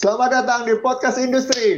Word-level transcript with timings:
Selamat 0.00 0.30
datang 0.32 0.60
di 0.64 0.74
podcast 0.80 1.20
industri. 1.20 1.76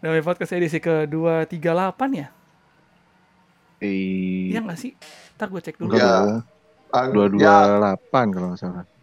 Dari 0.00 0.20
podcast 0.22 0.52
edisi 0.54 0.78
ke-238 0.78 2.00
ya? 2.14 2.28
Eh, 3.82 4.54
Iya 4.54 4.60
nggak 4.62 4.78
sih? 4.78 4.94
Ntar 5.36 5.48
gue 5.50 5.60
cek 5.60 5.76
dulu. 5.82 5.98
Ya. 5.98 6.40
dua 6.86 7.10
dua 7.10 7.26
dua 7.28 7.42
Ya, 7.42 7.56
delapan 7.66 8.26
kalau 8.30 8.46
nggak 8.54 8.60
salah. 8.62 8.95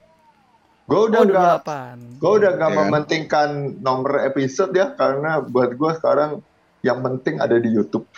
Gue 0.84 1.00
udah 1.02 1.20
Oh, 1.20 1.28
28. 1.64 2.20
gue 2.20 2.32
udah 2.34 2.52
nggak 2.54 2.70
Ya 2.70 2.76
kan? 2.76 2.82
mementingkan 2.82 3.50
nomor 3.80 4.14
episode 4.22 4.72
ya 4.72 4.92
karena 4.92 5.40
buat 5.40 5.74
gue 5.74 5.92
sekarang 5.96 6.44
yang 6.80 7.00
penting 7.00 7.40
ada 7.40 7.56
di 7.56 7.70
YouTube. 7.70 8.04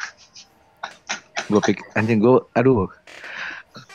Gue 1.46 1.62
pikir 1.62 1.86
anjing 1.94 2.18
gue, 2.18 2.42
aduh, 2.52 2.90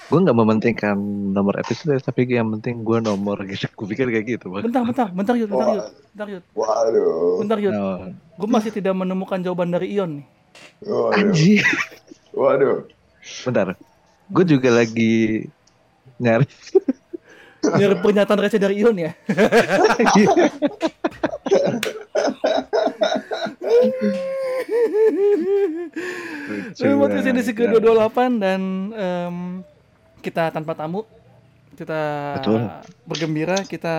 gue 0.06 0.18
nggak 0.20 0.38
mementingkan 0.38 0.94
nomor 1.34 1.58
episode, 1.58 1.98
tapi 1.98 2.22
yang 2.24 2.46
penting 2.52 2.86
gue 2.86 2.98
nomor 3.00 3.42
gitu. 3.42 3.66
Gue 3.74 3.90
pikir 3.90 4.06
kayak 4.06 4.26
gitu. 4.28 4.54
Bang. 4.54 4.62
Bentar, 4.62 4.86
bentar, 4.86 5.06
bentar 5.10 5.34
Yud, 5.34 5.50
bentar. 5.50 5.66
Yud. 5.68 5.82
Bentar 6.14 6.26
Yud. 6.30 6.44
Waduh. 6.54 7.42
Bentar 7.42 7.58
Yud. 7.58 7.74
Oh, 7.74 8.06
Gue 8.38 8.48
masih 8.48 8.70
tidak 8.70 8.94
menemukan 8.94 9.42
jawaban 9.42 9.66
dari 9.68 9.90
Ion 9.90 10.22
nih. 10.22 10.26
Waduh. 10.80 11.10
anjing. 11.10 11.66
Waduh. 12.30 12.86
Bentar, 13.42 13.66
gue 14.30 14.44
juga 14.46 14.68
lagi 14.70 15.50
nyari. 16.16 16.46
Nyari 17.60 17.96
pernyataan 18.00 18.40
receh 18.40 18.60
dari 18.60 18.80
Ion 18.80 18.96
ya. 18.96 19.12
Ini 26.80 26.94
podcast 26.96 27.26
edisi 27.28 27.52
ke-228 27.52 28.18
dan 28.40 28.60
em, 28.94 29.36
kita 30.24 30.48
tanpa 30.54 30.72
tamu. 30.72 31.04
Kita 31.76 32.00
Betul. 32.40 32.68
bergembira, 33.08 33.64
kita 33.64 33.94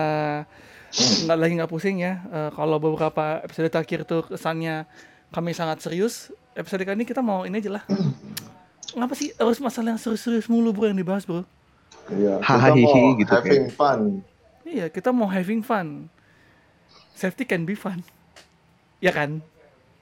nggak 0.92 1.38
lagi 1.38 1.52
nggak 1.58 1.70
pusing 1.70 2.02
ya. 2.02 2.22
Eh, 2.30 2.50
kalau 2.54 2.78
beberapa 2.78 3.42
episode 3.42 3.70
terakhir 3.70 4.04
tuh 4.06 4.26
kesannya 4.26 4.86
kami 5.30 5.54
sangat 5.54 5.82
serius. 5.82 6.30
Episode 6.52 6.84
kali 6.84 7.02
ini 7.02 7.06
kita 7.08 7.24
mau 7.24 7.48
ini 7.48 7.58
aja 7.58 7.80
lah. 7.80 7.84
Ngapa 8.92 9.14
sih 9.16 9.32
harus 9.40 9.56
masalah 9.56 9.96
yang 9.96 10.00
serius-serius 10.00 10.46
mulu 10.52 10.74
bro 10.76 10.90
yang 10.92 10.98
dibahas 10.98 11.24
bro? 11.24 11.48
Iya. 12.14 12.34
kita 12.38 12.46
Hahaha, 12.46 12.76
mau 12.76 13.16
gitu 13.16 13.32
having 13.32 13.66
fun. 13.68 14.00
Iya, 14.62 14.86
kita 14.88 15.08
mau 15.10 15.26
having 15.26 15.60
fun. 15.60 15.88
Safety 17.12 17.44
can 17.44 17.62
be 17.62 17.74
fun. 17.74 18.00
Ya 18.98 19.10
kan? 19.10 19.42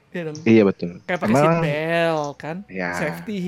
Iya 0.09 0.21
dong. 0.27 0.37
Iya 0.43 0.63
betul. 0.63 0.99
Kayak 1.01 1.19
pakai 1.19 1.33
Emang- 1.33 1.43
seat 1.43 1.63
belt 1.63 2.33
kan? 2.37 2.57
Ya. 2.67 2.91
Safety. 2.93 3.39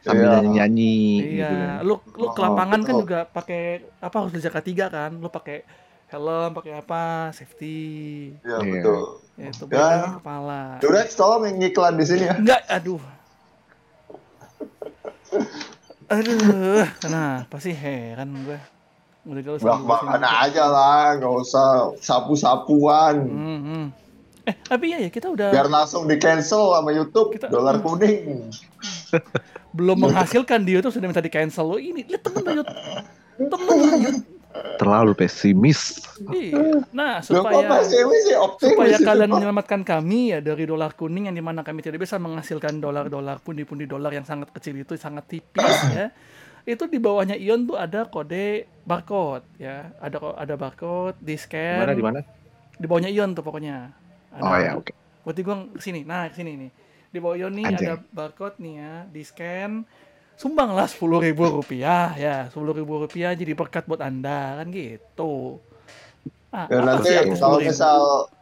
Sambil 0.00 0.20
Iya. 0.22 0.32
nyanyi 0.34 0.50
nyanyi. 0.50 0.96
Gitu 1.18 1.34
Iya, 1.34 1.48
kan. 1.48 1.76
lu 1.82 1.94
lu 2.12 2.26
ke 2.28 2.38
Oh, 2.38 2.44
lapangan 2.44 2.80
kan 2.80 2.92
betul. 2.92 3.02
juga 3.02 3.18
pakai 3.24 3.62
apa 3.98 4.16
harus 4.18 4.32
jaga 4.36 4.60
tiga 4.60 4.86
kan? 4.86 5.10
Lu 5.14 5.28
pakai 5.28 5.64
helm, 6.06 6.50
pakai 6.52 6.72
apa? 6.76 7.04
Safety. 7.32 7.80
Iya 8.38 8.56
Iya. 8.58 8.72
betul. 8.74 9.00
Ya, 9.34 9.48
itu 9.50 9.64
Ya. 9.66 9.88
kepala. 10.14 10.62
Durex 10.78 11.08
tolong 11.12 11.42
yang 11.44 11.58
iklan 11.58 11.96
di 11.96 12.04
sini 12.04 12.22
ya. 12.22 12.36
Enggak, 12.36 12.60
aduh. 12.68 13.00
Aduh, 16.06 16.84
kenapa 16.98 17.56
sih 17.58 17.72
heran 17.72 18.32
gue? 18.44 18.58
Udah 19.24 19.40
jelas 19.40 19.60
Bak-bakan 19.60 20.20
aja 20.20 20.64
lah, 20.66 21.16
nggak 21.16 21.32
usah 21.32 21.68
sapu-sapuan. 21.96 23.24
Hmm, 23.24 23.60
hmm. 23.62 23.86
Eh, 24.44 24.52
tapi 24.60 24.92
iya 24.92 25.00
ya 25.00 25.08
kita 25.08 25.32
udah 25.32 25.48
Biar 25.48 25.72
langsung 25.72 26.04
di 26.04 26.20
cancel 26.20 26.76
sama 26.76 26.92
YouTube 26.92 27.32
Kita- 27.32 27.48
dolar 27.48 27.80
kuning. 27.80 28.52
belum 29.72 30.06
menghasilkan 30.06 30.62
dia 30.62 30.78
tuh 30.78 30.92
sudah 30.92 31.08
minta 31.08 31.18
di 31.18 31.32
cancel 31.32 31.66
lo 31.66 31.80
ini 31.80 32.04
lihat 32.04 32.22
temen 32.22 32.62
Yud 32.62 32.68
temen 33.42 33.76
Yud 33.98 34.16
Terlalu 34.54 35.18
pesimis. 35.18 35.98
iya 36.30 36.78
nah 36.94 37.18
supaya 37.18 37.82
supaya 38.54 38.96
kalian 39.02 39.30
menyelamatkan 39.34 39.82
kami 39.82 40.30
ya 40.30 40.38
dari 40.38 40.62
dolar 40.62 40.94
kuning 40.94 41.26
yang 41.26 41.34
di 41.34 41.42
mana 41.42 41.66
kami 41.66 41.82
tidak 41.82 42.06
bisa 42.06 42.22
menghasilkan 42.22 42.78
dolar-dolar 42.78 43.42
pundi-pundi 43.42 43.90
dolar 43.90 44.14
yang 44.14 44.22
sangat 44.22 44.54
kecil 44.54 44.78
itu 44.78 44.94
sangat 44.94 45.26
tipis 45.26 45.78
ya 45.90 46.14
itu 46.64 46.86
di 46.86 47.02
bawahnya 47.02 47.34
Ion 47.36 47.66
tuh 47.66 47.76
ada 47.76 48.06
kode 48.06 48.70
barcode 48.86 49.44
ya 49.58 49.90
ada 49.98 50.22
ada 50.38 50.54
barcode 50.54 51.18
di 51.18 51.34
Di 51.34 51.42
scan 51.42 51.82
mana 51.82 51.92
di 51.92 52.04
mana? 52.04 52.20
di 52.78 52.86
bawahnya 52.86 53.10
Ion 53.10 53.34
tuh 53.34 53.42
pokoknya 53.42 53.90
ada 54.34 54.42
Oh 54.42 54.58
ya 54.58 54.72
oke. 54.74 54.92
Berarti 55.24 55.40
gua 55.40 55.56
ke 55.72 55.80
sini. 55.80 56.00
Nah, 56.04 56.28
ke 56.28 56.36
sini 56.36 56.52
nih. 56.58 56.70
Di 57.14 57.18
bawah 57.22 57.36
Ion 57.38 57.54
nih 57.54 57.64
Anjay. 57.70 57.86
ada 57.86 58.02
barcode 58.12 58.58
nih 58.60 58.74
ya, 58.82 58.92
di 59.08 59.22
scan. 59.24 59.86
Sumbanglah 60.34 60.90
sepuluh 60.90 61.22
ribu 61.22 61.46
rupiah 61.46 62.10
ya, 62.14 62.50
sepuluh 62.50 62.74
ribu 62.74 62.98
rupiah 62.98 63.32
jadi 63.32 63.54
berkat 63.54 63.86
buat 63.86 64.02
anda 64.02 64.58
kan 64.58 64.66
gitu. 64.68 65.62
Ah, 66.50 66.66
Ya, 66.66 66.82
nanti 66.82 67.10
kalau 67.34 67.58
10.000? 67.58 67.70
misal 67.70 67.98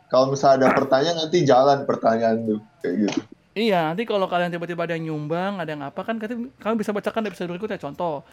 kalau 0.08 0.26
misal 0.28 0.56
ada 0.56 0.68
pertanyaan 0.72 1.16
nanti 1.18 1.44
jalan 1.44 1.84
pertanyaan 1.84 2.36
tuh 2.44 2.58
kayak 2.80 2.94
gitu. 3.08 3.20
Iya, 3.52 3.92
nanti 3.92 4.04
kalau 4.04 4.24
kalian 4.24 4.48
tiba-tiba 4.48 4.84
ada 4.84 4.96
yang 4.96 5.12
nyumbang, 5.12 5.60
ada 5.60 5.68
yang 5.68 5.84
apa 5.84 6.00
kan, 6.00 6.16
kalian 6.16 6.76
bisa 6.76 6.92
bacakan 6.92 7.24
di 7.24 7.28
episode 7.28 7.52
berikutnya. 7.52 7.76
Contoh, 7.76 8.24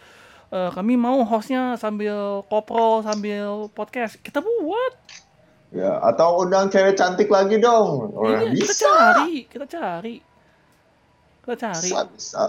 eh, 0.48 0.70
kami 0.72 0.96
mau 0.96 1.20
hostnya 1.22 1.76
sambil 1.76 2.40
koprol, 2.48 3.04
sambil 3.04 3.68
podcast. 3.72 4.16
Kita 4.16 4.40
buat. 4.40 4.92
Ya, 5.70 6.00
atau 6.02 6.40
undang 6.40 6.66
cewek 6.66 6.96
cantik 6.96 7.28
lagi 7.28 7.60
dong. 7.60 8.10
Oh, 8.10 8.24
Iya, 8.26 8.48
kita 8.50 8.72
bisa. 8.72 8.88
cari, 8.88 9.34
kita 9.44 9.66
cari. 9.68 10.16
Kita 11.40 11.56
cari. 11.58 11.84
Bisa, 11.84 12.00
bisa. 12.08 12.42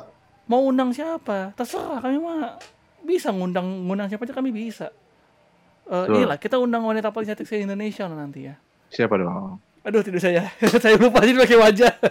Mau 0.52 0.68
undang 0.68 0.92
siapa? 0.92 1.56
Terserah 1.56 2.04
kami 2.04 2.20
mah 2.20 2.60
bisa 3.02 3.32
ngundang 3.32 3.88
ngundang 3.88 4.12
siapa 4.12 4.28
aja 4.28 4.36
kami 4.36 4.52
bisa. 4.52 4.92
Eh 5.88 6.04
Betul. 6.04 6.20
inilah 6.20 6.36
kita 6.36 6.60
undang 6.60 6.84
wanita 6.84 7.08
paling 7.10 7.26
cantik 7.26 7.48
se 7.48 7.56
Indonesia 7.58 8.06
nanti 8.06 8.52
ya. 8.52 8.60
Siapa 8.92 9.16
dong? 9.16 9.64
aduh 9.82 10.04
tidak 10.04 10.22
saya. 10.22 10.46
Saya 10.84 10.94
lupa 10.94 11.24
jadi 11.24 11.40
pakai 11.40 11.58
wajah. 11.58 11.94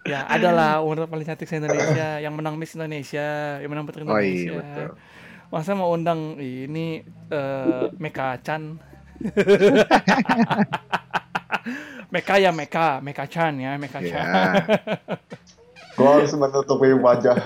Ya 0.00 0.26
adalah 0.26 0.80
wanita 0.82 1.06
paling 1.06 1.22
cantik 1.22 1.46
se 1.46 1.60
Indonesia 1.60 2.18
yang 2.18 2.34
menang 2.34 2.56
Miss 2.56 2.74
Indonesia 2.74 3.60
yang 3.60 3.70
menang 3.70 3.84
Putri 3.86 4.02
Oh 4.02 4.10
Indonesia. 4.10 4.42
iya 4.42 4.52
betul. 4.58 4.88
masa 5.52 5.76
mau 5.76 5.92
undang 5.92 6.40
ini 6.40 7.04
eh 7.30 7.84
Meka 7.94 8.40
Chan? 8.40 8.80
Meka 12.10 12.34
ya 12.38 12.50
Meka. 12.50 12.98
Meka 12.98 13.24
Chan 13.28 13.54
ya 13.54 13.76
Meka 13.76 13.98
Chan. 14.00 14.24
Ya. 14.24 14.64
Gua 16.00 16.10
harus 16.20 16.32
menutupi 16.32 16.88
wajah. 16.96 17.36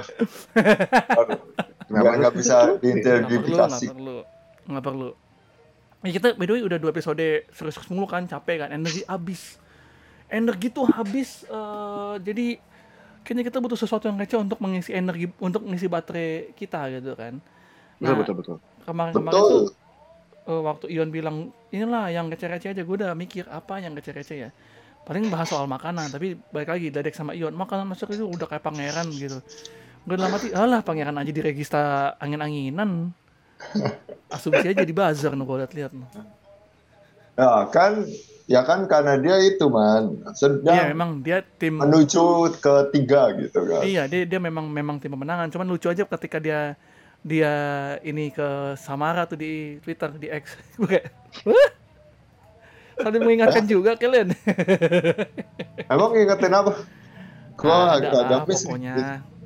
Kenapa? 1.84 2.10
nggak 2.16 2.34
bisa 2.38 2.56
perlu, 2.56 2.70
nggak 2.70 2.80
diidentifikasi. 2.80 3.86
perlu, 3.90 4.18
nggak 4.70 4.84
perlu. 4.84 5.10
Ya 6.04 6.10
kita 6.12 6.36
by 6.36 6.44
the 6.44 6.52
way 6.56 6.62
udah 6.64 6.78
dua 6.80 6.90
episode 6.92 7.26
serius 7.52 7.76
mulu 7.88 8.06
kan, 8.08 8.24
capek 8.28 8.64
kan, 8.64 8.70
energi 8.72 9.02
habis. 9.08 9.56
Energi 10.28 10.68
tuh 10.72 10.88
habis, 10.88 11.44
eh, 11.48 12.14
jadi 12.24 12.60
kayaknya 13.24 13.44
kita 13.48 13.58
butuh 13.60 13.78
sesuatu 13.78 14.08
yang 14.08 14.20
receh 14.20 14.36
untuk 14.36 14.60
mengisi 14.60 14.92
energi, 14.92 15.28
untuk 15.40 15.64
mengisi 15.64 15.88
baterai 15.88 16.52
kita 16.56 16.92
gitu 16.92 17.16
kan. 17.16 17.40
Betul 18.00 18.04
Nah, 18.04 18.16
betul 18.20 18.34
betul. 18.36 18.56
kemarin-kemarin 18.84 19.40
tuh 19.48 19.62
Betul. 19.64 20.52
eh, 20.52 20.62
waktu 20.64 20.86
Ion 20.92 21.08
bilang 21.08 21.36
inilah 21.72 22.12
yang 22.12 22.28
receh-receh 22.28 22.76
aja, 22.76 22.82
gue 22.84 22.96
udah 23.00 23.16
mikir 23.16 23.48
apa 23.48 23.80
yang 23.80 23.96
receh-receh 23.96 24.38
ya. 24.44 24.50
Paling 25.04 25.28
bahas 25.28 25.52
soal 25.52 25.68
makanan, 25.68 26.08
tapi 26.08 26.32
balik 26.48 26.72
lagi 26.72 26.88
Dadek 26.88 27.12
sama 27.12 27.36
Ion, 27.36 27.52
makanan 27.52 27.84
masuk 27.84 28.16
itu 28.16 28.24
udah 28.24 28.48
kayak 28.48 28.64
pangeran 28.64 29.12
gitu. 29.12 29.36
Gue 30.04 30.16
dalam 30.16 30.32
hati, 30.32 30.52
alah 30.52 30.80
pangeran 30.80 31.16
aja 31.20 31.32
di 31.32 31.42
regista 31.44 32.12
angin-anginan. 32.16 33.12
Asumsi 34.34 34.64
aja 34.64 34.84
di 34.84 34.92
buzzer 34.96 35.32
nih 35.36 35.44
gue 35.44 35.56
liat-liat. 35.64 35.92
nih. 35.92 36.08
Ya 37.34 37.52
kan, 37.68 37.92
ya 38.48 38.60
kan 38.64 38.86
karena 38.88 39.16
dia 39.18 39.36
itu 39.42 39.66
man 39.66 40.20
sedang 40.36 40.76
Iya 40.76 40.84
memang 40.92 41.10
dia 41.24 41.42
tim 41.42 41.80
menuju 41.80 42.54
ke 42.60 42.74
tiga 42.94 43.32
gitu 43.36 43.60
kan. 43.64 43.82
Iya, 43.84 44.08
dia 44.08 44.24
dia 44.28 44.40
memang 44.40 44.68
memang 44.68 44.96
tim 45.00 45.12
pemenangan. 45.12 45.52
Cuman 45.52 45.66
lucu 45.68 45.88
aja 45.88 46.04
ketika 46.04 46.38
dia 46.40 46.78
dia 47.24 47.52
ini 48.04 48.28
ke 48.30 48.76
Samara 48.76 49.24
tuh 49.24 49.40
di 49.40 49.80
Twitter 49.80 50.12
di 50.16 50.28
X. 50.28 50.56
Gue? 50.80 51.00
Saling 52.96 53.20
mengingatkan 53.20 53.64
juga 53.64 53.94
kalian. 53.94 54.30
Emang 55.92 56.10
ingetin 56.14 56.52
apa? 56.52 56.72
Gua 57.54 57.76
agak 57.92 58.10
Ada 58.12 58.36
pokoknya. 58.42 58.94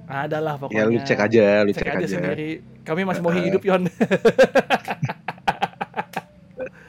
Adalah 0.05 0.55
pokoknya. 0.56 0.79
Ya 0.79 0.83
lu 0.85 0.99
cek 0.99 1.19
aja, 1.19 1.45
lu 1.62 1.71
Cek 1.71 1.81
cek, 1.81 1.89
aja 1.91 1.99
aja. 1.99 2.09
sendiri. 2.11 2.50
Kami 2.81 3.05
masih 3.05 3.21
mau 3.21 3.31
Eh. 3.31 3.45
hidup, 3.45 3.62
Yon. 3.62 3.83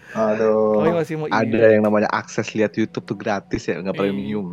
Aduh. 0.10 0.82
Kami 0.82 0.92
masih 0.96 1.16
mau 1.16 1.28
Ada 1.28 1.46
hidup. 1.46 1.70
yang 1.70 1.84
namanya 1.84 2.10
akses 2.10 2.52
lihat 2.52 2.74
YouTube 2.74 3.06
tuh 3.06 3.16
gratis 3.16 3.64
ya, 3.64 3.78
nggak 3.78 3.94
Iya. 3.94 4.02
premium. 4.02 4.48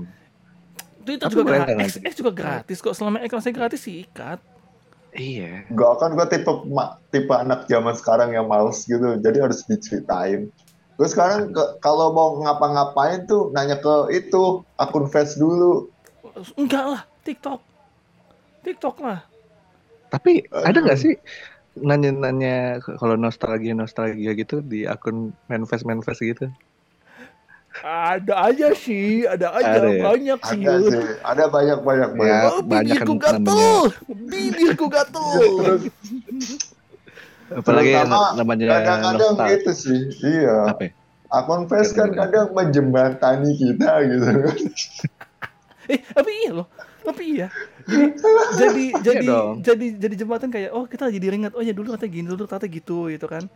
Twitter 1.00 1.22
Tapi 1.22 1.34
juga 1.34 1.44
gratis. 1.48 1.70
nggak 1.70 1.86
X, 1.86 1.94
X 2.02 2.14
juga 2.16 2.32
gratis 2.34 2.76
kok. 2.80 2.94
Selama 2.94 3.18
X 3.20 3.30
masih 3.32 3.52
gratis 3.52 3.80
sih 3.80 4.04
ikat. 4.04 4.38
Iya. 5.12 5.64
Gak 5.66 5.92
kan 5.96 6.10
gue 6.12 6.26
tipe 6.28 6.52
ma- 6.68 7.00
tipe 7.08 7.32
anak 7.32 7.64
zaman 7.64 7.94
sekarang 7.94 8.30
yang 8.30 8.44
males 8.44 8.84
gitu, 8.84 9.16
jadi 9.16 9.38
harus 9.40 9.64
diceritain. 9.64 10.52
Gue 10.96 11.08
sekarang 11.12 11.52
ke- 11.52 11.72
kalau 11.84 12.08
mau 12.16 12.40
ngapa-ngapain 12.40 13.28
tuh 13.28 13.52
nanya 13.52 13.76
ke 13.76 14.16
itu 14.16 14.64
akun 14.80 15.04
face 15.12 15.36
dulu. 15.36 15.92
Enggak 16.56 16.84
lah, 16.88 17.02
TikTok. 17.20 17.60
TikTok 18.64 18.96
lah. 19.04 19.20
Tapi 20.08 20.48
ada 20.50 20.78
nggak 20.80 20.96
sih 20.96 21.14
nanya-nanya 21.76 22.80
kalau 22.96 23.20
nostalgia 23.20 23.76
nostalgia 23.76 24.32
gitu 24.32 24.64
di 24.64 24.88
akun 24.88 25.36
manifest 25.52 25.84
manifest 25.84 26.24
gitu? 26.24 26.48
Ada 27.84 28.48
aja 28.48 28.72
sih, 28.72 29.28
ada 29.28 29.52
aja 29.52 29.76
Ada 29.76 29.88
ya? 29.92 30.00
banyak 30.00 30.40
sih. 30.48 30.64
Ada 30.64 30.74
sih, 30.80 31.06
ada 31.20 31.44
banyak-banyak 31.52 32.10
banyak. 32.16 32.32
Ya, 32.32 32.40
Oh, 32.48 32.64
banyak 32.64 32.96
bibirku 32.96 33.14
kan 33.20 33.44
gatel, 33.44 33.76
bibirku 34.08 34.86
gatel. 34.88 35.28
Terus 35.60 35.82
Apalagi 37.52 37.90
yang 37.94 38.10
terutama 38.10 38.34
namanya 38.34 38.64
kadang-kadang 38.82 39.34
gitu 39.54 39.72
sih. 39.72 40.00
Iya. 40.22 40.74
Apa 40.74 40.82
ya? 40.88 40.92
Akun 41.26 41.66
face 41.66 41.90
kan 41.94 42.10
kadang 42.14 42.54
menjembatani 42.54 43.50
kita 43.58 43.92
gitu. 44.06 44.30
Eh, 45.86 46.02
tapi 46.02 46.30
iya 46.42 46.50
loh. 46.50 46.66
Tapi 47.06 47.22
iya. 47.38 47.46
Jadi 47.86 48.02
jadi 48.58 48.84
jadi 48.98 49.26
dong. 49.30 49.62
jadi 49.62 49.86
jadi 49.94 50.14
jembatan 50.18 50.50
kayak 50.50 50.74
oh 50.74 50.82
kita 50.90 51.06
jadi 51.14 51.30
ingat 51.38 51.54
oh 51.54 51.62
ya 51.62 51.70
dulu 51.70 51.94
katanya 51.94 52.10
gini 52.10 52.26
dulu 52.26 52.42
ternyata 52.50 52.66
gitu 52.66 53.06
gitu 53.06 53.26
kan. 53.30 53.46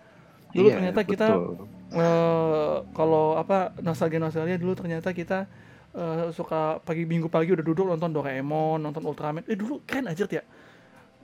Dulu 0.55 0.71
Iya, 0.71 0.75
ternyata 0.79 1.01
kita 1.03 1.27
betul. 1.35 1.67
eh 1.99 2.75
kalau 2.95 3.35
apa 3.35 3.75
nostalgia 3.83 4.23
nostalgia 4.23 4.63
dulu 4.63 4.79
ternyata 4.79 5.11
kita 5.11 5.51
eh, 5.91 6.31
suka 6.31 6.79
pagi 6.87 7.03
minggu 7.03 7.27
pagi 7.27 7.51
udah 7.51 7.67
duduk 7.67 7.91
nonton 7.91 8.15
Doraemon, 8.15 8.79
nonton 8.79 9.03
Ultraman. 9.03 9.43
Eh 9.51 9.59
dulu 9.59 9.83
keren 9.83 10.07
aja 10.07 10.23
ya. 10.31 10.47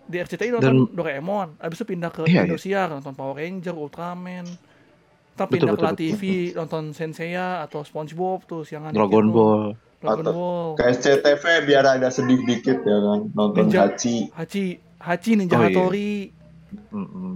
Di 0.06 0.16
RCTI 0.16 0.50
nonton 0.52 0.86
Doraemon, 0.88 1.58
abis 1.58 1.76
itu 1.76 1.86
pindah 1.88 2.08
ke 2.08 2.22
Iya, 2.24 2.30
iya. 2.32 2.42
Indosiar 2.46 2.86
nonton 2.88 3.12
Power 3.12 3.34
Ranger, 3.34 3.74
Ultraman. 3.74 4.46
Tapi 5.34 5.50
Betul, 5.52 5.58
pindah 5.58 5.66
ke 5.66 5.74
betul, 5.74 5.84
La 5.84 5.92
betul. 5.92 6.00
TV 6.00 6.22
nonton 6.54 6.82
Senseiya 6.90 7.46
atau 7.60 7.82
SpongeBob 7.82 8.44
tuh 8.44 8.62
siangan 8.62 8.90
Dragon 8.90 9.24
tuh. 9.24 9.32
Ball. 9.32 9.62
Dragon 9.98 10.22
Atau- 10.22 10.32
Ball. 10.32 10.68
Ke 10.74 10.84
SCTV 10.92 11.42
biar 11.64 11.84
ada 11.90 12.08
sedih 12.08 12.40
dikit 12.40 12.78
ya 12.80 12.98
kan. 12.98 13.20
Nonton 13.30 13.66
Ninja. 13.66 13.84
Hachi. 13.84 14.30
Hachi, 14.30 14.64
Hachi 14.96 15.30
Ninja 15.34 15.54
Oh, 15.54 15.60
iya. 15.60 15.68
Hattori. 15.68 16.14
Mm-mm. 16.88 17.34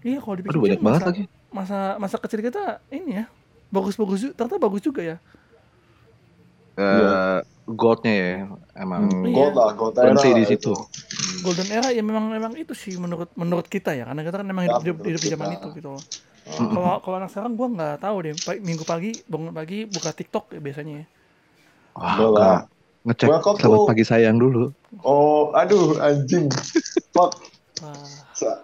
Iya 0.00 0.18
kalau 0.18 0.34
dipikir 0.36 0.52
Aduh 0.52 0.62
banyak 0.62 0.80
banget 0.80 1.00
masa, 1.00 1.08
lagi. 1.08 1.22
masa 1.48 1.78
masa 1.96 2.16
kecil 2.18 2.40
kita 2.40 2.62
ini 2.88 3.18
ya 3.18 3.24
bagus-bagus 3.68 4.18
juga, 4.22 4.32
ternyata 4.34 4.58
bagus 4.58 4.80
juga 4.80 5.00
ya. 5.02 5.16
Eh, 6.74 7.38
Goldnya 7.64 8.12
ya 8.12 8.30
emang 8.76 9.08
Hmm, 9.08 9.24
Iya. 9.24 9.32
Gold 9.32 9.54
lah, 9.54 9.70
gold 9.72 9.94
era 9.94 10.12
Berhenti 10.12 10.30
di 10.34 10.44
situ. 10.46 10.68
itu. 10.68 10.74
Golden 11.44 11.68
era 11.68 11.92
ya 11.92 12.00
memang 12.00 12.32
memang 12.32 12.52
itu 12.56 12.72
sih 12.72 12.96
menurut 12.96 13.28
menurut 13.36 13.68
kita 13.68 13.92
ya 13.92 14.08
karena 14.08 14.24
kita 14.24 14.40
kan 14.40 14.48
memang 14.48 14.64
Ya, 14.64 14.80
hidup, 14.80 15.04
hidup, 15.04 15.06
hidup 15.06 15.20
di 15.20 15.28
zaman 15.28 15.48
itu 15.52 15.68
gitu. 15.76 15.92
Mm-mm. 16.44 16.72
Kalau 16.72 17.00
kalau 17.00 17.16
anak 17.16 17.30
sekarang 17.30 17.52
gua 17.54 17.68
nggak 17.70 17.94
tahu 18.00 18.16
deh. 18.20 18.34
Pa- 18.38 18.56
Minggu 18.58 18.84
pagi 18.84 19.12
bangun 19.24 19.52
pagi 19.52 19.84
buka 19.84 20.10
TikTok 20.10 20.56
ya 20.56 20.60
biasanya. 20.60 20.94
ya. 20.98 21.06
Wah. 21.94 22.32
Kak. 22.32 22.62
ngecek 23.04 23.28
Welcome 23.28 23.56
selamat 23.60 23.78
to- 23.78 23.88
pagi 23.92 24.04
sayang 24.04 24.36
dulu. 24.36 24.72
Oh, 25.00 25.52
aduh 25.52 26.00
anjing. 26.00 26.48
Fuck. 27.14 27.36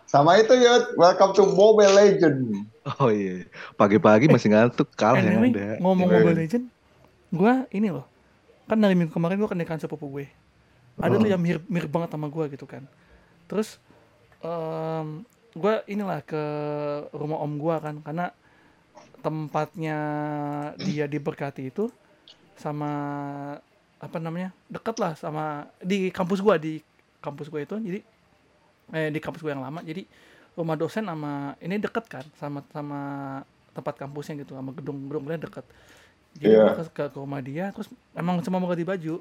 Sama 0.05 0.41
itu 0.41 0.57
ya, 0.57 0.91
welcome 0.97 1.31
to 1.31 1.45
Mobile 1.47 1.93
Legend. 1.93 2.65
Oh 2.97 3.13
iya, 3.13 3.45
pagi-pagi 3.77 4.27
masih 4.27 4.51
ngantuk 4.51 4.89
kalah 4.97 5.21
yang 5.21 5.45
anyway, 5.45 5.53
ada. 5.53 5.77
ngomong 5.79 6.09
Iya. 6.09 6.17
Mobile 6.17 6.39
Legend, 6.41 6.65
gua 7.31 7.53
ini 7.69 7.93
loh. 7.93 8.09
Kan 8.65 8.81
dari 8.81 8.97
minggu 8.97 9.13
kemarin 9.13 9.37
gua 9.37 9.47
kenaikan 9.47 9.77
sepupu 9.77 10.09
gue. 10.09 10.27
Ada 11.01 11.15
tuh 11.17 11.27
Oh. 11.29 11.33
yang 11.33 11.41
mirip 11.41 11.65
mirip 11.67 11.91
banget 11.91 12.11
sama 12.13 12.29
gua 12.29 12.45
gitu 12.53 12.65
kan. 12.69 12.85
Terus 13.49 13.81
em 14.45 15.25
gua 15.57 15.83
inilah 15.91 16.23
ke 16.23 16.43
rumah 17.11 17.43
om 17.43 17.59
gua 17.59 17.83
kan 17.83 17.99
karena 18.05 18.31
tempatnya 19.21 19.99
dia 20.81 21.05
diberkati 21.05 21.69
itu 21.69 21.93
sama 22.57 22.93
apa 24.01 24.17
namanya 24.17 24.53
deket 24.73 24.97
lah 24.97 25.13
sama 25.17 25.69
di 25.81 26.09
kampus 26.09 26.41
gua 26.41 26.57
di 26.57 26.81
kampus 27.21 27.49
gua 27.49 27.61
itu. 27.65 27.77
Jadi 27.81 28.01
eh 28.95 29.09
di 29.13 29.21
kampus 29.21 29.41
gua 29.45 29.53
yang 29.57 29.65
lama. 29.65 29.81
Jadi 29.85 30.05
rumah 30.57 30.77
dosen 30.77 31.07
sama 31.07 31.55
ini 31.61 31.77
deket 31.81 32.05
kan 32.11 32.25
sama 32.37 32.61
sama 32.73 33.01
tempat 33.71 33.95
kampusnya 33.97 34.43
gitu 34.43 34.53
sama 34.57 34.75
gedung 34.75 35.09
gedungnya 35.09 35.47
deket. 35.47 35.65
Jadi 36.39 36.55
ke, 36.55 36.83
ke, 36.95 37.05
ke 37.11 37.19
rumah 37.19 37.43
dia 37.43 37.75
terus 37.75 37.91
emang 38.15 38.39
cuma 38.45 38.63
mau 38.63 38.71
ganti 38.71 38.87
baju 38.87 39.19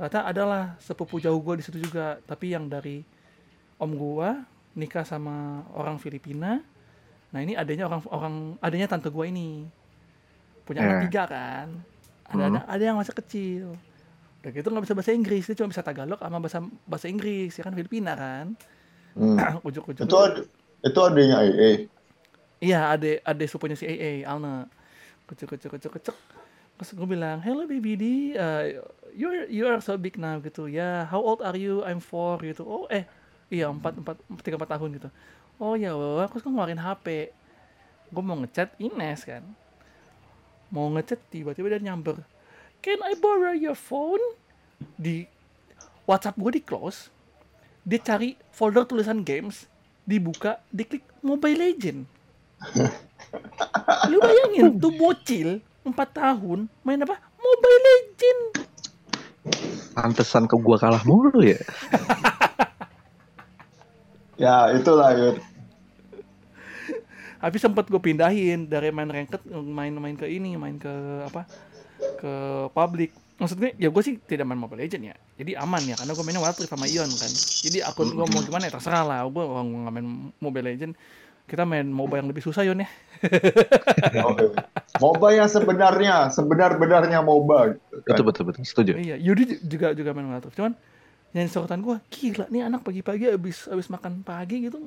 ternyata 0.00 0.24
adalah 0.24 0.62
sepupu 0.80 1.20
jauh 1.20 1.36
gua 1.36 1.60
di 1.60 1.64
situ 1.64 1.76
juga 1.76 2.16
tapi 2.24 2.56
yang 2.56 2.72
dari 2.72 3.04
om 3.76 3.92
gua 3.92 4.40
nikah 4.72 5.04
sama 5.04 5.60
orang 5.76 6.00
Filipina 6.00 6.64
nah 7.28 7.40
ini 7.44 7.52
adanya 7.52 7.84
orang 7.84 8.00
orang 8.08 8.34
adanya 8.58 8.88
tante 8.88 9.12
gua 9.12 9.28
ini 9.28 9.68
punya 10.64 10.80
anak 10.80 10.96
Eh. 10.96 11.02
tiga 11.04 11.22
kan 11.28 11.68
ada 12.24 12.40
Hmm. 12.40 12.48
ada 12.48 12.60
ada 12.64 12.82
yang 12.82 12.96
masih 12.96 13.12
kecil 13.12 13.76
udah 14.40 14.50
gitu 14.56 14.72
nggak 14.72 14.84
bisa 14.88 14.96
bahasa 14.96 15.12
Inggris 15.12 15.44
dia 15.44 15.52
cuma 15.52 15.68
bisa 15.68 15.84
Tagalog 15.84 16.16
sama 16.16 16.38
bahasa 16.40 16.58
bahasa 16.88 17.06
Inggris 17.06 17.52
ya 17.52 17.60
kan 17.60 17.76
Filipina 17.76 18.16
kan 18.16 18.56
Hmm. 19.12 19.36
ujuk-ujuk 19.68 20.06
itu 20.06 20.16
ad, 20.16 20.46
itu 20.80 20.98
adanya 21.02 21.42
EE. 21.42 21.90
Iya, 22.62 22.94
ade 22.94 23.18
ade 23.20 23.44
sepupunya 23.44 23.74
si 23.74 23.82
AA, 23.82 24.22
Alna. 24.22 24.70
Kecek 25.26 25.50
kecek 25.50 25.70
kecek 25.74 25.92
kecek. 25.98 26.16
Terus 26.78 26.90
gue 26.94 27.08
bilang, 27.10 27.42
hello 27.42 27.66
baby 27.66 27.98
D, 27.98 28.04
uh, 28.38 28.78
you're 29.14 29.46
you 29.50 29.64
are 29.66 29.80
so 29.82 29.94
big 29.96 30.16
now 30.16 30.38
gitu. 30.40 30.66
Ya, 30.70 31.06
how 31.08 31.20
old 31.20 31.40
are 31.42 31.56
you? 31.56 31.82
I'm 31.86 31.98
four 32.02 32.40
gitu. 32.42 32.66
Oh 32.66 32.84
eh, 32.90 33.04
iya 33.50 33.70
empat 33.70 33.98
empat 33.98 34.16
tiga 34.42 34.56
empat 34.58 34.76
tahun 34.78 34.96
gitu. 34.98 35.08
Oh 35.60 35.76
ya, 35.76 35.92
wah, 35.92 36.24
terus 36.24 36.40
gue 36.40 36.48
ngeluarin 36.48 36.80
HP. 36.80 37.36
Gue 38.08 38.24
mau 38.24 38.38
ngechat 38.40 38.72
Ines 38.80 39.28
kan. 39.28 39.44
Mau 40.72 40.88
ngechat 40.96 41.20
tiba-tiba 41.28 41.68
dia 41.68 41.82
nyamper. 41.84 42.24
Can 42.80 43.04
I 43.04 43.12
borrow 43.20 43.52
your 43.52 43.76
phone? 43.76 44.22
Di 44.96 45.28
WhatsApp 46.08 46.40
gue 46.40 46.56
di 46.56 46.62
close. 46.64 47.12
Dia 47.84 48.00
cari 48.00 48.40
folder 48.56 48.88
tulisan 48.88 49.20
games, 49.20 49.68
dibuka, 50.08 50.64
diklik 50.72 51.04
Mobile 51.20 51.60
Legend. 51.60 52.08
Lu 54.10 54.16
bayangin 54.20 54.80
tuh 54.80 54.92
bocil 54.96 55.60
4 55.84 55.92
tahun 56.12 56.68
main 56.84 57.00
apa? 57.04 57.20
Mobile 57.36 57.80
Legend. 57.84 58.59
Pantesan 59.96 60.44
ke 60.46 60.56
gua 60.60 60.76
kalah 60.76 61.02
mulu 61.04 61.40
ya. 61.40 61.60
Ya, 64.40 64.72
itulah 64.72 65.12
ya. 65.12 65.36
Tapi 67.40 67.56
sempat 67.60 67.92
gue 67.92 68.00
pindahin 68.00 68.72
dari 68.72 68.88
main 68.88 69.08
ranked 69.08 69.44
main-main 69.52 70.16
ke 70.16 70.24
ini, 70.24 70.56
main 70.56 70.80
ke 70.80 70.88
apa? 71.28 71.44
Ke 72.16 72.32
public. 72.72 73.12
Maksudnya 73.36 73.76
ya 73.76 73.92
gue 73.92 74.02
sih 74.04 74.16
tidak 74.24 74.48
main 74.48 74.56
Mobile 74.56 74.80
Legend 74.80 75.12
ya. 75.12 75.16
Jadi 75.36 75.56
aman 75.60 75.80
ya 75.84 75.96
karena 75.96 76.12
gue 76.16 76.24
mainnya 76.24 76.40
Wild 76.40 76.56
Rift 76.56 76.72
sama 76.72 76.88
Ion 76.88 77.08
kan. 77.08 77.32
Jadi 77.36 77.84
akun 77.84 78.16
gue 78.16 78.26
mau 78.32 78.40
gimana 78.40 78.68
ya 78.68 78.72
terserah 78.76 79.04
lah. 79.04 79.20
Gue 79.28 79.44
orang 79.44 79.68
nggak 79.84 79.92
main 79.92 80.08
Mobile 80.40 80.66
Legend. 80.72 80.92
Kita 81.50 81.66
main 81.66 81.82
MOBA 81.82 82.22
yang 82.22 82.30
lebih 82.30 82.46
susah 82.46 82.62
Ion 82.62 82.78
ya. 82.78 82.86
Oke. 84.30 84.54
MOBA 84.96 85.28
yang 85.34 85.48
sebenarnya, 85.50 86.30
sebenar-benarnya 86.30 87.18
MOBA. 87.20 87.74
Gitu, 87.74 87.96
kan. 88.00 88.14
Betul 88.14 88.24
betul 88.24 88.42
betul. 88.46 88.62
Setuju. 88.62 88.92
Iya, 88.94 89.18
Yudi 89.18 89.58
juga 89.60 89.90
juga 89.90 90.14
main 90.14 90.30
Rift. 90.30 90.54
Cuman 90.54 90.78
yang 91.30 91.50
sorotan 91.50 91.82
gue, 91.82 91.98
gila 92.06 92.46
nih 92.46 92.62
anak 92.64 92.82
pagi-pagi 92.82 93.30
abis 93.30 93.66
abis 93.66 93.86
makan 93.86 94.22
pagi 94.22 94.66
gitu 94.66 94.86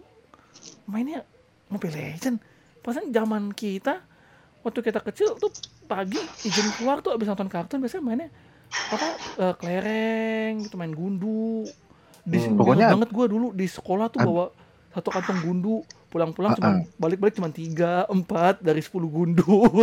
mainnya 0.86 1.27
Mobile 1.67 1.96
Legend. 1.96 2.39
Pasan 2.79 3.12
zaman 3.12 3.51
kita 3.51 4.00
waktu 4.63 4.79
kita 4.79 5.03
kecil 5.03 5.36
tuh 5.36 5.51
pagi 5.84 6.20
izin 6.43 6.67
keluar 6.79 7.03
tuh 7.03 7.12
abis 7.12 7.27
nonton 7.27 7.48
kartun 7.48 7.84
biasanya 7.84 8.03
mainnya 8.03 8.29
apa 8.88 9.08
eh, 9.39 9.53
kelereng 9.55 10.63
gitu 10.63 10.75
main 10.75 10.91
gundu. 10.91 11.67
Di, 12.24 12.39
Hmm. 12.39 12.55
Pokoknya- 12.55 12.91
banget 12.91 13.12
gue 13.12 13.25
dulu 13.27 13.51
di 13.51 13.67
sekolah 13.67 14.08
tuh 14.08 14.24
bawa 14.24 14.46
satu 14.93 15.10
kantong 15.10 15.39
gundu 15.43 15.84
pulang-pulang 16.13 16.53
cuma 16.53 16.86
balik-balik 16.96 17.34
cuma 17.34 17.50
tiga 17.50 18.05
empat 18.05 18.62
dari 18.62 18.79
10 18.79 18.93
gundu 19.10 19.65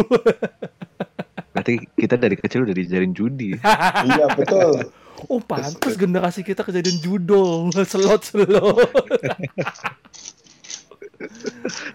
Berarti 1.51 1.83
kita 1.99 2.15
dari 2.15 2.39
kecil 2.39 2.63
udah 2.63 2.77
dijarin 2.79 3.11
judi. 3.11 3.59
Iya, 4.07 4.31
betul. 4.39 4.87
Oh 5.29 5.43
pantas 5.43 5.99
generasi 5.99 6.47
kita 6.47 6.63
kejadian 6.63 7.03
judol 7.03 7.75
selot 7.75 8.23
selot. 8.23 8.79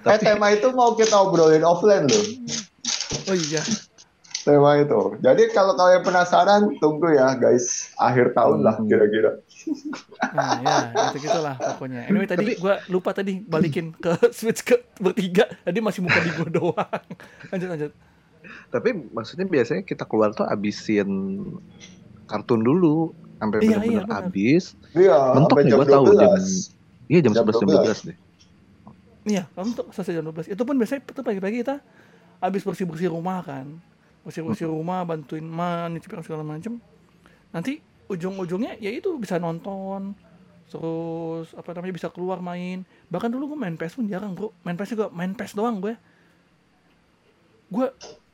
Eh, 0.06 0.20
tema 0.22 0.54
itu 0.54 0.70
mau 0.76 0.94
kita 0.94 1.18
obrolin 1.18 1.66
offline 1.66 2.06
loh. 2.06 2.26
Oh 3.26 3.34
iya. 3.34 3.64
Tema 4.46 4.78
itu. 4.78 5.18
Jadi 5.26 5.50
kalau 5.50 5.74
kalian 5.74 6.06
penasaran, 6.06 6.62
tunggu 6.78 7.18
ya 7.18 7.34
guys. 7.34 7.90
Akhir 7.98 8.38
tahun 8.38 8.62
lah 8.62 8.78
Hmm. 8.78 8.86
kira-kira. 8.86 9.42
Nah 10.32 10.50
ya 10.60 10.76
gitu 11.12 11.18
gitulah 11.22 11.56
pokoknya. 11.56 12.08
Anyway 12.08 12.26
tadi 12.26 12.46
Tapi- 12.48 12.58
gua 12.58 12.82
lupa 12.88 13.12
tadi 13.12 13.38
balikin 13.38 13.94
ke 13.94 14.10
switch 14.32 14.64
ke 14.64 14.80
bertiga. 14.98 15.46
Tadi 15.62 15.78
masih 15.78 16.02
muka 16.02 16.18
di 16.18 16.32
gua 16.32 16.50
doang. 16.50 17.04
Lanjut 17.50 17.70
lanjut. 17.70 17.92
Tapi 18.68 18.90
maksudnya 19.12 19.46
biasanya 19.46 19.82
kita 19.82 20.04
keluar 20.04 20.32
tuh 20.32 20.44
abisin 20.44 21.10
kartun 22.26 22.62
dulu 22.62 23.12
sampai 23.36 23.58
Iya, 23.60 23.78
benar-benar 23.78 23.86
iya, 23.86 24.02
benar. 24.02 24.18
habis. 24.24 24.64
Iya, 24.92 25.18
Mentok 25.34 25.58
nih 25.58 25.66
jam 25.68 25.78
gua 25.78 25.88
tahu 25.88 26.06
12. 26.08 26.16
jam 26.16 26.32
Iya 27.06 27.20
jam 27.22 27.32
Jam 27.32 27.44
11 27.46 27.54
jam 27.56 27.70
12 27.70 28.00
deh. 28.04 28.18
Iya, 29.26 29.44
kamu 29.52 29.70
tuh 29.74 29.86
selesai 29.92 30.14
jam 30.14 30.24
12. 30.24 30.46
Itu 30.48 30.62
pun 30.64 30.76
biasanya 30.76 31.02
itu 31.02 31.22
pagi-pagi 31.22 31.58
kita 31.60 31.76
habis 32.38 32.62
bersih 32.62 32.84
bersih 32.84 33.10
rumah 33.10 33.42
kan 33.42 33.80
bersih 34.22 34.42
bersih 34.42 34.68
rumah 34.68 35.02
bantuin 35.02 35.42
ma 35.42 35.86
nyuci 35.86 36.06
piring 36.06 36.22
segala 36.22 36.44
macem 36.44 36.82
nanti 37.50 37.78
ujung 38.06 38.38
ujungnya 38.38 38.78
ya 38.78 38.94
itu 38.94 39.18
bisa 39.18 39.42
nonton 39.42 40.14
terus 40.66 41.54
apa 41.54 41.78
namanya 41.78 41.94
bisa 41.94 42.10
keluar 42.10 42.42
main. 42.42 42.84
Bahkan 43.14 43.30
dulu 43.30 43.54
gue 43.54 43.60
main 43.60 43.78
PS 43.78 44.02
pun 44.02 44.10
jarang 44.10 44.34
bro. 44.34 44.50
Main 44.66 44.76
PS 44.76 44.98
juga 44.98 45.08
main 45.14 45.32
PS 45.38 45.54
doang 45.54 45.78
gue. 45.78 45.94
Gue 47.70 47.88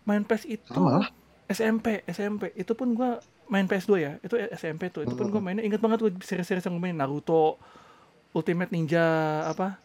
main 0.07 0.23
PS 0.23 0.43
itu 0.47 0.71
Sama. 0.71 1.11
SMP 1.51 2.07
SMP 2.07 2.55
itu 2.55 2.71
pun 2.71 2.95
gue 2.95 3.19
main 3.51 3.67
PS2 3.67 3.91
ya. 3.99 4.15
Itu 4.23 4.39
SMP 4.55 4.87
tuh. 4.87 5.03
Itu 5.03 5.19
pun 5.19 5.27
gue 5.27 5.41
mainnya. 5.43 5.61
Inget 5.67 5.83
banget 5.83 5.99
gue 6.07 6.11
seri-seri 6.23 6.63
yang 6.63 6.79
gue 6.79 6.83
main 6.87 6.95
Naruto 6.95 7.59
Ultimate 8.31 8.71
Ninja 8.71 9.03
apa? 9.43 9.75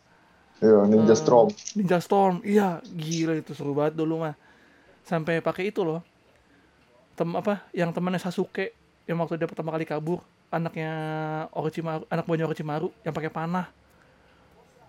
Iya, 0.62 0.86
Ninja 0.86 1.12
Eh, 1.12 1.18
Storm. 1.18 1.50
Ninja 1.74 1.98
Storm. 1.98 2.46
Iya 2.46 2.78
gila 2.86 3.42
itu 3.42 3.52
seru 3.58 3.74
banget 3.74 3.98
dulu 3.98 4.22
mah. 4.22 4.38
Sampai 5.02 5.42
pakai 5.42 5.74
itu 5.74 5.82
loh. 5.82 6.00
Tem 7.18 7.26
apa 7.34 7.66
yang 7.74 7.90
temannya 7.90 8.22
Sasuke 8.22 8.70
yang 9.06 9.16
waktu 9.22 9.38
dia 9.38 9.48
pertama 9.50 9.70
kali 9.74 9.86
kabur 9.86 10.18
anaknya 10.50 10.90
Orochimaru 11.54 12.04
anak 12.10 12.24
buahnya 12.26 12.46
Orochimaru 12.50 12.88
yang 13.06 13.14
pakai 13.14 13.30
panah 13.30 13.66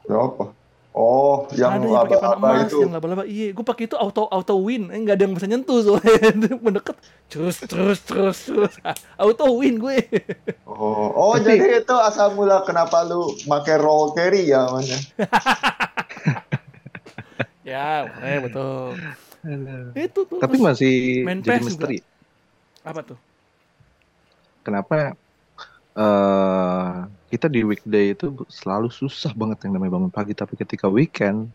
Ya 0.07 0.17
apa? 0.23 0.45
Oh, 0.97 1.45
yang 1.53 1.77
ada 1.77 1.85
yang 1.85 2.01
pakai 2.01 2.17
panah 2.17 2.37
laba-laba 2.41 2.47
emas 2.57 2.73
itu. 2.73 2.79
yang 2.81 2.89
laba-laba 2.89 3.23
iya 3.29 3.53
gue 3.53 3.61
pakai 3.61 3.85
itu 3.85 3.93
auto 3.93 4.25
auto 4.33 4.57
win 4.57 4.89
eh, 4.89 4.97
nggak 4.97 5.15
ada 5.19 5.23
yang 5.29 5.33
bisa 5.37 5.45
nyentuh 5.45 5.77
soalnya 5.85 6.33
mendekat 6.65 6.97
terus 7.29 7.61
terus 7.61 8.01
terus 8.01 8.37
terus 8.49 8.73
auto 9.21 9.45
win 9.61 9.77
gue 9.77 9.97
Oh, 10.65 11.13
oh 11.13 11.33
Tapi- 11.37 11.53
jadi 11.61 11.85
itu 11.85 11.95
asal 12.01 12.33
mula 12.33 12.65
kenapa 12.65 13.05
lu 13.05 13.29
make 13.45 13.77
roll 13.77 14.09
carry 14.17 14.49
ya 14.49 14.65
namanya? 14.65 14.97
ya 17.61 18.07
eh 18.23 18.37
betul 18.41 18.95
itu 19.93 20.19
tuh 20.27 20.39
Tapi 20.41 20.55
masih 20.57 20.93
main 21.21 21.39
jadi 21.45 21.59
juga. 21.61 21.67
misteri. 21.67 21.97
apa 22.81 23.01
tuh 23.03 23.17
Kenapa 24.67 24.95
eh 25.99 26.93
kita 27.31 27.47
di 27.55 27.59
weekday 27.69 28.05
itu 28.15 28.25
selalu 28.59 28.87
susah 28.99 29.31
banget 29.39 29.57
yang 29.65 29.73
namanya 29.75 29.93
bangun 29.97 30.13
pagi, 30.17 30.33
tapi 30.41 30.53
ketika 30.61 30.87
weekend 30.97 31.51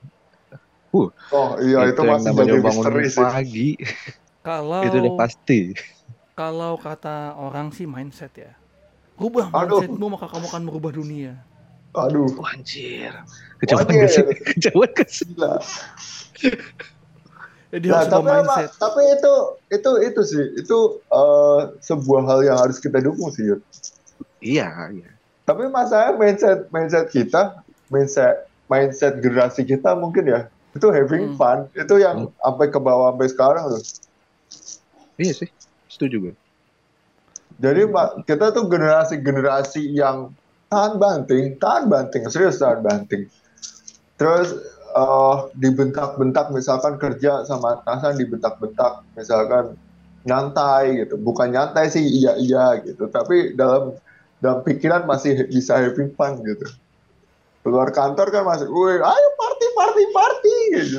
Oh 1.37 1.57
iya 1.67 1.79
itu, 1.91 2.03
yang 2.05 2.09
masih 2.13 2.29
namanya 2.29 2.55
jadi 2.55 2.59
bangun 2.65 2.89
misteri 2.93 3.09
sih. 3.15 3.27
pagi 3.29 3.69
kalau 4.47 4.85
itu 4.87 4.97
udah 5.03 5.15
pasti. 5.15 5.75
kalau 6.39 6.75
kata 6.81 7.37
orang 7.37 7.69
sih 7.77 7.87
mindset 7.89 8.33
ya 8.37 8.53
rubah 9.21 9.49
Aduh. 9.53 9.85
mindsetmu 9.87 10.07
maka 10.15 10.27
kamu 10.33 10.47
akan 10.51 10.63
merubah 10.69 10.93
dunia 10.95 11.35
Aduh, 11.95 12.33
Wah, 12.41 12.53
anjir. 12.57 13.13
Kejauhan 13.61 13.95
gak 14.01 14.11
sih? 14.13 14.25
Kejauhan 14.57 14.91
gak 14.97 15.09
sih? 15.13 15.29
Jadi 17.73 17.87
Nah, 17.89 18.05
harus 18.05 18.13
tapi 18.13 18.29
apa, 18.29 18.37
mindset 18.45 18.71
tapi 18.77 19.01
itu 19.09 19.33
itu 19.73 19.91
itu 20.05 20.21
sih 20.29 20.45
itu 20.61 20.79
eh, 21.09 21.61
sebuah 21.81 22.23
hal 22.29 22.41
yang 22.45 22.59
harus 22.61 22.77
kita 22.77 23.01
dukung 23.01 23.33
sih. 23.33 23.49
Yud. 23.49 23.65
Iya, 24.45 24.69
iya. 24.93 25.09
Tapi 25.49 25.67
masalahnya 25.73 26.21
mindset 26.21 26.69
mindset 26.69 27.09
kita, 27.09 27.65
mindset 27.89 28.47
mindset 28.69 29.19
generasi 29.25 29.65
kita 29.65 29.97
mungkin 29.97 30.29
ya 30.29 30.41
itu 30.73 30.89
having 30.89 31.33
Hmm. 31.33 31.37
fun 31.41 31.59
itu 31.73 31.95
yang 32.01 32.29
sampai 32.41 32.67
ke 32.69 32.79
bawah 32.81 33.13
sampai 33.13 33.29
sekarang 33.33 33.65
loh. 33.73 33.83
Iya 35.17 35.33
sih. 35.45 35.49
Setuju 35.89 36.17
gue. 36.29 36.35
Jadi 37.61 37.85
Mbak, 37.85 38.25
kita 38.25 38.49
tuh 38.57 38.65
generasi-generasi 38.67 39.93
yang 39.93 40.33
tahan 40.73 40.97
banting, 40.97 41.61
tahan 41.61 41.85
banting, 41.93 42.25
serius 42.33 42.59
tahan 42.59 42.81
banting. 42.81 43.29
Terus 44.17 44.57
eh, 44.93 45.37
dibentak-bentak 45.57 46.53
misalkan 46.53 47.01
kerja 47.01 47.43
sama 47.49 47.81
atasan 47.81 48.21
dibentak-bentak 48.21 49.03
misalkan 49.17 49.75
nyantai 50.29 51.03
gitu. 51.03 51.19
Bukan 51.19 51.51
nyantai 51.51 51.91
sih 51.91 52.05
iya-iya 52.05 52.79
gitu, 52.85 53.09
tapi 53.09 53.57
dalam 53.59 53.97
dalam 54.39 54.61
pikiran 54.63 55.09
masih 55.09 55.49
bisa 55.51 55.81
having 55.81 56.13
fun 56.15 56.39
gitu. 56.45 56.67
Keluar 57.63 57.95
kantor 57.95 58.31
kan 58.31 58.43
masih, 58.43 58.67
woi 58.71 58.99
ayo 58.99 59.29
party 59.39 59.67
party 59.75 60.05
party 60.11 60.57
gitu. 60.83 60.99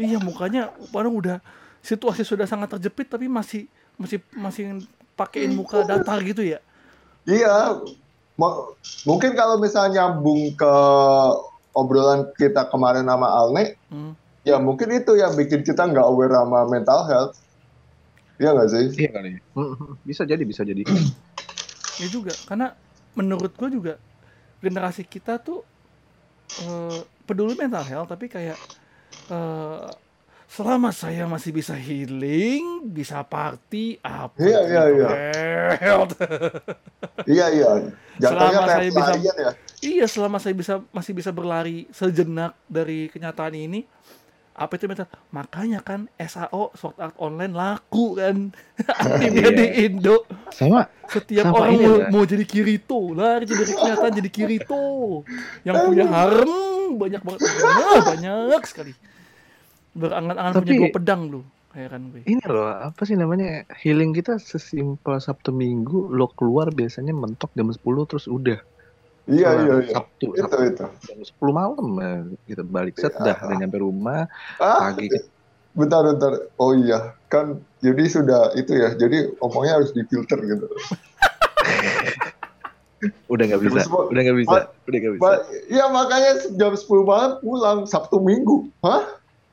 iya 0.00 0.16
mukanya 0.16 0.72
padahal 0.88 1.20
udah 1.20 1.36
situasi 1.84 2.24
sudah 2.24 2.48
sangat 2.48 2.72
terjepit 2.78 3.12
tapi 3.12 3.28
masih 3.28 3.68
masih 4.00 4.24
masih 4.32 4.64
pakein 5.12 5.52
muka 5.52 5.84
datar 5.84 6.16
gitu 6.24 6.40
ya 6.40 6.60
Iya, 7.26 7.82
mungkin 9.02 9.34
kalau 9.34 9.58
misalnya 9.58 10.06
nyambung 10.06 10.54
ke 10.54 10.74
obrolan 11.76 12.32
kita 12.32 12.66
kemarin 12.66 13.04
sama 13.04 13.28
Alne, 13.28 13.76
Hmm. 13.86 14.16
ya 14.42 14.56
mungkin 14.56 14.88
itu 14.90 15.12
yang 15.12 15.32
bikin 15.32 15.60
kita 15.60 15.84
nggak 15.84 16.02
aware 16.02 16.32
sama 16.32 16.64
mental 16.64 17.04
health. 17.04 17.36
Iya 18.36 18.50
nggak 18.50 18.68
sih? 18.68 18.84
Iya 18.98 19.10
kali. 19.12 19.30
Bisa 20.02 20.24
jadi, 20.24 20.42
bisa 20.42 20.60
jadi. 20.60 20.82
ya 22.00 22.06
juga 22.08 22.32
karena 22.42 22.72
menurut 23.12 23.48
gue 23.50 23.68
juga 23.70 23.94
generasi 24.58 25.04
kita 25.04 25.36
tuh 25.38 25.64
eh, 26.58 26.98
peduli 27.22 27.52
mental 27.54 27.80
health 27.82 28.06
tapi 28.06 28.26
kayak 28.26 28.56
eh, 29.26 29.88
selama 30.46 30.92
saya 30.92 31.24
masih 31.24 31.50
bisa 31.50 31.72
healing 31.72 32.84
bisa 32.86 33.20
party 33.22 33.96
apa 33.98 34.36
Iya, 34.36 34.60
iya, 34.62 34.82
mental 34.84 34.88
iya. 34.92 35.08
health 35.78 36.12
Iya 37.26 37.46
iya. 37.50 37.70
Jatuhnya 38.16 38.60
Selama 38.60 38.68
saya 38.68 38.88
bisa- 38.88 39.16
ya. 39.34 39.50
Iya 39.84 40.06
selama 40.08 40.40
saya 40.40 40.54
bisa 40.56 40.80
masih 40.94 41.12
bisa 41.12 41.30
berlari 41.32 41.88
sejenak 41.92 42.56
dari 42.68 43.08
kenyataan 43.12 43.54
ini 43.56 43.84
apa 44.56 44.80
itu 44.80 44.88
mental 44.88 45.04
makanya 45.36 45.84
kan 45.84 46.08
SAO 46.16 46.72
Sword 46.72 46.96
Art 46.96 47.16
Online 47.20 47.52
laku 47.52 48.16
kan. 48.16 48.56
Animenya 49.04 49.52
di 49.52 49.66
Indo. 49.84 50.24
Sama, 50.48 50.88
setiap 51.12 51.52
Sama 51.52 51.60
orang 51.60 51.76
ini 51.76 51.84
mau, 51.84 51.96
ya. 52.00 52.08
mau 52.08 52.24
jadi 52.24 52.44
Kirito. 52.48 53.12
Lari 53.12 53.44
jadi 53.44 53.76
kenyataan 53.76 54.12
jadi 54.16 54.30
Kirito. 54.32 54.84
Yang 55.60 55.76
punya 55.84 56.08
harem 56.08 56.96
banyak 56.96 57.20
banget. 57.20 57.40
Banyak, 57.44 58.02
banyak 58.16 58.62
sekali. 58.64 58.92
Berangan-angan 59.92 60.52
punya 60.56 60.72
dua 60.80 60.88
pedang 60.88 61.22
lu 61.28 61.40
heran 61.76 62.08
gue. 62.08 62.24
ini 62.24 62.40
loh, 62.48 62.72
apa 62.72 63.04
sih 63.04 63.20
namanya? 63.20 63.68
Healing 63.84 64.16
kita 64.16 64.40
sesimpel 64.40 65.20
Sabtu 65.20 65.52
Minggu, 65.52 66.08
lo 66.08 66.32
keluar 66.32 66.72
biasanya 66.72 67.12
mentok 67.12 67.52
jam 67.52 67.68
10 67.68 67.84
terus 68.08 68.24
udah. 68.32 68.56
Iya 69.26 69.50
iya 69.66 69.74
iya. 69.82 69.94
Sabtu, 69.98 70.38
Itu 70.38 70.46
Sabtu 70.46 70.62
itu. 70.70 70.86
jam 70.86 71.18
10 71.18 71.50
malam 71.54 71.86
eh, 71.98 72.18
gitu 72.46 72.62
balik 72.62 72.94
set 72.94 73.10
dah 73.18 73.34
udah 73.42 73.56
nyampe 73.58 73.78
rumah 73.82 74.30
Ah, 74.62 74.94
pagi 74.94 75.10
bentar 75.74 76.06
bentar. 76.06 76.32
Oh 76.56 76.72
iya, 76.72 77.12
kan 77.26 77.58
jadi 77.82 78.06
sudah 78.06 78.54
itu 78.54 78.72
ya. 78.72 78.94
Jadi 78.94 79.34
omongnya 79.42 79.82
harus 79.82 79.90
difilter 79.90 80.38
gitu. 80.40 80.66
udah 83.26 83.44
nggak 83.44 83.60
bisa 83.60 83.80
udah 83.90 84.22
nggak 84.22 84.38
bisa 84.40 84.58
udah 84.88 84.98
nggak 85.02 85.14
bisa 85.18 85.22
Ma- 85.26 85.42
Iya 85.68 85.84
makanya 85.90 86.30
jam 86.54 86.72
10 86.72 87.02
malam 87.04 87.42
pulang 87.42 87.78
Sabtu 87.84 88.22
Minggu. 88.22 88.70
Hah? 88.80 89.02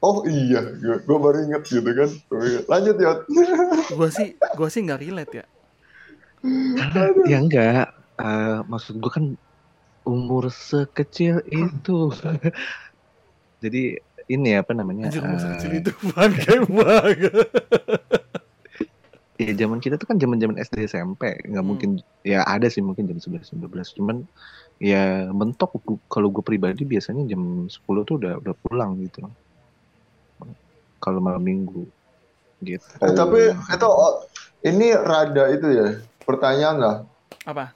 Oh 0.04 0.22
iya, 0.28 0.60
gue 0.84 1.18
baru 1.18 1.48
inget 1.48 1.64
gitu 1.66 1.88
kan. 1.88 2.10
Iya. 2.44 2.60
Lanjut 2.70 2.96
ya. 3.00 3.12
gue 3.98 4.10
sih 4.14 4.28
gue 4.38 4.68
sih 4.70 4.82
nggak 4.84 5.02
relate 5.02 5.34
ya 5.42 5.46
Karena 6.76 7.02
ya 7.24 7.38
enggak 7.40 7.88
eh, 8.20 8.60
maksud 8.68 9.00
gua 9.00 9.12
kan 9.12 9.26
umur 10.04 10.52
sekecil 10.52 11.40
itu. 11.48 12.12
Jadi 13.64 13.96
ini 14.28 14.56
apa 14.56 14.72
namanya 14.72 15.12
anjir 15.12 15.24
masa 15.24 15.48
eh, 15.48 15.52
kecil 15.60 15.72
itu 15.80 15.92
bangke 16.16 16.54
banget. 16.68 17.34
Ya 19.42 19.52
zaman 19.58 19.82
kita 19.82 19.98
tuh 19.98 20.08
kan 20.08 20.22
zaman 20.22 20.38
zaman 20.40 20.56
SD 20.62 20.86
SMP 20.88 21.36
nggak 21.50 21.60
Hmm. 21.60 21.66
mungkin 21.66 21.90
ya 22.22 22.46
ada 22.46 22.70
sih 22.70 22.80
mungkin 22.80 23.10
jam 23.10 23.18
11 23.18 23.50
12 23.58 23.98
cuman 24.00 24.24
ya 24.78 25.28
mentok 25.34 25.74
kalau 26.08 26.30
gue 26.30 26.44
pribadi 26.46 26.86
biasanya 26.86 27.26
jam 27.28 27.66
10 27.68 27.74
tuh 28.08 28.16
udah 28.22 28.40
udah 28.40 28.54
pulang 28.62 29.00
gitu. 29.02 29.26
Kalau 31.02 31.20
malam 31.20 31.44
minggu 31.44 31.84
gitu. 32.64 32.86
Eh, 33.04 33.12
tapi 33.12 33.52
itu 33.52 33.88
oh, 33.90 34.24
ini 34.64 34.96
rada 34.96 35.52
itu 35.52 35.68
ya. 35.68 35.88
Pertanyaan 36.24 36.78
lah. 36.80 36.96
apa 37.44 37.76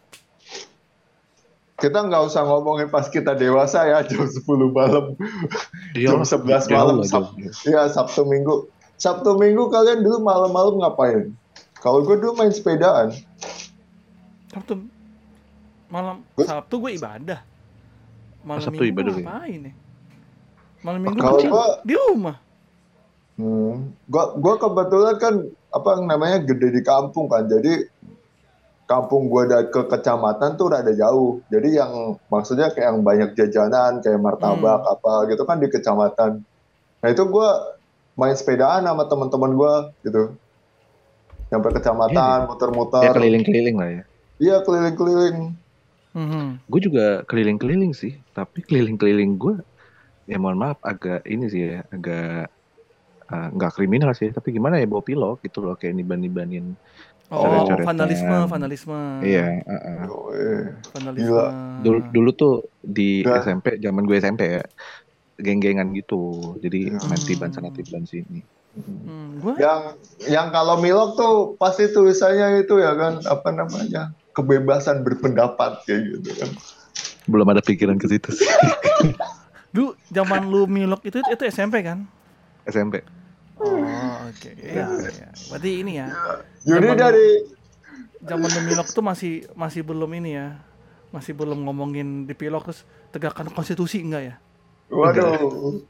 Kita 1.77 2.01
nggak 2.01 2.23
usah 2.23 2.41
ngomongin 2.41 2.89
pas 2.89 3.05
kita 3.05 3.31
dewasa 3.31 3.85
ya 3.85 4.01
jam 4.01 4.25
10 4.25 4.41
malam. 4.67 5.13
jam 5.93 6.19
11 6.19 6.65
malam, 6.67 6.97
Sab- 7.03 7.37
Iya 7.63 7.85
Sabtu 7.87 8.21
Minggu. 8.23 8.65
Sabtu 8.95 9.37
Minggu 9.37 9.69
kalian 9.69 10.01
dulu 10.01 10.17
malam-malam 10.19 10.81
ngapain? 10.81 11.29
Kalau 11.77 12.01
gue 12.01 12.17
dulu 12.17 12.33
main 12.33 12.49
sepedaan. 12.49 13.13
Sabtu 14.49 14.81
malam 15.87 16.25
Gua- 16.33 16.49
Sabtu 16.49 16.75
gue 16.79 16.91
ibadah 16.93 17.39
malam 18.41 18.59
Sabtu 18.59 18.81
minggu 18.81 18.91
ibadah 18.91 19.11
gue 19.11 19.21
ya? 19.21 19.27
ngapain 19.29 19.59
ya 19.61 19.73
malam 20.81 20.99
minggu 20.99 21.17
Kalau 21.17 21.37
gue 21.37 21.47
gua- 21.47 21.77
di 21.81 21.95
rumah 21.95 22.37
Hmm. 23.37 23.93
Gua, 24.09 24.33
gua 24.33 24.57
kebetulan 24.57 25.15
kan 25.15 25.33
apa 25.69 25.89
namanya 26.01 26.41
gede 26.41 26.73
di 26.73 26.81
kampung 26.81 27.29
kan. 27.29 27.45
Jadi 27.45 27.85
kampung 28.87 29.27
gua 29.27 29.43
dari 29.45 29.67
ke 29.67 29.85
kecamatan 29.91 30.55
tuh 30.55 30.71
rada 30.71 30.93
jauh. 30.95 31.43
Jadi 31.51 31.75
yang 31.75 31.91
maksudnya 32.31 32.71
kayak 32.71 32.87
yang 32.95 32.99
banyak 33.03 33.29
jajanan 33.35 33.99
kayak 33.99 34.19
martabak 34.23 34.79
apa 34.81 35.27
gitu 35.29 35.43
kan 35.43 35.59
di 35.59 35.67
kecamatan. 35.67 36.31
Nah 37.03 37.09
itu 37.11 37.23
gua 37.27 37.77
main 38.17 38.33
sepedaan 38.33 38.81
sama 38.81 39.05
teman-teman 39.05 39.51
gue 39.53 39.73
gitu 40.09 40.23
sampai 41.53 41.71
kecamatan 41.77 42.17
Ya 42.17 42.49
muter-muter 42.49 43.13
keliling-keliling 43.13 43.77
lah 43.77 43.89
ya. 43.93 44.03
iya 44.41 44.55
keliling-keliling 44.65 45.37
Mhm. 46.17 46.65
Gue 46.65 46.81
juga 46.81 47.21
keliling-keliling 47.29 47.93
sih, 47.93 48.17
tapi 48.33 48.65
keliling-keliling 48.65 49.37
gue 49.37 49.61
ya 50.25 50.41
mohon 50.41 50.57
maaf 50.57 50.81
agak 50.81 51.21
ini 51.29 51.45
sih 51.45 51.61
ya, 51.61 51.85
agak 51.93 52.49
eh, 53.29 53.47
nggak 53.53 53.71
kriminal 53.77 54.17
sih, 54.17 54.33
tapi 54.33 54.49
gimana 54.49 54.81
ya 54.81 54.89
bawa 54.89 55.05
pilok 55.05 55.45
gitu 55.45 55.61
loh 55.61 55.77
kayak 55.77 55.93
niban-nibanin. 55.93 56.73
Oh, 57.27 57.43
Coret-coretan. 57.43 57.85
vandalisme, 57.85 58.37
vandalisme. 58.47 58.99
Iya, 59.19 59.59
uh, 59.61 59.75
uh. 59.75 60.59
Vandalisme. 60.89 61.27
Gila. 61.27 61.45
Dulu 61.83 61.99
dulu 62.07 62.29
tuh 62.31 62.53
di 62.79 63.19
Udah. 63.19 63.43
SMP, 63.43 63.75
zaman 63.77 64.07
gue 64.07 64.15
SMP 64.15 64.41
ya, 64.47 64.63
geng-gengan 65.35 65.91
gitu. 65.91 66.19
Jadi 66.57 66.87
Hmm. 66.89 67.03
main 67.05 67.19
tiban 67.19 67.51
sana 67.51 67.67
tiban 67.69 68.07
sini. 68.07 68.47
Hmm, 68.77 69.41
gua 69.41 69.57
yang 69.57 69.81
yang 70.23 70.47
kalau 70.49 70.77
milok 70.77 71.17
tuh 71.17 71.33
pasti 71.57 71.89
tulisannya 71.89 72.61
itu 72.61 72.77
ya 72.77 72.93
kan 72.93 73.17
apa 73.25 73.49
namanya 73.49 74.13
kebebasan 74.31 75.01
berpendapat 75.01 75.81
kayak 75.83 76.13
gitu 76.13 76.29
kan 76.37 76.49
Belum 77.25 77.49
ada 77.49 77.59
pikiran 77.59 77.97
ke 77.97 78.07
situ 78.07 78.29
sih. 78.31 78.45
dulu 79.75 79.97
zaman 80.07 80.45
lu 80.45 80.63
milok 80.63 81.03
itu 81.03 81.19
itu 81.19 81.43
SMP 81.43 81.81
kan? 81.81 82.05
SMP. 82.63 83.01
Oh, 83.57 83.73
oke. 84.25 84.49
Iya, 84.53 84.85
iya. 84.85 85.27
Berarti 85.47 85.71
ini 85.75 85.91
ya. 85.95 86.07
jadi 86.61 86.87
Zaman- 86.87 86.99
dari 86.99 87.29
Zaman 88.19 88.49
lu 88.49 88.61
milok 88.65 88.89
tuh 88.89 89.01
masih 89.01 89.33
masih 89.53 89.81
belum 89.81 90.09
ini 90.13 90.35
ya. 90.35 90.57
Masih 91.07 91.31
belum 91.31 91.61
ngomongin 91.61 92.07
di 92.23 92.33
pilok 92.33 92.67
terus 92.67 92.81
tegakkan 93.09 93.47
konstitusi 93.47 93.99
enggak 93.99 94.23
ya? 94.25 94.35
waduh 94.87 95.83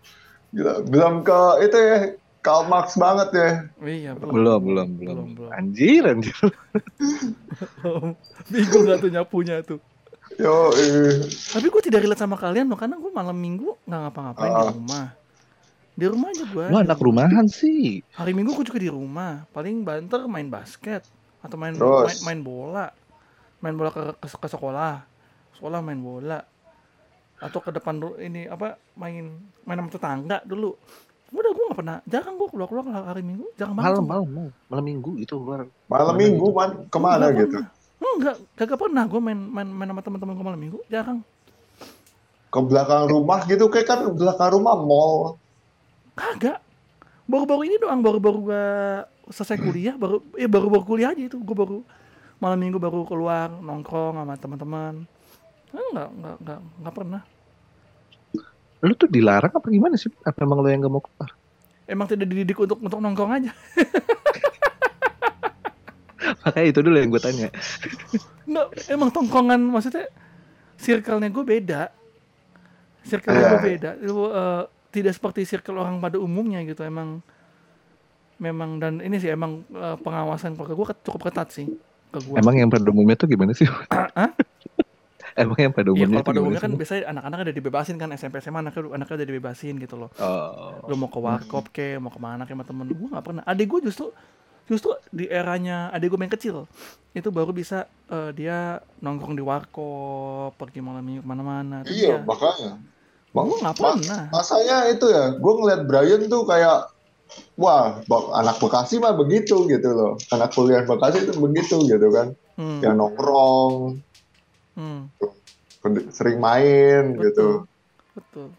gila 0.49 0.81
belum 0.83 1.21
ke 1.21 1.39
itu 1.61 1.77
ya 1.77 1.97
Karl 2.39 2.65
Marx 2.65 2.95
banget 2.95 3.29
ya 3.31 3.49
Iya, 3.79 4.11
belum. 4.13 4.33
Belum, 4.33 4.61
belum, 4.63 4.87
belum. 4.89 4.89
Belum, 4.97 5.27
belum. 5.35 5.51
Anjir, 5.51 6.01
anjir. 6.03 6.33
Bingung 8.49 8.83
gak 8.85 8.99
tuh 8.99 9.11
nyapunya 9.11 9.61
tuh. 9.61 9.79
yo 10.35 10.69
eh. 10.73 11.25
Tapi 11.25 11.65
gue 11.65 11.81
tidak 11.83 12.03
relate 12.03 12.17
sama 12.17 12.35
kalian 12.35 12.65
loh, 12.65 12.75
karena 12.75 12.95
gue 12.95 13.09
malam 13.09 13.33
minggu 13.33 13.73
nggak 13.83 13.99
ngapa-ngapain 14.03 14.49
di 14.49 14.57
Ah. 14.59 14.69
rumah. 14.69 15.05
Di 15.97 16.05
rumah 16.05 16.29
aja 16.29 16.45
gue. 16.45 16.65
Lu 16.69 16.77
anak 16.77 17.01
rumahan 17.01 17.49
sih. 17.49 18.05
Hari 18.13 18.37
minggu 18.37 18.53
gue 18.53 18.69
juga 18.69 18.77
di 18.77 18.93
rumah. 18.93 19.49
Paling 19.49 19.81
banter 19.81 20.29
main 20.29 20.45
basket 20.45 21.01
atau 21.41 21.57
main 21.57 21.73
Terus? 21.73 22.21
main, 22.21 22.37
main 22.37 22.39
bola, 22.45 22.85
main 23.65 23.73
bola 23.73 23.89
ke, 23.89 24.13
ke, 24.21 24.27
ke 24.29 24.47
sekolah, 24.47 25.01
sekolah 25.57 25.81
main 25.81 25.97
bola. 25.97 26.37
Atau 27.41 27.65
ke 27.65 27.73
depan 27.73 27.97
ini 28.21 28.45
apa 28.45 28.77
main 28.93 29.41
main 29.65 29.77
sama 29.81 29.89
tetangga 29.89 30.37
dulu. 30.45 30.77
Udah 31.33 31.51
gue 31.51 31.63
nggak 31.65 31.79
pernah, 31.81 31.97
jarang 32.05 32.37
gue 32.37 32.47
keluar 32.53 32.67
keluar 32.69 32.85
hari 33.09 33.25
minggu, 33.25 33.49
jarang 33.57 33.73
banget. 33.73 33.97
Malam, 33.97 34.05
malam, 34.05 34.27
malam, 34.29 34.53
malam 34.69 34.85
minggu 34.85 35.11
gitu 35.25 35.41
luar. 35.41 35.65
malam 35.89 36.15
minggu 36.15 36.45
man 36.53 36.71
ke 36.87 36.97
mana 37.01 37.33
gitu 37.33 37.57
pernah. 37.57 37.73
Enggak, 37.97 38.35
kagak 38.53 38.79
pernah 38.79 39.03
gue 39.09 39.21
main 39.21 39.39
main 39.49 39.67
main 39.67 39.89
sama 39.89 40.01
teman-teman 40.05 40.33
gue 40.37 40.45
malam 40.45 40.61
minggu, 40.61 40.79
jarang. 40.93 41.25
ke 42.47 42.59
belakang 42.63 43.11
rumah 43.11 43.43
gitu 43.43 43.67
kayak 43.67 43.87
kan 43.91 43.99
belakang 44.15 44.55
rumah 44.55 44.79
mall 44.79 45.35
Kagak. 46.17 46.59
Baru-baru 47.27 47.67
ini 47.67 47.75
doang, 47.77 48.01
baru-baru 48.01 48.39
gua 48.41 48.65
selesai 49.29 49.59
kuliah, 49.59 49.93
baru 49.93 50.23
eh 50.33 50.47
baru-baru 50.47 50.83
kuliah 50.83 51.13
aja 51.13 51.21
itu. 51.21 51.37
Gua 51.37 51.53
baru 51.53 51.77
malam 52.37 52.57
minggu 52.57 52.77
baru 52.77 53.05
keluar 53.05 53.51
nongkrong 53.51 54.17
sama 54.17 54.33
teman-teman. 54.35 55.05
Enggak, 55.69 56.09
enggak, 56.09 56.35
enggak, 56.41 56.59
enggak 56.81 56.95
pernah. 56.95 57.21
Lu 58.79 58.93
tuh 58.93 59.09
dilarang 59.09 59.51
apa 59.51 59.67
gimana 59.67 59.97
sih? 59.97 60.09
Apa 60.21 60.37
emang 60.41 60.61
lu 60.61 60.69
yang 60.69 60.85
gak 60.85 60.93
mau 60.93 61.01
keluar? 61.01 61.33
Emang 61.89 62.05
tidak 62.05 62.29
dididik 62.29 62.55
untuk 62.55 62.77
untuk 62.79 63.01
nongkrong 63.01 63.33
aja. 63.33 63.51
Makanya 66.45 66.67
itu 66.67 66.79
dulu 66.79 66.95
yang 66.95 67.09
gue 67.09 67.19
tanya. 67.19 67.49
Enggak, 68.47 68.67
emang 68.87 69.09
tongkongan 69.11 69.59
maksudnya 69.59 70.07
circle-nya 70.77 71.27
gue 71.27 71.43
beda. 71.43 71.81
Circle-nya 73.03 73.41
Iya. 73.41 73.49
gue 73.49 73.61
beda. 73.65 73.89
Itu, 73.99 74.15
eh, 74.29 74.63
tidak 74.89 75.13
seperti 75.13 75.43
circle 75.43 75.77
orang 75.77 75.97
pada 75.97 76.17
umumnya 76.17 76.63
gitu. 76.63 76.81
Emang 76.81 77.19
memang 78.37 78.77
dan 78.77 79.01
ini 79.01 79.17
sih 79.17 79.29
emang 79.29 79.65
eh, 79.69 79.97
pengawasan 79.97 80.53
keluarga 80.53 80.75
gue 80.75 80.87
cukup 81.03 81.21
ketat 81.27 81.49
sih 81.49 81.65
ke 82.09 82.19
gue. 82.21 82.35
Emang 82.37 82.53
yang 82.53 82.69
pada 82.69 82.85
umumnya 82.87 83.15
tuh 83.15 83.27
gimana 83.27 83.51
sih? 83.51 83.65
Hah? 83.89 84.31
Emang 85.37 85.53
yang 85.53 85.69
pada 85.69 85.93
Iya, 85.93 86.01
umumnya 86.01 86.17
kalau 86.17 86.29
pada 86.33 86.39
umumnya 86.41 86.57
kan 86.57 86.71
sih? 86.73 86.79
biasanya 86.81 87.03
anak-anak 87.13 87.37
udah 87.45 87.55
dibebasin 87.55 87.95
kan 87.95 88.09
SMP 88.11 88.41
SMA 88.41 88.57
anaknya 88.57 88.89
anaknya 88.89 89.15
udah 89.21 89.27
dibebasin 89.29 89.73
gitu 89.77 89.95
loh. 89.95 90.09
Oh. 90.17 90.81
Lu 90.89 90.97
mau 90.97 91.13
ke 91.13 91.19
warkop 91.21 91.69
ke, 91.69 92.01
mau 92.01 92.09
ke 92.09 92.17
mana 92.17 92.41
ke 92.41 92.57
sama 92.57 92.65
temen 92.65 92.89
gue 92.89 93.05
nggak 93.05 93.21
pernah. 93.21 93.43
Adik 93.45 93.69
gue 93.69 93.85
justru 93.85 94.09
justru 94.65 94.97
di 95.13 95.29
eranya 95.29 95.93
adik 95.93 96.09
gue 96.09 96.17
main 96.17 96.27
kecil 96.27 96.65
itu 97.13 97.29
baru 97.29 97.53
bisa 97.53 97.85
eh, 98.09 98.33
dia 98.33 98.81
nongkrong 98.97 99.33
di 99.33 99.45
warkop 99.45 100.57
pergi 100.57 100.81
malam 100.81 101.05
minggu 101.05 101.21
ke 101.21 101.29
mana-mana. 101.29 101.85
Iya 101.85 102.17
dia- 102.17 102.25
makanya 102.25 102.81
Bang, 103.37 103.47
nggak 103.53 103.75
ma- 103.77 103.93
pernah. 103.93 104.23
masanya 104.33 104.77
itu 104.89 105.05
ya 105.13 105.23
gue 105.37 105.53
ngeliat 105.61 105.81
Brian 105.85 106.21
tuh 106.25 106.41
kayak 106.49 106.89
wah 107.61 108.01
anak 108.33 108.57
Bekasi 108.57 108.97
mah 108.97 109.13
begitu 109.13 109.69
gitu 109.69 109.89
loh 109.93 110.17
anak 110.33 110.49
kuliah 110.57 110.81
Bekasi 110.89 111.29
itu 111.29 111.33
begitu 111.37 111.77
gitu 111.85 112.07
kan 112.09 112.33
Hmm, 112.57 112.81
ya 112.81 112.89
nongkrong 112.97 114.01
hmm, 114.73 115.01
sering 116.09 116.41
main 116.41 117.13
gitu 117.21 117.61
betul. 118.17 118.49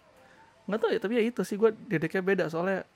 Nggak 0.71 0.79
tahu 0.79 0.91
ya, 0.95 1.01
tapi 1.03 1.13
ya 1.19 1.23
itu 1.27 1.43
sih 1.43 1.57
gue 1.59 1.71
didiknya 1.91 2.23
beda 2.23 2.45
soalnya 2.47 2.87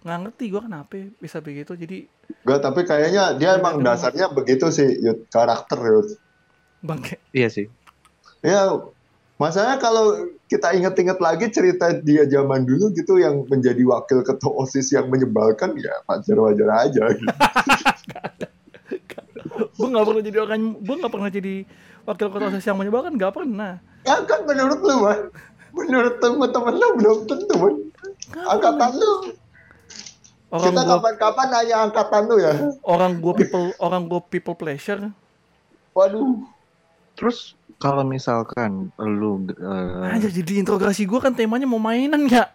nggak 0.00 0.18
ngerti 0.24 0.44
gue 0.48 0.62
kenapa 0.64 0.94
bisa 1.20 1.38
begitu. 1.44 1.76
Jadi 1.76 1.98
Gak, 2.40 2.64
tapi 2.64 2.88
kayaknya 2.88 3.36
dia 3.36 3.58
emang 3.60 3.82
Iya, 3.82 3.84
dasarnya 3.84 4.26
begitu 4.32 4.72
sih 4.72 4.88
Yud, 5.04 5.28
karakter 5.28 5.76
Yud. 5.76 6.08
bangke. 6.80 7.20
Iya 7.36 7.48
sih. 7.52 7.66
ya 8.40 8.80
masalahnya 9.40 9.80
kalau 9.80 10.36
kita 10.52 10.76
inget-inget 10.76 11.16
lagi 11.16 11.48
cerita 11.48 11.96
dia 12.04 12.28
zaman 12.28 12.68
dulu 12.68 12.92
gitu 12.92 13.16
yang 13.16 13.48
menjadi 13.48 13.80
wakil 13.88 14.20
ketua 14.20 14.52
osis 14.60 14.92
yang 14.92 15.08
menyebalkan 15.08 15.72
ya 15.80 15.96
wajar-wajar 16.04 16.68
aja 16.84 17.04
gitu. 17.16 17.32
gue 19.80 19.88
nggak 19.88 20.04
pernah 20.04 20.22
jadi 20.22 20.38
orang, 20.44 20.60
gue 20.76 20.96
nggak 21.00 21.12
pernah 21.12 21.30
jadi 21.32 21.54
wakil 22.04 22.26
kota 22.28 22.46
OSIS 22.52 22.68
yang 22.68 22.78
menyebalkan, 22.78 23.12
nggak 23.16 23.32
pernah. 23.32 23.72
Ya 24.04 24.16
kan 24.24 24.44
menurut 24.44 24.80
lu 24.80 24.96
man 25.04 25.20
menurut 25.70 26.14
temen-temen 26.18 26.74
lu 26.76 26.88
belum 26.98 27.18
tentu 27.30 27.54
man 27.60 27.74
angkatan 28.48 28.90
lu 28.98 29.12
Orang 30.50 30.74
kita 30.74 30.82
kapan-kapan 30.82 31.46
nanya 31.46 31.76
angkatan 31.86 32.22
lu 32.26 32.36
ya 32.42 32.52
orang 32.82 33.22
gue 33.22 33.32
people, 33.38 33.70
orang 33.78 34.02
gue 34.10 34.20
people 34.32 34.56
pleasure. 34.58 35.14
waduh 35.94 36.42
Terus 37.20 37.52
kalau 37.76 38.00
misalkan 38.00 38.88
lu 38.96 39.44
eh, 39.52 40.12
Aja 40.16 40.28
jadi 40.28 40.56
interogasi 40.56 41.04
gue 41.04 41.20
kan 41.20 41.32
temanya 41.32 41.68
mau 41.68 41.76
mainan 41.76 42.24
nggak? 42.24 42.48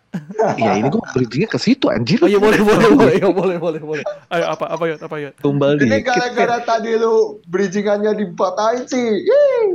ya 0.58 0.78
ini 0.78 0.89
gue 0.89 1.01
bridgingnya 1.13 1.49
ke 1.49 1.58
situ 1.62 1.86
anjir. 1.89 2.17
Oh 2.21 2.30
iya 2.30 2.41
boleh 2.41 2.62
boleh 2.62 2.89
boleh 2.93 3.15
iya, 3.21 3.30
boleh 3.30 3.58
boleh 3.62 3.82
boleh. 3.82 4.04
Ayo 4.30 4.45
apa 4.49 4.65
apa 4.69 4.84
yuk 4.89 4.99
apa 5.01 5.15
yuk. 5.21 5.34
Tumbal 5.38 5.78
ini 5.78 6.01
dikit. 6.01 6.10
gara-gara 6.10 6.58
tadi 6.65 6.97
lu 6.97 7.38
bridgingannya 7.45 8.17
dipatahin 8.17 8.89
sih 8.89 9.06
Yeay. 9.21 9.69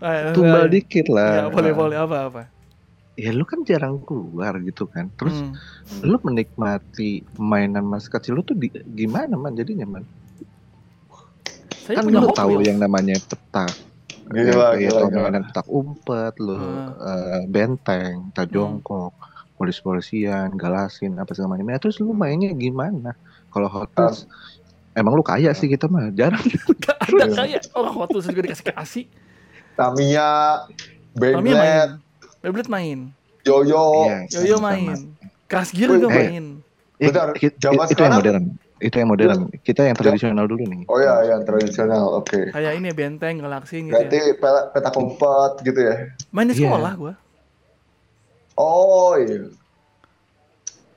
Ayo, 0.00 0.24
Tumbal 0.32 0.64
ayo. 0.68 0.72
dikit 0.72 1.06
lah. 1.12 1.32
Ya 1.36 1.52
boleh 1.52 1.72
boleh 1.76 1.96
apa 1.96 2.16
apa. 2.32 2.42
Ya 3.16 3.32
lu 3.32 3.48
kan 3.48 3.64
jarang 3.64 4.00
keluar 4.04 4.60
gitu 4.60 4.88
kan. 4.88 5.08
Terus 5.16 5.40
Hmm. 5.40 6.04
lu 6.04 6.16
menikmati 6.20 7.20
mainan 7.36 7.84
masa 7.84 8.12
kecil 8.12 8.36
lu 8.36 8.44
tuh 8.44 8.52
di, 8.52 8.68
gimana 8.92 9.36
man 9.36 9.56
jadinya 9.56 9.88
man? 9.88 10.04
Saya 11.84 12.00
kan 12.00 12.04
punya 12.04 12.20
lu 12.20 12.28
tahu 12.36 12.60
yang 12.60 12.76
namanya 12.76 13.16
petak. 13.24 13.72
Gila, 14.26 14.74
kayak 14.74 14.80
gila, 14.82 14.98
tahu 14.98 15.08
gila. 15.08 15.22
mainan 15.22 15.42
petak 15.46 15.66
umpet, 15.68 16.34
lu 16.38 16.54
Hmm. 16.54 16.88
eh, 16.98 17.40
benteng, 17.46 18.14
tak 18.30 18.50
jongkok, 18.50 19.14
polis-polisian, 19.54 20.50
galasin, 20.52 21.14
apa 21.14 21.30
segala 21.30 21.54
macam. 21.54 21.70
Ya, 21.70 21.78
terus 21.78 21.96
lu 21.96 22.10
mainnya 22.10 22.50
gimana? 22.50 23.14
Kalau 23.48 23.70
Hot 23.70 23.88
Wheels, 23.92 24.26
emang 24.92 25.14
lu 25.14 25.22
kaya 25.22 25.50
sih 25.52 25.66
kita 25.66 25.86
mah 25.86 26.10
jarang. 26.10 26.42
Gak 26.76 26.98
ada 27.00 27.24
kayak 27.28 27.70
orang 27.72 27.94
Hot 27.94 28.10
Wheels 28.10 28.26
juga 28.26 28.42
dikasih 28.44 28.66
kasih. 28.68 29.04
Tamiya. 29.74 30.66
Beyblade 31.14 31.96
Beyblade 32.42 32.68
main. 32.68 32.98
Yoyo 33.42 34.04
Iya, 34.04 34.18
Yoyo 34.42 34.56
main. 34.58 35.16
Crash 35.46 35.70
Gear 35.70 35.94
juga 35.94 36.10
Eh, 36.10 36.16
main. 36.18 36.44
Eh, 36.98 37.08
Bentar, 37.08 37.30
zaman 37.56 37.86
itu 37.86 38.02
yang 38.02 38.16
modern. 38.16 38.44
Itu 38.76 38.92
yang 38.94 39.08
modern. 39.08 39.48
Kita 39.64 39.82
yang 39.82 39.96
tradisional 39.96 40.44
dulu 40.44 40.60
nih. 40.62 40.84
oh 40.86 41.00
ya 41.00 41.24
yang 41.26 41.42
tradisional 41.42 42.12
oke 42.14 42.52
Kayak 42.52 42.72
ini 42.76 42.88
ya, 42.88 42.94
Benteng, 42.94 43.40
Galaxy 43.40 43.80
gitu 43.82 43.96
berarti 43.96 44.18
ya. 44.18 44.36
pe- 44.36 44.66
peta 44.70 44.90
umpet 44.94 45.52
gitu 45.64 45.80
ya 45.80 45.94
Main 46.28 46.46
di 46.46 46.54
Iya. 46.54 46.68
sekolah 46.68 46.92
gue. 46.94 47.12
oh 48.54 49.16
iya 49.16 49.48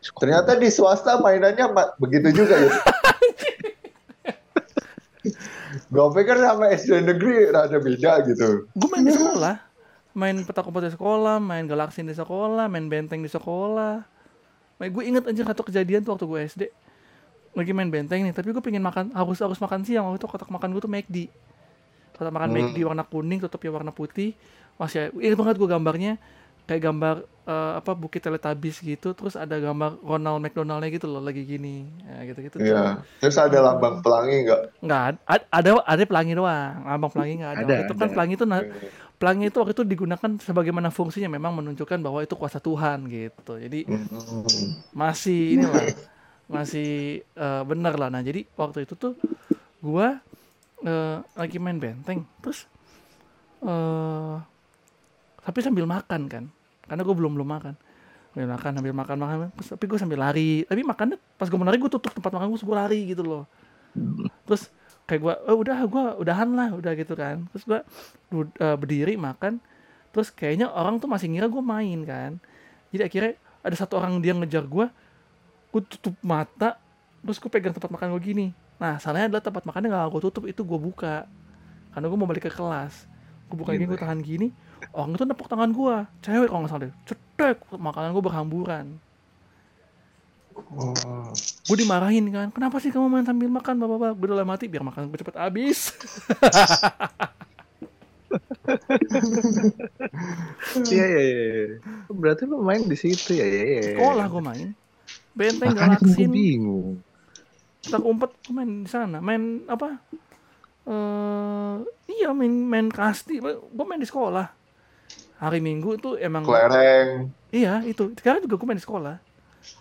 Ternyata 0.09 0.57
di 0.57 0.67
swasta 0.67 1.15
mainannya 1.17 1.65
ma- 1.69 1.93
begitu 1.95 2.33
juga 2.33 2.55
ya. 2.57 2.71
Gue 5.85 6.05
pikir 6.13 6.37
sama 6.37 6.69
SD 6.69 7.01
negeri 7.03 7.47
rada 7.47 7.77
beda 7.77 8.11
gitu. 8.25 8.65
Gue 8.69 8.89
main 8.89 9.03
di 9.03 9.11
sekolah. 9.11 9.55
Main 10.11 10.41
petak 10.41 10.65
umpet 10.65 10.89
di 10.89 10.91
sekolah, 10.91 11.37
main 11.37 11.63
Galaxy 11.63 12.01
di 12.01 12.11
sekolah, 12.11 12.65
main 12.65 12.89
Benteng 12.89 13.21
di 13.21 13.29
sekolah. 13.29 14.01
gue 14.79 15.03
inget 15.03 15.27
aja 15.27 15.43
satu 15.45 15.61
kejadian 15.61 16.01
tuh 16.01 16.15
waktu 16.15 16.25
gue 16.25 16.39
SD 16.47 16.61
lagi 17.53 17.71
main 17.73 17.89
benteng 17.89 18.21
nih 18.21 18.31
tapi 18.31 18.53
gue 18.53 18.61
pengen 18.61 18.81
makan 18.81 19.09
harus 19.11 19.39
harus 19.39 19.57
makan 19.57 19.81
siang. 19.81 20.05
Waktu 20.07 20.21
itu 20.21 20.27
kotak 20.27 20.49
makan 20.49 20.69
gue 20.71 20.81
tuh 20.81 20.91
McD 20.91 21.17
kotak 22.13 22.31
makan 22.31 22.49
Hmm. 22.51 22.57
McD 22.71 22.77
warna 22.83 23.03
kuning 23.03 23.39
tutupnya 23.39 23.71
warna 23.71 23.91
putih. 23.91 24.35
Masih 24.75 25.11
inget 25.19 25.35
banget 25.35 25.55
gue 25.57 25.67
gambarnya 25.67 26.13
kayak 26.69 26.81
gambar 26.85 27.15
eh, 27.49 27.73
apa 27.81 27.91
bukit 27.97 28.21
teletabis 28.21 28.77
gitu 28.77 29.17
terus 29.17 29.33
ada 29.33 29.57
gambar 29.57 29.97
Ronald 30.05 30.37
McDonaldnya 30.37 30.93
gitu 30.93 31.09
loh 31.09 31.17
lagi 31.19 31.41
gini. 31.41 31.89
Ya, 32.05 32.17
gitu 32.29 32.39
gitu 32.45 32.55
Iya. 32.61 33.01
Terus 33.17 33.35
ada 33.35 33.57
lambang 33.59 34.05
pelangi 34.05 34.45
nggak? 34.45 34.61
nggak 34.79 35.01
ad- 35.25 35.49
ada 35.49 35.69
ada 35.81 36.03
pelangi 36.05 36.33
doang. 36.37 36.73
Lambang 36.85 37.11
pelangi 37.11 37.33
nggak 37.41 37.53
ada, 37.57 37.63
Ada, 37.65 37.75
itu 37.83 37.93
kan 37.97 38.07
ada. 38.07 38.13
pelangi 38.13 38.33
itu 38.37 38.45
pelangi 39.19 39.51
itu 39.51 39.57
waktu 39.59 39.73
itu 39.75 39.83
digunakan 39.83 40.29
sebagaimana 40.39 40.87
fungsinya 40.95 41.27
memang 41.27 41.51
menunjukkan 41.59 41.99
bahwa 41.99 42.23
itu 42.23 42.39
kuasa 42.39 42.61
Tuhan 42.61 43.03
gitu. 43.11 43.59
Jadi 43.59 43.83
Hmm. 43.83 44.79
masih 44.93 45.59
inilah 45.59 45.83
masih 46.49 47.21
eh, 47.21 47.63
benar 47.63 47.95
lah. 47.95 48.09
Nah 48.09 48.25
jadi 48.25 48.43
waktu 48.57 48.83
itu 48.89 48.97
tuh 48.97 49.13
gua 49.79 50.19
eh, 50.81 51.17
lagi 51.37 51.61
main 51.61 51.77
benteng. 51.77 52.25
Terus 52.41 52.65
eh 53.63 54.35
tapi 55.39 55.59
sambil 55.61 55.85
makan 55.85 56.25
kan. 56.29 56.43
Karena 56.89 57.05
gue 57.05 57.15
belum 57.15 57.37
belum 57.37 57.49
makan. 57.49 57.73
Sambil 58.33 58.49
makan 58.49 58.71
sambil 58.81 58.93
makan 58.93 59.17
makan 59.17 59.37
terus, 59.53 59.69
tapi 59.73 59.85
gue 59.85 59.97
sambil 60.01 60.17
lari. 60.21 60.65
Tapi 60.65 60.81
makannya 60.81 61.17
pas 61.37 61.45
gue 61.49 61.57
mau 61.57 61.69
lari 61.69 61.77
gue 61.77 61.89
tutup 61.89 62.09
tempat 62.13 62.33
makan 62.33 62.49
gue 62.49 62.59
gue 62.61 62.77
lari 62.77 62.99
gitu 63.13 63.21
loh. 63.21 63.43
Terus 64.49 64.73
kayak 65.09 65.21
gue 65.21 65.33
oh 65.49 65.57
udah 65.61 65.77
gue 65.85 66.03
udahan 66.21 66.49
lah 66.53 66.69
udah 66.73 66.93
gitu 66.97 67.13
kan. 67.13 67.45
Terus 67.53 67.63
gue 67.65 67.79
berdiri 68.77 69.17
makan. 69.17 69.61
Terus 70.09 70.33
kayaknya 70.33 70.69
orang 70.69 70.97
tuh 70.97 71.05
masih 71.05 71.29
ngira 71.29 71.45
gue 71.45 71.61
main 71.61 71.99
kan. 72.05 72.31
Jadi 72.89 73.01
akhirnya 73.05 73.33
ada 73.61 73.75
satu 73.77 74.01
orang 74.01 74.17
dia 74.17 74.33
ngejar 74.33 74.65
gue 74.65 74.89
gue 75.69 75.81
tutup 75.85 76.15
mata 76.25 76.77
terus 77.19 77.37
gue 77.37 77.51
pegang 77.51 77.75
tempat 77.75 77.91
makan 77.91 78.15
gue 78.15 78.21
gini. 78.23 78.47
Nah 78.79 78.97
salahnya 78.97 79.35
adalah 79.35 79.43
tempat 79.43 79.63
makannya 79.67 79.91
gak 79.91 80.09
gue 80.15 80.21
tutup 80.29 80.43
itu 80.47 80.61
gue 80.63 80.79
buka. 80.79 81.27
Karena 81.93 82.05
gue 82.07 82.17
mau 82.17 82.29
balik 82.29 82.47
ke 82.47 82.51
kelas. 82.53 83.05
Gue 83.49 83.57
buka 83.59 83.75
gini 83.75 83.85
gue 83.89 83.99
tahan 83.99 84.19
gini. 84.23 84.49
Orang 84.95 85.13
itu 85.13 85.25
nepuk 85.27 85.51
tangan 85.51 85.69
gue 85.69 85.95
cewek 86.23 86.47
kalau 86.47 86.63
nggak 86.63 86.71
salah 86.71 86.83
deh. 86.87 86.93
Cetek 87.05 87.57
makanan 87.75 88.15
gue 88.15 88.23
berhamburan. 88.23 88.87
Oh. 90.75 91.31
gue 91.71 91.77
dimarahin 91.79 92.35
kan 92.35 92.51
kenapa 92.51 92.83
sih 92.83 92.91
kamu 92.91 93.07
main 93.07 93.23
sambil 93.23 93.47
makan? 93.47 93.79
Bapak 93.79 93.95
bapak 93.95 94.11
gue 94.19 94.27
dalam 94.27 94.43
mati 94.43 94.67
biar 94.67 94.83
makan 94.83 95.07
gue 95.07 95.19
cepet 95.21 95.37
habis. 95.37 95.79
Iya 100.89 101.05
iya 101.09 101.21
iya. 101.25 101.65
Berarti 102.13 102.45
lu 102.45 102.61
main 102.61 102.85
di 102.85 102.93
situ 102.93 103.33
ya 103.33 103.45
ya 103.45 103.63
ya. 103.65 103.81
sekolah 103.97 104.25
gue 104.29 104.43
main 104.43 104.67
benteng 105.39 105.71
Makanya 105.71 105.95
kan 105.95 106.03
galaksin 106.03 106.29
bingung. 106.29 106.99
tak 107.79 108.03
umpet 108.03 108.31
main 108.51 108.83
di 108.83 108.89
sana 108.91 109.23
main 109.23 109.63
apa 109.65 109.95
eh 110.83 111.75
iya 112.11 112.35
main 112.35 112.51
main 112.51 112.87
kasti 112.91 113.39
gue 113.39 113.85
main 113.87 113.97
di 113.97 114.03
sekolah 114.03 114.51
hari 115.39 115.63
minggu 115.63 115.95
itu 115.95 116.09
emang 116.19 116.43
Kelereng. 116.43 117.31
iya 117.49 117.79
itu 117.81 118.11
sekarang 118.13 118.43
juga 118.43 118.59
gue 118.59 118.67
main 118.67 118.75
di 118.75 118.83
sekolah 118.83 119.15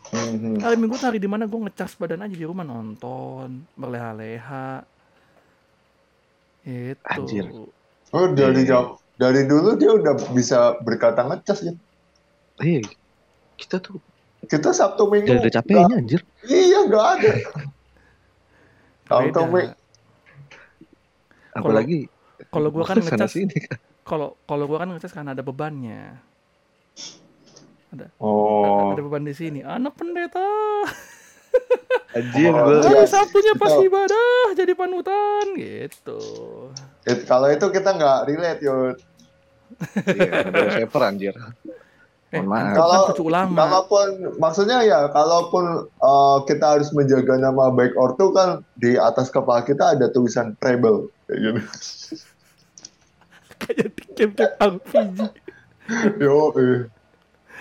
Mhm. 0.08 0.58
hari 0.58 0.76
minggu 0.76 0.94
hari 0.96 1.18
di 1.18 1.26
mana 1.26 1.44
gue 1.44 1.58
ngecas 1.58 1.94
badan 1.94 2.22
aja 2.22 2.32
di 2.32 2.42
rumah 2.42 2.62
nonton 2.62 3.62
berleha-leha 3.74 4.82
itu 6.64 7.00
Anjir. 7.04 7.46
Oh 8.10 8.26
dari 8.30 8.62
Iya. 8.62 8.68
jam 8.68 8.84
dari 9.16 9.42
dulu 9.44 9.74
dia 9.74 9.90
udah 9.90 10.14
bisa 10.30 10.58
berkata 10.80 11.24
ngecas 11.24 11.58
ya. 11.62 11.74
Iya. 12.58 12.82
Kita 13.54 13.78
tuh 13.78 13.98
Kita 14.48 14.72
Sabtu 14.72 15.06
Minggu. 15.06 15.28
gak 15.28 15.40
ada 15.40 15.52
capeknya 15.52 15.94
anjir. 15.94 16.20
Iya 16.42 16.78
nggak 16.84 17.06
ada. 17.14 17.30
Sabtu. 19.04 19.40
Minggu. 19.46 19.76
Apalagi 21.50 21.98
kalau 22.48 22.68
gue 22.68 22.82
kan 22.82 22.96
ngecas 22.96 23.30
sini 23.30 23.56
kan. 23.58 23.76
kalau 24.02 24.38
kalau 24.42 24.64
gue 24.64 24.78
kan 24.78 24.88
ngecas 24.88 25.10
karena 25.10 25.32
ada 25.32 25.42
bebannya 25.42 26.16
Oh. 28.16 28.92
ada 28.92 29.00
beban 29.00 29.24
di 29.24 29.32
sini 29.32 29.60
anak 29.60 29.96
pendeta 29.96 30.44
Anjir 32.10 32.52
Oh, 32.52 32.68
gue. 32.68 32.84
hari 32.84 33.04
sabtunya 33.04 33.56
pas 33.56 33.72
Itu- 33.72 33.84
ibadah 33.84 34.28
jadi 34.52 34.72
panutan 34.72 35.44
gitu 35.56 36.20
It- 37.02 37.24
kalau 37.24 37.48
itu 37.48 37.64
kita 37.66 37.90
nggak 37.90 38.18
relate 38.24 38.60
yud. 38.60 38.96
Iya, 40.04 40.30
ada 40.46 41.06
anjir. 41.06 41.32
Eh 42.28 42.44
kan 42.44 42.76
Kalau 42.76 43.08
ulama 43.24 43.56
kalaupun 43.56 44.36
maksudnya 44.36 44.84
ya 44.84 45.08
kalaupun 45.08 45.88
uh, 46.04 46.44
kita 46.44 46.76
harus 46.76 46.92
menjaga 46.92 47.40
nama 47.40 47.72
baik 47.72 47.96
ortu 47.96 48.36
kan 48.36 48.60
di 48.76 49.00
atas 49.00 49.32
kepala 49.32 49.64
kita 49.64 49.96
ada 49.96 50.12
tulisan 50.12 50.52
treble 50.60 51.08
kayak 51.24 51.40
gitu. 51.40 51.60
kayak 53.64 53.88
di 53.96 54.04
game-game 54.12 54.54
RPG 54.60 55.18
Yo, 56.20 56.52
eh. 56.60 56.84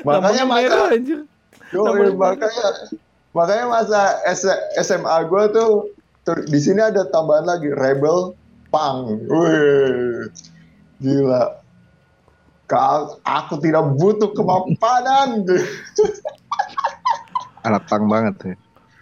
makanya 0.03 0.43
merah 0.43 0.91
anjir 0.91 1.23
yo, 1.71 1.87
eh, 1.87 2.11
makanya 2.11 2.67
makanya 3.31 3.65
masa 3.71 4.19
S- 4.27 4.63
SMA 4.83 5.15
gue 5.31 5.43
tuh 5.55 5.95
di 6.43 6.59
sini 6.59 6.83
ada 6.83 7.07
tambahan 7.07 7.47
lagi 7.47 7.71
rebel 7.71 8.35
pang. 8.67 9.15
Wih, 9.31 10.27
gila. 10.99 11.55
Ka- 12.67 13.15
aku 13.23 13.63
tidak 13.63 13.95
butuh 13.95 14.35
kemapanan. 14.35 15.47
Anak 17.67 17.87
tang 17.87 18.07
banget 18.11 18.35
ya. 18.43 18.55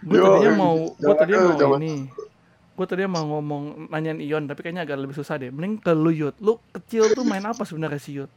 gue 0.06 0.22
tadinya 0.22 0.54
mau 0.54 0.76
gue 0.94 1.16
tadinya 1.18 1.40
dulu, 1.42 1.50
mau 1.50 1.58
jangan. 1.58 1.80
ini. 1.82 1.94
Gue 2.78 2.86
tadinya 2.86 3.10
mau 3.18 3.26
ngomong 3.26 3.90
nanyain 3.90 4.22
Ion 4.22 4.46
tapi 4.46 4.62
kayaknya 4.62 4.86
agak 4.86 5.02
lebih 5.02 5.18
susah 5.18 5.42
deh. 5.42 5.50
Mending 5.50 5.82
ke 5.82 5.92
lu 5.98 6.14
Yud. 6.14 6.38
Lu 6.38 6.62
kecil 6.78 7.10
tuh 7.18 7.26
main 7.26 7.42
apa 7.42 7.66
sebenarnya 7.66 7.98
si 7.98 8.22
Yud? 8.22 8.30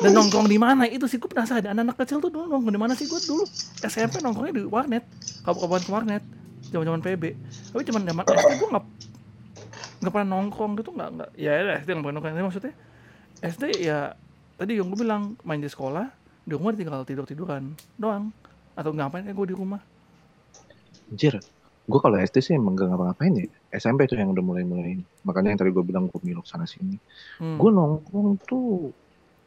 Dan 0.00 0.16
nongkrong 0.16 0.48
di 0.48 0.56
mana? 0.56 0.88
Itu 0.88 1.04
sih 1.04 1.20
gue 1.20 1.28
penasaran 1.28 1.76
anak-anak 1.76 1.96
kecil 2.00 2.24
tuh 2.24 2.32
dulu 2.32 2.48
nongkrong 2.48 2.72
di 2.72 2.80
mana 2.80 2.96
sih? 2.96 3.04
Gue 3.04 3.20
dulu 3.20 3.44
SMP 3.84 4.24
nongkrongnya 4.24 4.54
di 4.56 4.64
warnet. 4.64 5.04
Kabupaten 5.44 5.92
warnet. 5.92 6.24
Zaman-zaman 6.72 7.04
PB 7.04 7.22
tapi 7.70 7.82
cuman 7.86 8.02
zaman 8.08 8.24
SD 8.26 8.52
gue 8.58 8.68
nggak 8.74 8.86
nggak 9.96 10.12
pernah 10.12 10.28
nongkrong 10.28 10.72
gitu 10.80 10.90
nggak 10.96 11.08
nggak. 11.20 11.30
Ya 11.36 11.52
ya, 11.52 11.74
SD 11.84 11.88
nggak 11.92 12.04
pernah 12.08 12.16
nongkrong. 12.24 12.48
Maksudnya 12.48 12.72
SD 13.42 13.84
ya 13.84 14.16
tadi 14.56 14.80
yang 14.80 14.88
gue 14.88 15.00
bilang 15.04 15.36
main 15.44 15.60
di 15.60 15.68
sekolah 15.68 16.08
di 16.46 16.52
rumah 16.54 16.72
tinggal 16.72 17.04
tidur 17.04 17.26
tiduran 17.28 17.74
doang 17.98 18.32
atau 18.76 18.92
ngapain 18.92 19.24
kayak 19.24 19.36
gue 19.36 19.48
di 19.52 19.56
rumah 19.56 19.80
Anjir. 21.10 21.38
Gue 21.86 22.00
kalau 22.02 22.18
SD 22.18 22.36
sih 22.42 22.54
emang 22.58 22.74
gak 22.74 22.90
ngapa-ngapain 22.90 23.32
ya. 23.38 23.46
SMP 23.70 24.10
tuh 24.10 24.18
yang 24.18 24.34
udah 24.34 24.42
mulai-mulai 24.42 24.98
ini. 24.98 25.04
Makanya 25.22 25.54
yang 25.54 25.60
tadi 25.62 25.70
gue 25.70 25.84
bilang 25.86 26.10
gue 26.10 26.18
milok 26.18 26.46
sana 26.46 26.66
sini. 26.66 26.98
Hmm. 27.38 27.58
Gue 27.62 27.70
nongkrong 27.70 28.42
tuh 28.42 28.90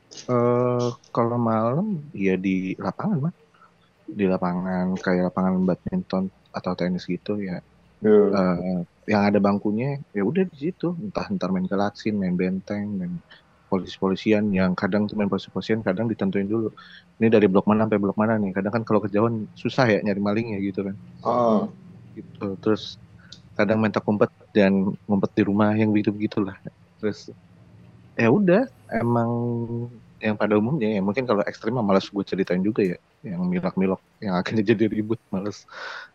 eh 0.10 0.90
kalau 1.14 1.38
malam 1.38 2.02
ya 2.16 2.40
di 2.40 2.80
lapangan 2.80 3.28
mah. 3.28 3.34
Di 4.08 4.26
lapangan 4.26 4.96
kayak 4.98 5.36
lapangan 5.36 5.68
badminton 5.68 6.32
atau 6.56 6.72
tenis 6.80 7.04
gitu 7.06 7.44
ya. 7.44 7.60
Yo. 8.00 8.32
eh, 8.32 8.88
yang 9.12 9.28
ada 9.28 9.44
bangkunya 9.44 10.00
ya 10.16 10.24
udah 10.24 10.48
di 10.48 10.58
situ. 10.58 10.96
Entah 10.96 11.28
ntar 11.36 11.52
main 11.52 11.68
galaksin, 11.68 12.16
main 12.16 12.40
benteng, 12.40 12.88
main 12.96 13.20
polisi-polisian 13.70 14.44
yang 14.52 14.72
kadang 14.74 15.06
tuh 15.08 15.16
main 15.18 15.30
polisi-polisian 15.32 15.80
kadang 15.86 16.10
ditentuin 16.12 16.50
dulu. 16.50 16.70
Ini 17.22 17.28
dari 17.30 17.48
blok 17.52 17.66
mana 17.70 17.86
sampai 17.86 18.00
blok 18.02 18.18
mana 18.18 18.34
nih. 18.42 18.52
Kadang 18.58 18.72
kan 18.76 18.84
kalau 18.88 19.00
kejauhan 19.06 19.46
susah 19.54 19.86
ya 19.88 20.00
nyari 20.06 20.22
malingnya 20.22 20.58
gitu 20.62 20.80
kan 20.88 20.96
Ah. 21.24 21.70
gitu 22.18 22.58
terus 22.64 22.98
kadang 23.58 23.78
main 23.80 23.92
tak 23.92 24.08
umpet 24.08 24.32
dan 24.56 24.74
ngumpet 25.06 25.32
di 25.38 25.44
rumah 25.46 25.72
yang 25.76 25.92
begitu 25.94 26.10
begitulah 26.16 26.56
terus 26.98 27.30
ya 28.16 28.28
udah 28.32 28.66
emang 28.92 29.30
yang 30.20 30.36
pada 30.36 30.60
umumnya 30.60 30.90
ya 30.96 31.00
mungkin 31.00 31.24
kalau 31.24 31.44
ekstrim 31.48 31.76
mah 31.76 31.86
malas 31.86 32.08
gue 32.12 32.24
ceritain 32.28 32.60
juga 32.60 32.84
ya 32.84 32.98
yang 33.24 33.40
milok-milok 33.48 34.00
yang 34.20 34.36
akhirnya 34.36 34.64
jadi 34.64 34.92
ribut 34.92 35.20
males 35.32 35.64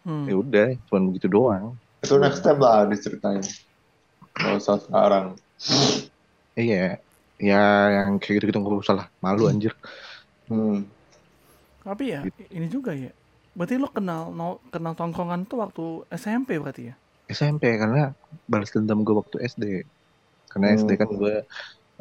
Hmm. 0.04 0.28
ya 0.28 0.34
udah 0.36 0.66
cuman 0.88 1.02
begitu 1.12 1.28
doang 1.32 1.76
Itu 2.04 2.20
next 2.20 2.44
time 2.44 2.60
lah 2.60 2.84
diceritain. 2.84 3.40
Usah 4.36 4.76
sekarang. 4.84 5.40
iya 6.54 7.00
ya 7.48 7.56
yang 7.96 8.10
kayak 8.20 8.34
gitu 8.36 8.44
gitu 8.50 8.58
nggak 8.60 8.82
usah 8.84 8.94
lah 8.98 9.06
malu 9.24 9.42
anjir 9.50 9.72
Hmm. 10.48 10.76
Tapi 11.86 12.04
ya 12.14 12.22
ini 12.56 12.66
juga 12.74 12.92
ya. 12.96 13.10
Berarti 13.56 13.74
lo 13.82 13.88
kenal 13.96 14.22
no, 14.38 14.58
kenal 14.74 14.94
tongkrongan 14.98 15.40
tuh 15.50 15.58
waktu 15.62 15.84
SMP 16.22 16.58
berarti 16.62 16.82
ya? 16.90 16.94
SMP 17.38 17.64
karena 17.82 18.00
balas 18.52 18.70
dendam 18.74 18.98
gue 19.06 19.14
waktu 19.20 19.36
SD 19.52 19.64
karena 20.50 20.66
Hmm. 20.66 20.76
SD 20.80 20.90
kan 21.00 21.10
gue 21.20 21.34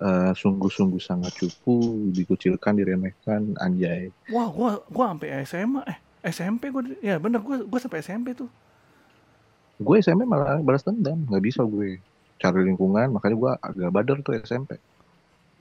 eh, 0.06 0.32
sungguh-sungguh 0.41 1.01
sangat 1.10 1.34
cupu 1.41 1.71
dikucilkan 2.17 2.73
diremehkan 2.79 3.41
anjay 3.65 4.01
Wah, 4.34 4.47
gua 4.58 4.71
gua 4.95 5.06
sampai 5.12 5.27
SMA 5.49 5.82
eh 5.91 5.97
SMP 6.36 6.63
gua 6.73 6.84
ya 7.08 7.15
bener 7.23 7.39
gua 7.47 7.58
gua 7.71 7.79
sampai 7.84 7.99
SMP 8.06 8.27
tuh. 8.39 8.49
gue 9.86 9.95
SMP 10.06 10.23
malah 10.34 10.53
balas 10.67 10.84
dendam 10.88 11.17
nggak 11.27 11.43
bisa 11.47 11.62
gue 11.73 11.88
cari 12.41 12.60
lingkungan 12.69 13.08
makanya 13.15 13.36
gue 13.43 13.51
agak 13.67 13.89
badar 13.95 14.17
tuh 14.25 14.34
SMP 14.49 14.71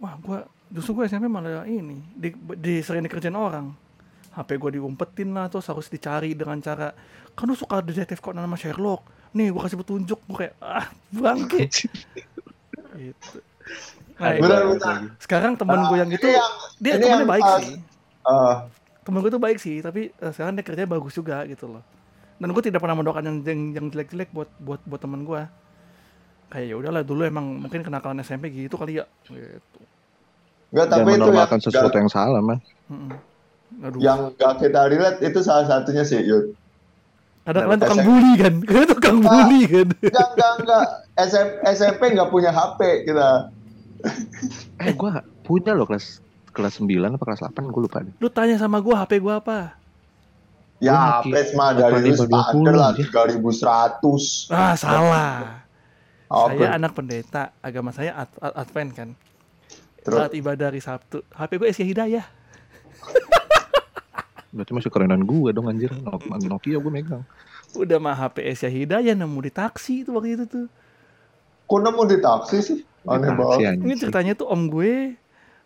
Wah, 0.02 0.18
gua 0.18 0.38
justru 0.66 0.92
gua 0.92 1.06
SMP 1.06 1.24
malah 1.24 1.62
ini 1.62 2.02
di, 2.12 2.28
di 2.58 2.82
sering 2.82 3.06
dikerjain 3.06 3.32
orang. 3.32 3.70
HP 4.32 4.56
gue 4.56 4.80
diumpetin 4.80 5.28
lah 5.30 5.44
terus 5.46 5.68
harus 5.68 5.86
dicari 5.86 6.32
dengan 6.32 6.56
cara 6.56 6.96
kan 7.32 7.44
lu 7.44 7.52
suka 7.52 7.84
detektif 7.84 8.16
Conan 8.18 8.42
sama 8.42 8.56
Sherlock? 8.56 9.04
Nih 9.30 9.52
gue 9.52 9.60
kasih 9.60 9.76
petunjuk. 9.76 10.16
Gue 10.24 10.36
kayak 10.42 10.54
ah 10.58 10.88
bangke. 11.10 11.68
Gitu. 12.92 13.28
Nah, 14.16 14.32
itu- 14.32 14.48
bentar. 14.72 14.96
sekarang 15.16 15.52
temen 15.54 15.80
gue 15.84 15.96
yang 15.96 16.08
Ah, 16.08 16.16
itu 16.16 16.26
yang- 16.28 16.52
dia 16.80 16.92
yang 16.98 17.24
baik 17.24 17.40
pas- 17.42 17.60
sih. 17.60 17.76
Ah, 18.22 18.56
temen 19.00 19.20
gue 19.20 19.30
tuh 19.30 19.42
baik 19.42 19.58
sih 19.58 19.80
tapi 19.80 20.08
eh, 20.10 20.32
sekarang 20.32 20.52
dia 20.54 20.64
kerjanya 20.64 20.90
bagus 20.90 21.12
juga 21.12 21.44
gitu 21.44 21.68
loh. 21.68 21.84
Dan 22.36 22.50
gue 22.50 22.62
tidak 22.62 22.80
pernah 22.80 22.96
mendoakan 22.96 23.22
yang 23.22 23.36
yang, 23.44 23.60
yang 23.72 23.86
jelek-jelek 23.88 24.32
buat 24.32 24.48
buat 24.56 24.80
buat 24.82 24.98
temen 24.98 25.22
gue 25.22 25.42
kayak 26.52 26.66
ya 26.66 26.76
udahlah 26.76 27.00
dulu 27.00 27.24
emang 27.24 27.58
mungkin 27.58 27.80
kenakalan 27.80 28.20
SMP 28.20 28.52
gitu 28.52 28.76
kali 28.76 28.94
ya 28.94 29.08
gitu 29.24 29.80
Enggak, 30.68 30.86
Jangan 30.86 31.04
tapi 31.04 31.10
itu 31.10 31.30
yang, 31.30 31.60
sesuatu 31.60 31.84
nggak- 31.86 31.98
yang 31.98 32.08
salah, 32.08 32.40
man. 32.40 32.58
Aduh. 33.82 33.98
yang 33.98 34.20
gak 34.34 34.52
kita 34.58 34.80
relate 34.86 35.20
itu 35.20 35.38
salah 35.40 35.64
satunya 35.66 36.00
sih, 36.02 36.16
Yud. 36.18 36.56
ada 37.42 37.60
kalian 37.62 37.76
tukang 37.78 37.98
SMP. 37.98 38.06
bully 38.06 38.32
kan 38.34 38.54
kalian 38.66 38.88
tukang 38.90 39.16
Ah. 39.18 39.28
bully 39.30 39.60
kan 39.64 39.88
Enggak, 39.98 40.28
enggak, 40.30 40.52
enggak. 40.58 40.84
SM, 41.14 41.46
SMP 41.70 42.02
nggak 42.10 42.28
punya 42.28 42.50
HP 42.50 42.80
kita. 43.04 43.28
Eh, 44.78 44.92
gua 44.92 45.10
punya 45.42 45.72
loh 45.72 45.84
kelas 45.84 46.20
kelas 46.48 46.74
9 46.78 46.88
apa 47.10 47.24
kelas 47.26 47.40
8 47.42 47.64
gue 47.66 47.82
lupa 47.82 48.00
deh. 48.00 48.12
lu 48.14 48.28
tanya 48.28 48.56
sama 48.56 48.76
gue 48.78 48.92
HP 48.92 49.12
gue 49.18 49.34
apa 49.34 49.76
Ya, 50.78 50.92
Gua 50.92 51.22
HP 51.22 51.52
mah 51.52 51.70
dari 51.72 52.00
lu 52.02 52.16
8520 52.18 52.28
standar 52.42 52.74
lah, 52.74 52.90
aja. 52.90 53.02
3100. 53.04 54.50
ah 54.50 54.74
salah 54.74 55.61
Oke. 56.32 56.56
saya 56.56 56.68
anak 56.72 56.92
pendeta 56.92 57.42
agama 57.58 57.90
saya 57.90 58.16
ad- 58.18 58.38
ad- 58.38 58.56
Advent 58.58 58.90
kan 58.92 59.08
Terus? 60.00 60.18
saat 60.18 60.32
ibadah 60.32 60.66
hari 60.66 60.80
Sabtu 60.80 61.20
HP 61.28 61.50
gue 61.54 61.68
Asia 61.68 61.84
Hidayah 61.84 62.24
Berarti 64.50 64.70
masih 64.70 64.88
kerenan 64.88 65.22
gue 65.22 65.48
dong 65.50 65.64
anjir. 65.64 65.88
Nok- 65.94 66.28
Nokia 66.42 66.76
gue 66.76 66.92
megang. 66.92 67.24
udah 67.72 67.96
mah 67.96 68.12
HP 68.14 68.36
Asia 68.46 68.68
Hidayah 68.68 69.14
nemu 69.14 69.38
di 69.40 69.48
taksi 69.50 70.04
itu 70.04 70.10
waktu 70.10 70.34
itu 70.34 70.44
tuh 70.46 70.66
Kok 71.64 71.80
nemu 71.80 72.02
di 72.04 72.18
taksi 72.18 72.56
sih? 72.60 72.78
Aneh 73.02 73.32
banget. 73.32 73.78
ini 73.78 73.94
ceritanya 73.94 74.32
tuh 74.34 74.46
om 74.46 74.66
gue 74.66 75.16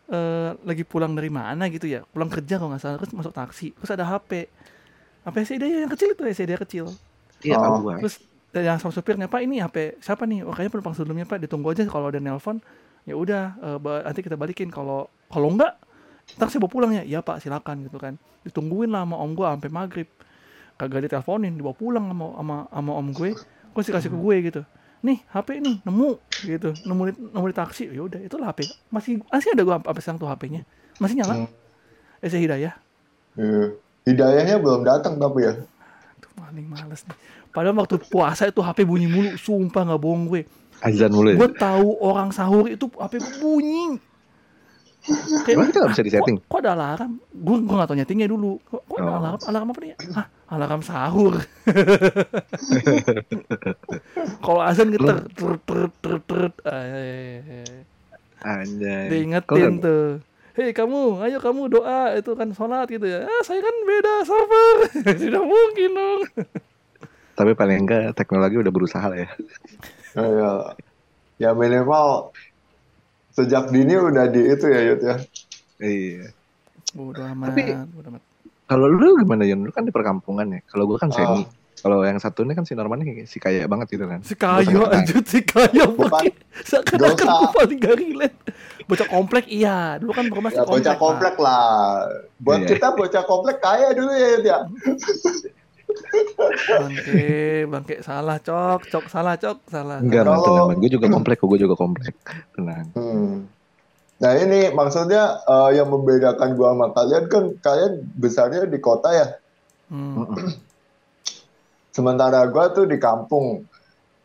eh, 0.06 0.50
lagi 0.56 0.82
pulang 0.82 1.12
dari 1.12 1.28
mana 1.28 1.66
gitu 1.66 1.84
ya 1.84 2.06
pulang 2.06 2.26
kerja 2.26 2.56
kalau 2.56 2.70
nggak 2.70 2.78
salah 2.80 2.96
terus 2.96 3.10
masuk 3.10 3.30
taksi 3.30 3.70
terus 3.72 3.90
ada 3.90 4.04
HP 4.04 4.46
HP 5.22 5.34
Asia 5.36 5.54
Hidayah 5.56 5.78
yang 5.80 5.90
kecil 5.90 6.08
itu 6.08 6.22
Asia 6.22 6.42
Hidayah 6.42 6.62
kecil 6.62 6.86
Iya, 7.38 7.58
Oh. 7.58 7.82
terus 7.98 8.22
yang 8.60 8.78
sama 8.78 8.92
supirnya 8.92 9.26
pak 9.26 9.40
ini 9.42 9.60
HP 9.60 10.00
siapa 10.00 10.24
nih? 10.24 10.44
Oh 10.44 10.52
kayaknya 10.52 10.72
penumpang 10.78 10.94
sebelumnya 10.96 11.26
pak. 11.26 11.40
Ditunggu 11.42 11.72
aja 11.72 11.82
kalau 11.88 12.08
ada 12.12 12.20
nelpon. 12.20 12.60
Ya 13.06 13.14
udah 13.14 13.42
eh, 13.58 13.78
ba- 13.80 14.02
nanti 14.04 14.20
kita 14.22 14.36
balikin. 14.38 14.68
Kalau 14.72 15.08
kalau 15.28 15.50
enggak 15.52 15.76
ntar 16.36 16.50
saya 16.50 16.60
bawa 16.62 16.72
pulang 16.72 16.90
ya. 16.94 17.02
Iya 17.02 17.20
pak 17.20 17.42
silakan 17.42 17.86
gitu 17.86 17.98
kan. 17.98 18.16
Ditungguin 18.46 18.92
lah 18.92 19.02
sama 19.02 19.16
om 19.18 19.32
gue 19.34 19.46
sampai 19.46 19.70
maghrib. 19.72 20.08
Kagak 20.76 21.08
diteleponin 21.08 21.56
dibawa 21.56 21.72
pulang 21.72 22.04
sama 22.08 22.26
sama 22.36 22.56
sama 22.68 22.92
om 22.94 23.08
gue. 23.10 23.30
Gue 23.72 23.82
sih 23.84 23.92
kasih 23.92 24.10
ke 24.12 24.18
gue 24.18 24.36
gitu. 24.52 24.62
Nih 25.04 25.22
HP 25.30 25.60
nih 25.60 25.76
nemu 25.84 26.10
gitu. 26.44 26.70
Nemu 26.84 27.02
di, 27.06 27.12
nemu 27.32 27.46
di 27.46 27.56
taksi. 27.56 27.84
Ya 27.92 28.02
udah 28.04 28.20
itulah 28.20 28.52
HP 28.52 28.68
masih 28.90 29.20
masih 29.28 29.48
ada 29.54 29.62
gue 29.62 29.74
sampai 29.74 30.02
sekarang 30.02 30.18
tuh 30.20 30.28
HP-nya 30.28 30.62
masih 30.96 31.14
nyala? 31.20 31.34
Hmm. 31.44 31.48
eh 32.24 32.28
saya 32.32 32.40
hidayah. 32.40 32.74
Hidayahnya 34.06 34.56
belum 34.62 34.86
datang 34.86 35.18
tapi 35.18 35.44
ya. 35.44 35.52
Aduh, 36.16 36.30
paling 36.38 36.66
males 36.66 37.02
nih 37.04 37.18
padahal 37.56 37.80
waktu 37.80 37.96
puasa 38.04 38.44
itu 38.44 38.60
HP 38.60 38.84
bunyi 38.84 39.08
mulu. 39.08 39.32
Sumpah 39.34 39.82
nggak 39.88 39.98
bohong 39.98 40.28
gue. 40.28 40.44
Azan 40.84 41.08
mulu 41.08 41.32
gue 41.32 41.50
tahu 41.56 41.96
orang 42.04 42.28
sahur 42.28 42.68
itu 42.68 42.84
HP 42.92 43.16
bunyi. 43.40 43.96
Emang 45.46 45.70
itu 45.70 45.78
gak 45.78 45.94
bisa 45.94 46.02
disetting? 46.02 46.42
kok, 46.42 46.50
kok 46.50 46.58
ada 46.66 46.74
alarm? 46.74 47.22
Gue 47.30 47.62
gue 47.62 47.72
nggak 47.72 47.88
tahu 47.88 47.96
nyetingnya 47.96 48.26
dulu. 48.26 48.58
Kok, 48.66 48.82
kok 48.84 48.96
ada 48.98 49.06
Oh. 49.06 49.16
alarm? 49.22 49.38
Alarm 49.46 49.66
apa 49.70 49.80
nih? 49.80 49.94
Hah, 50.12 50.26
alarm 50.50 50.82
sahur. 50.82 51.34
Kalau 54.44 54.62
azan 54.62 54.90
gitu 54.90 55.06
ter 55.06 55.18
ter 55.30 55.52
ter 55.62 55.80
ter 56.02 56.14
ter. 56.20 56.42
Eh, 56.66 57.84
Anjay. 58.42 59.04
diingetin 59.08 59.78
Kok 59.78 59.80
tuh. 59.80 60.06
Hei 60.56 60.72
kamu 60.72 61.20
ayo 61.22 61.38
kamu 61.38 61.62
doa. 61.70 62.16
Itu 62.16 62.32
kan 62.34 62.48
sholat 62.50 62.88
gitu 62.88 63.06
ya. 63.06 63.24
Ah 63.24 63.42
saya 63.44 63.60
kan 63.60 63.76
beda 63.86 64.14
server. 64.24 64.76
Tidak 65.22 65.44
mungkin 65.44 65.90
dong 65.94 66.20
Tapi 67.36 67.52
paling 67.52 67.84
enggak 67.84 68.04
teknologi 68.12 68.56
udah 68.56 68.72
berusaha 68.72 69.04
lah 69.04 69.18
ya. 69.18 69.30
Ya, 70.16 70.50
ya 71.36 71.50
minimal 71.52 72.32
sejak 73.30 73.68
dini 73.68 73.92
udah 73.94 74.24
di 74.24 74.48
itu 74.48 74.64
ya 74.64 74.80
Yud 74.82 75.00
ya. 75.02 75.16
Iya. 75.76 76.32
bodoh 76.90 77.20
amat 77.28 77.52
Tapi- 77.52 77.76
bodoh 77.86 78.10
amat 78.10 78.22
Kalau 78.64 78.88
lu 78.88 79.20
gimana 79.20 79.44
ya? 79.44 79.52
Lu 79.52 79.68
kan 79.68 79.84
di 79.84 79.92
perkampungan 79.92 80.48
ya. 80.48 80.64
Kalau 80.64 80.88
gua 80.88 80.96
kan 80.96 81.12
Ah. 81.12 81.36
semi. 81.36 81.44
Kalau 81.76 82.00
yang 82.00 82.16
satu 82.16 82.40
ini 82.40 82.56
kan 82.56 82.64
si 82.64 82.72
Norman 82.72 82.98
kayak 82.98 83.28
si 83.28 83.36
kaya 83.36 83.68
banget 83.68 83.92
gitu 83.92 84.08
kan. 84.08 84.24
si 84.24 84.32
kaya 84.32 84.64
anjir 84.88 85.20
si 85.22 85.44
kaya 85.44 85.84
Bukan. 85.84 86.08
pakai 86.08 86.32
seakan-akan 86.64 87.26
gue 87.28 87.50
paling 87.52 87.78
gak 87.78 87.94
relate 87.94 88.36
bocah 88.82 89.04
komplek 89.06 89.44
iya 89.46 90.00
dulu 90.00 90.10
kan 90.10 90.24
rumah 90.26 90.48
Ya 90.48 90.64
bocah 90.64 90.96
komplek 90.96 91.36
lah. 91.36 92.08
Buat 92.40 92.64
Iya. 92.64 92.68
kita 92.72 92.88
bocah 92.90 93.22
komplek 93.22 93.60
kaya 93.60 93.92
dulu 93.92 94.08
ya 94.10 94.28
ya. 94.40 94.58
bangke 96.66 97.64
bangke 97.68 97.94
salah 98.04 98.38
cok 98.40 98.80
cok 98.88 99.06
salah 99.08 99.34
cok 99.36 99.58
salah 99.68 99.98
Enggak, 100.00 100.24
Kalau- 100.28 100.44
tenang. 100.72 100.78
Gue 100.80 100.90
juga 100.92 101.06
komplek 101.10 101.38
gue 101.40 101.58
juga 101.60 101.74
komplek. 101.78 102.14
Tenang. 102.54 102.86
Hmm. 102.94 103.48
Nah 104.16 104.32
ini 104.40 104.72
maksudnya 104.72 105.44
eh, 105.44 105.70
yang 105.76 105.92
membedakan 105.92 106.56
gua 106.56 106.72
sama 106.72 106.88
kalian 106.96 107.24
kan 107.28 107.44
kalian 107.60 107.92
besarnya 108.16 108.64
di 108.64 108.78
kota 108.80 109.12
ya. 109.12 109.26
Hmm. 109.92 110.24
Sementara 111.96 112.48
gua 112.48 112.72
tuh 112.72 112.88
di 112.88 112.96
kampung. 112.96 113.64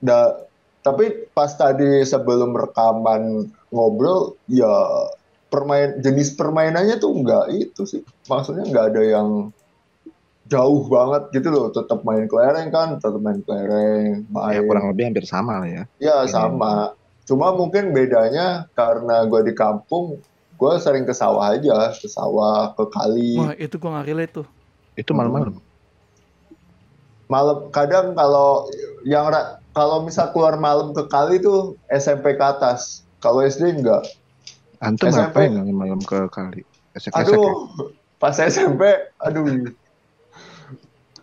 Da, 0.01 0.33
tapi 0.81 1.29
pas 1.35 1.53
tadi 1.53 2.01
sebelum 2.07 2.57
rekaman 2.57 3.45
ngobrol 3.69 4.33
ya 4.49 4.71
permain 5.51 5.99
jenis 6.01 6.33
permainannya 6.33 6.97
tuh 6.97 7.11
enggak 7.11 7.51
itu 7.51 7.83
sih. 7.83 8.01
Maksudnya 8.31 8.65
nggak 8.71 8.85
ada 8.95 9.01
yang 9.03 9.27
jauh 10.47 10.83
banget 10.89 11.23
gitu 11.37 11.47
loh. 11.53 11.67
Tetap 11.69 12.01
main 12.01 12.25
kelereng 12.25 12.69
kan, 12.73 12.97
tetap 12.97 13.21
main 13.21 13.39
kelereng, 13.45 14.25
main. 14.31 14.55
Ya 14.57 14.61
kurang 14.65 14.85
lebih 14.89 15.11
hampir 15.11 15.25
sama 15.27 15.61
lah 15.61 15.69
ya. 15.69 15.83
Ya 16.01 16.25
Hmm. 16.25 16.31
sama. 16.31 16.73
Cuma 17.27 17.53
mungkin 17.53 17.93
bedanya 17.93 18.65
karena 18.73 19.23
gue 19.29 19.41
di 19.45 19.53
kampung, 19.53 20.19
gue 20.57 20.73
sering 20.81 21.05
ke 21.05 21.13
sawah 21.13 21.53
aja, 21.53 21.93
ke 21.93 22.09
sawah, 22.09 22.73
ke 22.73 22.83
kali. 22.89 23.37
wah 23.37 23.53
itu 23.55 23.75
gue 23.77 23.89
gak 23.89 24.07
relate 24.09 24.33
tuh 24.41 24.47
Itu 24.97 25.15
malam-malam. 25.15 25.55
Malam 27.31 27.71
kadang 27.71 28.11
kalau 28.11 28.67
yang 29.07 29.31
kalau 29.71 30.03
misal 30.03 30.35
keluar 30.35 30.59
malam 30.59 30.91
ke 30.91 31.07
kali 31.07 31.39
tuh 31.39 31.79
SMP 31.87 32.35
ke 32.35 32.43
atas. 32.43 33.07
Kalau 33.23 33.39
SD 33.39 33.79
enggak. 33.79 34.03
Antum 34.83 35.07
SMP. 35.07 35.47
ngapain 35.47 35.49
nggak 35.55 35.65
malam 35.71 36.01
ke 36.03 36.19
kali? 36.27 36.67
Esek-esek 36.91 37.31
ya? 37.31 37.37
Aduh, 37.39 37.47
pas 38.19 38.35
SMP, 38.35 38.81
aduh. 39.21 39.71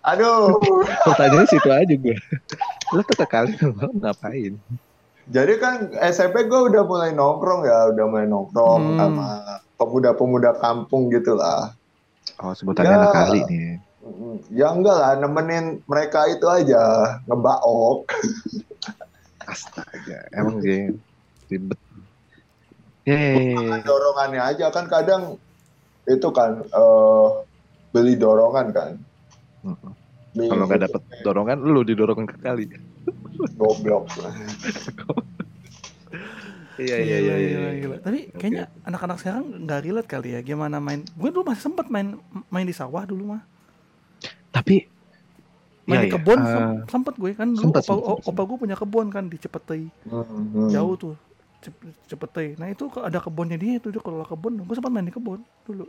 Aduh. 0.09 0.57
Pertanyaannya 1.07 1.49
situ 1.49 1.69
aja 1.69 1.95
gue. 1.95 2.17
Lo 2.97 3.01
kali 3.05 3.53
ngapain? 4.01 4.55
Jadi 5.29 5.55
kan 5.61 5.93
SMP 6.09 6.49
gue 6.49 6.61
udah 6.73 6.83
mulai 6.89 7.13
nongkrong 7.13 7.69
ya, 7.69 7.93
udah 7.93 8.05
mulai 8.09 8.25
nongkrong 8.25 8.81
Hmm. 8.81 8.97
sama 8.97 9.29
pemuda-pemuda 9.77 10.57
kampung 10.57 11.13
gitu 11.13 11.37
lah. 11.37 11.77
Oh 12.41 12.57
sebutannya 12.57 12.97
Ya. 12.97 13.13
kali 13.13 13.41
nih. 13.45 13.69
Ya 14.49 14.73
enggak 14.73 14.97
lah, 14.97 15.13
nemenin 15.21 15.85
mereka 15.85 16.25
itu 16.33 16.49
aja, 16.49 16.81
ngebaok. 17.29 18.09
Astaga, 19.45 20.19
emang 20.33 20.65
sih 20.65 20.97
ribet. 21.53 21.77
Yeay. 23.05 23.85
Dorongannya 23.85 24.41
aja 24.41 24.73
kan 24.73 24.89
kadang 24.89 25.37
itu 26.09 26.29
kan 26.33 26.65
eh, 26.65 27.27
beli 27.93 28.17
dorongan 28.17 28.73
kan. 28.73 28.93
Kalau 30.41 30.65
nggak 30.65 30.83
dapet 30.85 31.03
dorongan, 31.21 31.59
lu 31.59 31.83
didorongin 31.83 32.25
ke 32.25 32.37
kali. 32.39 32.71
goblok. 33.55 34.07
Iya 36.79 36.95
Gila, 36.95 37.19
gila, 37.35 37.71
gila. 37.75 37.97
Tapi 37.99 38.19
kayaknya 38.39 38.71
anak-anak 38.87 39.19
sekarang 39.19 39.67
nggak 39.67 39.81
relate 39.83 40.09
kali 40.09 40.29
ya 40.39 40.41
gimana 40.41 40.79
main. 40.79 41.03
Gue 41.19 41.35
dulu 41.35 41.43
masih 41.43 41.67
sempet 41.67 41.91
main 41.91 42.15
main 42.47 42.63
di 42.63 42.71
sawah 42.71 43.03
dulu 43.03 43.35
mah. 43.35 43.43
Tapi 44.55 44.87
Main 45.89 45.99
Iya, 45.99 46.05
di 46.05 46.11
iya. 46.13 46.17
kebun 46.21 46.39
Eh, 46.39 46.45
sem- 46.45 46.79
sempet 46.87 47.15
gue 47.17 47.33
kan 47.33 47.49
dulu 47.49 47.65
sempet, 47.65 47.81
opa, 47.81 47.89
sempet, 47.89 48.05
sempet, 48.21 48.29
opa 48.29 48.43
gue 48.45 48.57
punya 48.61 48.77
kebun 48.77 49.07
kan 49.09 49.25
di 49.25 49.41
Cepetei. 49.41 49.89
Hmm. 50.05 50.69
Jauh 50.69 50.95
tuh. 50.95 51.15
Cep- 51.59 51.81
Cepetei. 52.07 52.55
Nah 52.55 52.69
itu 52.69 52.87
ada 52.95 53.19
kebunnya 53.19 53.57
dia 53.57 53.81
tuh 53.81 53.91
dia 53.91 53.99
kalau 53.99 54.21
kebun. 54.23 54.61
Gue 54.63 54.75
sempat 54.77 54.93
main 54.93 55.03
di 55.03 55.11
kebun 55.11 55.41
dulu. 55.65 55.89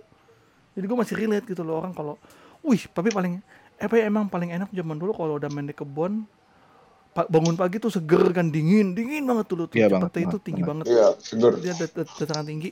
Jadi 0.71 0.85
gue 0.87 0.97
masih 0.97 1.15
relate 1.19 1.45
gitu 1.45 1.61
loh 1.61 1.83
orang 1.83 1.91
kalau 1.91 2.15
wih, 2.63 2.79
tapi 2.89 3.11
paling 3.11 3.43
ya, 3.79 4.05
emang 4.05 4.27
paling 4.27 4.51
enak 4.51 4.69
zaman 4.69 4.99
dulu 4.99 5.11
kalau 5.15 5.39
udah 5.39 5.47
main 5.47 5.65
di 5.65 5.73
kebun 5.73 6.27
bangun 7.19 7.59
pagi 7.59 7.83
tuh 7.83 7.91
seger 7.91 8.31
kan 8.31 8.47
dingin 8.47 8.95
dingin 8.95 9.27
banget 9.27 9.51
dulu 9.51 9.67
tuh 9.67 9.75
Iya 9.75 9.91
Cepetei 9.91 10.23
banget, 10.23 10.31
itu 10.31 10.37
tinggi 10.39 10.63
banget. 10.63 10.85
banget 10.87 10.95
Iya, 10.95 11.07
seger. 11.19 11.51
dia 11.59 11.73
dat- 11.75 11.93
dat- 11.95 12.13
dataran 12.15 12.45
tinggi 12.47 12.71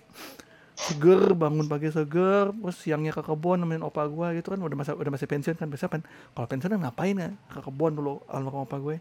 seger 0.78 1.34
bangun 1.34 1.66
pagi 1.68 1.90
seger 1.90 2.54
terus 2.54 2.78
siangnya 2.80 3.12
ke 3.12 3.26
kebun 3.26 3.60
nemenin 3.60 3.84
opa 3.84 4.08
gue 4.08 4.40
gitu 4.40 4.56
kan 4.56 4.62
udah 4.62 4.78
masa 4.78 4.94
udah 4.94 5.12
masih 5.12 5.28
pensiun 5.28 5.58
kan 5.58 5.68
biasa 5.68 5.90
kan 5.90 6.02
kalau 6.32 6.48
pensiun 6.48 6.70
kan 6.70 6.80
ngapain 6.80 7.18
ya 7.18 7.30
ke 7.50 7.60
kebun 7.60 7.92
dulu 7.98 8.22
almarhum 8.30 8.64
opa 8.64 8.78
gue 8.78 8.96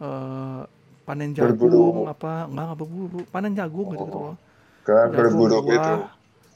Eh 0.00 0.60
panen 1.04 1.34
jagung 1.34 1.56
Berburu. 1.56 2.06
apa 2.06 2.46
enggak 2.46 2.64
enggak 2.70 2.78
berburu 2.78 3.20
panen 3.28 3.52
jagung 3.52 3.86
gitu, 3.90 4.04
gitu 4.06 4.18
loh 4.22 4.36
Kan 4.84 5.08
berburu 5.10 5.56
gitu. 5.66 5.94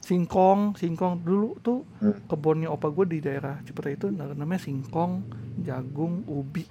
Singkong 0.04 0.76
singkong 0.76 1.24
dulu 1.24 1.56
tuh 1.64 1.80
Hmm. 1.98 2.12
kebunnya 2.28 2.68
opa 2.68 2.92
gue 2.92 3.08
di 3.08 3.18
daerah 3.18 3.56
Cipete 3.64 3.96
itu 3.96 4.06
na- 4.12 4.36
namanya 4.36 4.60
singkong 4.60 5.24
jagung 5.64 6.20
ubi 6.28 6.68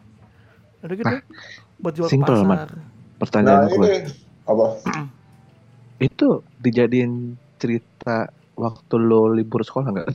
ada 0.85 0.93
gitu 0.93 1.15
buat 1.81 1.93
jual 1.97 2.07
ke 2.07 2.13
simple, 2.13 2.37
pasar 2.37 2.69
Man. 2.69 2.69
Pertanyaan 3.17 3.65
Nah 3.65 3.69
gue. 3.71 3.87
ini 3.87 3.93
apa? 4.45 4.65
Itu 6.07 6.27
dijadiin 6.59 7.33
cerita 7.55 8.27
waktu 8.53 8.95
lo 8.99 9.31
libur 9.31 9.63
sekolah 9.63 9.89
nggak? 9.89 10.09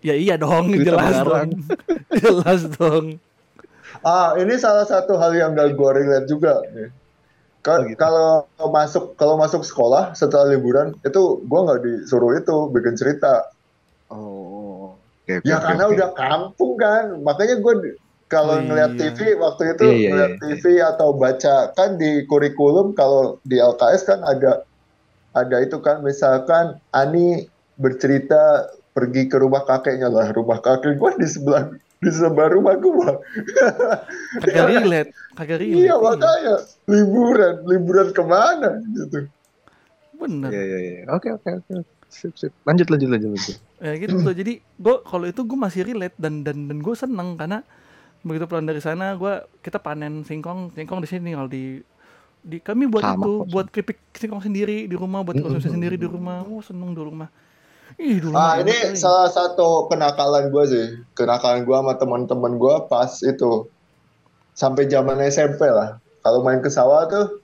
ya 0.00 0.16
iya 0.16 0.34
dong 0.34 0.72
Cerita 0.72 0.96
jelas 0.96 1.16
dong 1.22 1.50
jelas 2.24 2.60
dong 2.74 3.06
Ah, 4.00 4.32
ini 4.34 4.54
salah 4.56 4.86
satu 4.86 5.18
hal 5.18 5.34
yang 5.34 5.52
gak 5.52 5.74
gue 5.74 5.90
relate 5.92 6.24
juga 6.24 6.62
nih. 6.72 6.88
Oh, 7.60 7.84
gitu. 7.84 7.98
Kalau 8.00 8.48
masuk 8.72 9.04
kalau 9.20 9.36
masuk 9.36 9.60
sekolah 9.60 10.16
setelah 10.16 10.48
liburan 10.48 10.96
itu 11.04 11.44
gue 11.44 11.60
nggak 11.60 11.80
disuruh 11.84 12.32
itu 12.32 12.56
bikin 12.72 12.96
cerita. 12.96 13.52
Oh. 14.08 14.96
Oke, 15.28 15.44
Ya 15.44 15.60
oke, 15.60 15.64
karena 15.68 15.84
oke. 15.86 15.92
udah 15.94 16.08
kampung 16.16 16.72
kan, 16.74 17.04
makanya 17.20 17.60
gue 17.60 17.74
kalau 18.26 18.56
Oh, 18.56 18.62
ngeliat 18.62 18.94
iya. 18.96 19.10
TV 19.12 19.36
waktu 19.36 19.62
itu 19.74 19.84
Iya, 19.84 19.92
iya, 19.92 20.08
ngeliat 20.08 20.32
iya, 20.32 20.40
TV 20.40 20.64
atau 20.80 21.08
baca 21.12 21.56
kan 21.74 21.98
di 21.98 22.24
kurikulum 22.24 22.94
kalau 22.94 23.36
di 23.44 23.58
LKS 23.58 24.06
kan 24.06 24.22
ada 24.22 24.64
ada 25.30 25.56
itu 25.60 25.78
kan 25.78 26.00
misalkan 26.00 26.78
Ani 26.90 27.46
bercerita 27.76 28.66
pergi 28.90 29.26
ke 29.26 29.38
rumah 29.38 29.62
kakeknya 29.62 30.10
lah 30.10 30.30
rumah 30.30 30.58
kakek 30.58 30.98
gue 30.98 31.10
di 31.18 31.26
sebelah 31.26 31.70
di 32.00 32.08
sebelah 32.08 32.48
rumah 32.48 32.74
gue 32.80 33.12
kagak 34.40 34.66
relate 34.72 35.10
kagak 35.36 35.60
relate 35.60 35.84
iya 35.84 35.94
makanya. 36.00 36.56
Liburan 36.88 37.54
liburan 37.68 38.08
ke 38.16 38.22
mana 38.24 38.80
gitu. 38.96 39.28
Bener. 40.20 40.50
Iya, 40.52 40.62
iya, 40.64 40.78
iya. 40.80 41.00
Oke, 41.12 41.32
oke, 41.32 41.48
oke. 41.64 41.72
Sip, 42.10 42.34
sip. 42.36 42.52
Lanjut, 42.68 42.92
lanjut, 42.92 43.08
lanjut, 43.08 43.30
lanjut. 43.36 43.56
ya 43.80 43.92
gitu. 43.96 44.16
Tuh 44.20 44.34
jadi 44.40 44.60
gue 44.60 44.96
kalau 45.04 45.26
itu 45.28 45.40
gue 45.44 45.58
masih 45.60 45.80
relate 45.84 46.16
dan 46.16 46.40
dan 46.40 46.68
dan 46.68 46.80
gue 46.80 46.94
seneng 46.96 47.36
karena 47.36 47.64
begitu 48.20 48.44
pulang 48.44 48.68
dari 48.68 48.80
sana 48.84 49.16
gue 49.16 49.32
kita 49.64 49.80
panen 49.80 50.28
singkong 50.28 50.76
singkong 50.76 51.00
di 51.00 51.08
sini 51.08 51.32
tinggal 51.32 51.48
di 51.48 51.80
di 52.40 52.60
kami 52.60 52.88
buat 52.88 53.04
Sama 53.04 53.16
itu 53.20 53.32
kok, 53.32 53.46
buat 53.52 53.66
keripik 53.68 53.98
singkong 54.16 54.44
sendiri 54.44 54.88
di 54.88 54.96
rumah 54.96 55.20
buat 55.20 55.36
konsumsi 55.36 55.68
sendiri 55.68 56.00
di 56.00 56.08
rumah. 56.08 56.44
Oh 56.48 56.64
seneng 56.64 56.96
di 56.96 57.00
rumah 57.00 57.28
ih 57.98 58.22
dulu 58.22 58.34
ah 58.36 58.58
mah 58.58 58.62
ini 58.62 58.94
kali. 58.94 58.98
salah 58.98 59.28
satu 59.32 59.90
kenakalan 59.90 60.52
gue 60.52 60.64
sih. 60.68 60.86
Kenakalan 61.18 61.66
gue 61.66 61.76
sama 61.76 61.94
teman-teman 61.98 62.52
gue 62.60 62.74
pas 62.86 63.10
itu. 63.24 63.66
Sampai 64.54 64.86
zaman 64.86 65.18
SMP 65.26 65.66
lah. 65.66 65.98
Kalau 66.20 66.44
main 66.44 66.60
ke 66.60 66.68
sawah 66.68 67.08
tuh 67.08 67.40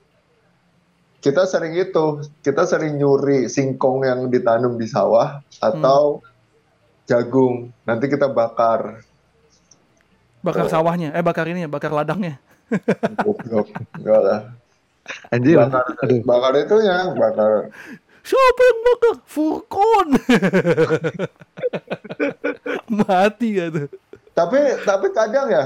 kita 1.19 1.43
sering 1.49 1.75
itu. 1.75 2.23
Kita 2.45 2.63
sering 2.63 3.01
nyuri 3.01 3.51
singkong 3.51 4.05
yang 4.05 4.19
ditanam 4.31 4.77
di 4.77 4.87
sawah 4.87 5.41
atau 5.59 6.21
jagung. 7.09 7.73
Nanti 7.83 8.05
kita 8.07 8.29
bakar. 8.31 9.01
Bakar 10.45 10.69
sawahnya. 10.69 11.11
Eh 11.17 11.25
bakar 11.25 11.49
ini 11.49 11.65
ya 11.65 11.69
bakar 11.71 11.91
ladangnya. 11.91 12.37
Goblok. 13.25 13.67
Enggak 13.97 14.21
lah. 14.21 14.41
Anjir. 15.31 15.55
bakar 15.55 15.83
bakar 16.27 16.53
itu 16.59 16.75
ya 16.83 17.15
bakar 17.15 17.71
siapa 18.27 18.61
yang 18.67 18.79
bakar 18.83 19.15
Furkon 19.23 20.07
mati 22.99 23.47
gak 23.55 23.69
tuh 23.71 23.87
tapi 24.35 24.59
tapi 24.83 25.07
kadang 25.15 25.47
ya 25.47 25.63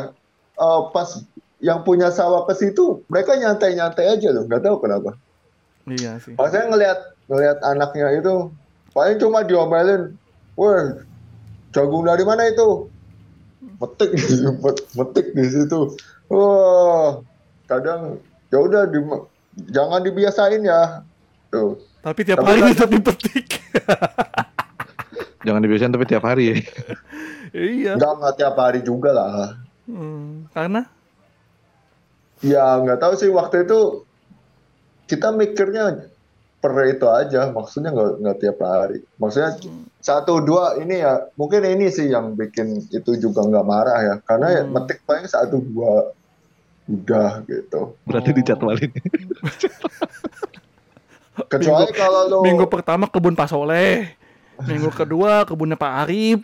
eh, 0.62 0.82
pas 0.94 1.10
yang 1.62 1.82
punya 1.82 2.14
sawah 2.14 2.46
ke 2.46 2.54
situ 2.54 3.02
mereka 3.10 3.34
nyantai-nyantai 3.38 4.06
aja 4.18 4.30
loh 4.30 4.46
nggak 4.46 4.62
tahu 4.62 4.78
kenapa 4.82 5.18
iya 5.90 6.22
sih 6.22 6.38
Maksudnya 6.38 6.70
ngelihat 6.70 7.00
ngelihat 7.26 7.58
anaknya 7.66 8.08
itu 8.18 8.54
paling 8.92 9.18
cuma 9.24 9.40
diomelin, 9.48 10.20
wah 10.60 11.00
jagung 11.72 12.04
dari 12.04 12.24
mana 12.28 12.52
itu? 12.52 12.92
Metik, 13.80 14.12
met- 14.62 14.88
metik 15.00 15.28
di 15.32 15.46
situ. 15.48 15.96
Wah, 16.28 17.24
kadang 17.72 18.20
ya 18.52 18.58
udah 18.60 18.84
di- 18.92 19.26
jangan 19.72 20.04
dibiasain 20.04 20.62
ya. 20.62 21.08
Tuh. 21.50 21.80
Tapi 22.02 22.20
tiap 22.22 22.38
Tapi 22.38 22.50
hari 22.50 22.62
kan- 22.64 22.80
tapi 22.80 22.98
petik 23.00 23.48
Jangan 25.42 25.58
dibiasain 25.60 25.90
tapi 25.90 26.06
tiap 26.06 26.22
hari 26.22 26.44
ya. 26.48 26.56
iya 27.52 27.94
Nggak 27.96 28.14
nggak 28.16 28.36
tiap 28.36 28.56
hari 28.56 28.80
juga 28.82 29.10
lah. 29.10 29.58
Hmm, 29.84 30.46
karena 30.52 30.86
Ya 32.40 32.66
nggak 32.76 32.98
tahu 32.98 33.14
sih 33.16 33.30
waktu 33.30 33.66
itu 33.66 34.06
kita 35.06 35.30
mikirnya 35.30 36.10
per 36.58 36.74
itu 36.88 37.06
aja, 37.06 37.50
maksudnya 37.50 37.90
nggak 37.90 38.12
nggak 38.18 38.38
tiap 38.40 38.58
hari. 38.60 39.02
Maksudnya 39.16 39.58
satu 39.98 40.40
dua 40.40 40.78
ini 40.78 41.02
ya 41.02 41.26
mungkin 41.34 41.62
ini 41.64 41.90
sih 41.90 42.06
yang 42.08 42.34
bikin 42.34 42.86
itu 42.88 43.12
juga 43.16 43.42
nggak 43.42 43.66
marah 43.68 44.00
ya, 44.00 44.16
karena 44.22 44.48
ya 44.52 44.62
Hmm. 44.62 44.72
metik 44.72 45.02
paling 45.04 45.26
satu 45.26 45.58
dua 45.60 46.14
udah 46.88 47.42
gitu. 47.46 47.98
Berarti 48.04 48.30
Oh. 48.30 48.36
dijadwalin. 48.36 48.92
Kecuali 51.32 51.92
kalau 51.92 52.22
lo 52.28 52.38
minggu 52.42 52.68
pertama 52.68 53.08
kebun 53.08 53.34
Pak 53.34 53.48
Soleh 53.48 54.12
minggu 54.62 54.92
kedua 55.00 55.44
kebunnya 55.44 55.76
Pak 55.76 55.94
Arif 56.04 56.42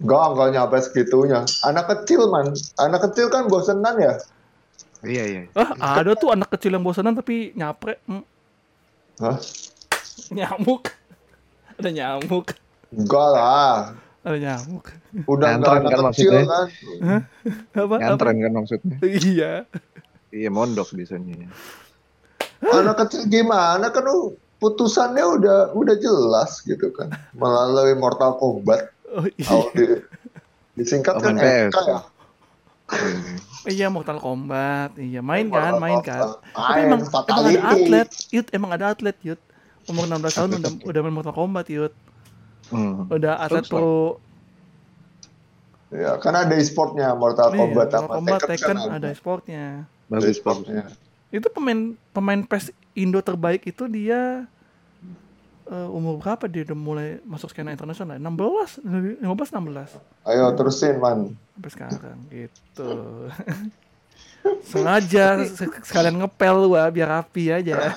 nggak 0.00 0.24
nggak 0.32 0.48
nyampe 0.50 0.76
segitunya. 0.80 1.44
Anak 1.60 1.84
kecil 1.86 2.24
man, 2.28 2.48
anak 2.78 3.04
kecil 3.04 3.28
kan 3.28 3.44
bosenan 3.44 4.00
ya. 4.00 4.16
Iya, 5.00 5.24
iya. 5.26 5.40
ah 5.56 5.72
ada 5.96 6.12
tuh 6.12 6.28
anak 6.28 6.48
kecil 6.50 6.72
yang 6.72 6.84
bosanan 6.84 7.12
tapi 7.12 7.52
nyapre 7.52 7.96
Hmm, 8.04 8.20
Hah? 9.16 9.36
nyamuk 10.28 10.92
ada 11.74 11.88
nyamuk 11.88 12.52
Enggak 12.92 13.28
lah. 13.32 13.96
ada 14.20 14.36
nyamuk 14.36 14.92
Udah 15.24 15.56
nggak 15.56 15.72
Nyantren 15.72 15.80
anak 15.80 15.90
kan 15.90 16.00
kecil 16.12 16.30
maksudnya? 16.32 16.44
kan. 16.44 16.66
apa 17.80 17.94
Nyantren 17.96 18.36
kan 18.36 18.52
maksudnya. 18.52 18.96
apa? 18.96 19.06
iya 19.08 19.52
Iya, 20.30 20.48
mondok 20.48 20.92
biasanya. 20.92 21.48
Anak 22.76 22.96
kecil 23.00 23.24
gimana 23.26 23.88
kan 23.88 24.04
lu 24.04 24.32
putusannya 24.58 25.24
udah 25.24 25.58
udah 25.72 25.96
jelas 25.96 26.60
gitu 26.60 26.92
kan. 26.92 27.08
Melalui 27.32 27.96
Mortal 27.96 28.36
Kombat. 28.36 28.92
oh, 29.10 29.24
iya. 29.32 29.48
Di, 29.72 29.84
disingkat 30.76 31.16
Oh, 31.16 31.22
kan 31.22 31.34
MK 31.34 31.76
ya. 31.80 31.98
iya 33.66 33.86
Mortal 33.88 34.18
Kombat. 34.18 34.96
Iya 34.96 35.20
main 35.20 35.46
kan 35.46 35.74
Mortal 35.74 35.80
main 35.80 35.98
kan. 36.00 36.20
Tapi 36.52 36.78
emang 36.82 37.00
emang 37.00 37.46
ada 37.46 37.60
atlet 37.70 38.08
yut 38.28 38.46
emang 38.50 38.70
ada 38.72 38.84
atlet 38.90 39.16
yut 39.22 39.40
umur 39.88 40.04
16 40.04 40.20
tahun 40.30 40.50
udah 40.58 40.72
udah 40.84 41.00
main 41.00 41.14
Mortal 41.14 41.34
Kombat 41.34 41.66
yut 41.68 41.94
Hmm. 42.70 43.10
udah 43.10 43.34
atlet 43.40 43.66
pro. 43.66 44.22
Ya, 45.90 46.14
kan 46.22 46.38
ada 46.38 46.54
e-sportnya 46.54 47.10
Mortal 47.12 47.50
Iya, 47.50 47.58
Kombat 47.58 47.86
Mortal 47.90 48.00
sama 48.00 48.14
Kombat 48.14 48.40
Tekken 48.40 48.50
Tekken 48.52 48.76
kan 48.78 48.90
ada. 48.94 49.08
sportnya 49.10 49.64
Ada 50.06 50.26
e-sportnya. 50.28 50.82
Itu 51.30 51.46
pemain 51.48 51.80
pemain 52.10 52.40
PES 52.42 52.70
Indo 52.92 53.22
terbaik 53.22 53.62
itu 53.64 53.86
dia 53.86 54.44
eh, 55.66 55.88
umur 55.88 56.18
berapa 56.18 56.44
dia 56.46 56.66
udah 56.66 56.78
mulai 56.78 57.08
masuk 57.22 57.50
skena 57.50 57.70
internasional 57.70 58.18
16 58.18 58.82
15 59.22 59.22
16 59.22 60.26
Ayo 60.26 60.44
terusin 60.54 60.96
man. 60.98 61.20
sampai 61.54 61.70
sekarang 61.70 62.18
gitu 62.28 62.90
sengaja 64.64 65.44
se- 65.46 65.68
sekalian 65.84 66.16
ngepel 66.18 66.66
gua 66.66 66.88
biar 66.88 67.08
rapi 67.20 67.52
aja 67.52 67.92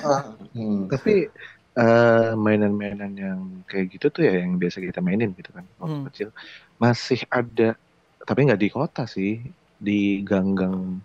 Hmm. 0.54 0.86
Tapi 0.86 1.26
eh, 1.74 2.30
mainan-mainan 2.38 3.12
yang 3.18 3.40
kayak 3.66 3.90
gitu 3.90 4.14
tuh 4.14 4.22
ya 4.22 4.38
yang 4.38 4.62
biasa 4.62 4.78
kita 4.78 5.02
mainin 5.02 5.34
gitu 5.34 5.50
kan 5.50 5.66
waktu 5.82 5.98
Hmm. 5.98 6.06
kecil 6.06 6.30
masih 6.78 7.26
ada 7.28 7.74
tapi 8.22 8.46
nggak 8.46 8.62
di 8.62 8.70
kota 8.70 9.10
sih 9.10 9.42
di 9.80 10.22
gang-gang 10.22 11.02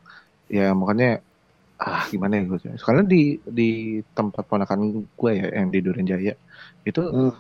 ya 0.47 0.77
makanya 0.77 1.25
ah 1.79 2.03
gimana 2.11 2.43
ya 2.43 2.43
gue 2.51 2.59
soalnya 2.83 3.07
di 3.07 3.39
di 3.47 3.71
tempat 4.15 4.45
ponakan 4.51 5.07
gue 5.07 5.33
ya 5.39 5.47
yang 5.63 5.71
di 5.71 5.79
Duren 5.79 6.07
Jaya 6.07 6.35
itu 6.83 7.03
Hmm. 7.07 7.33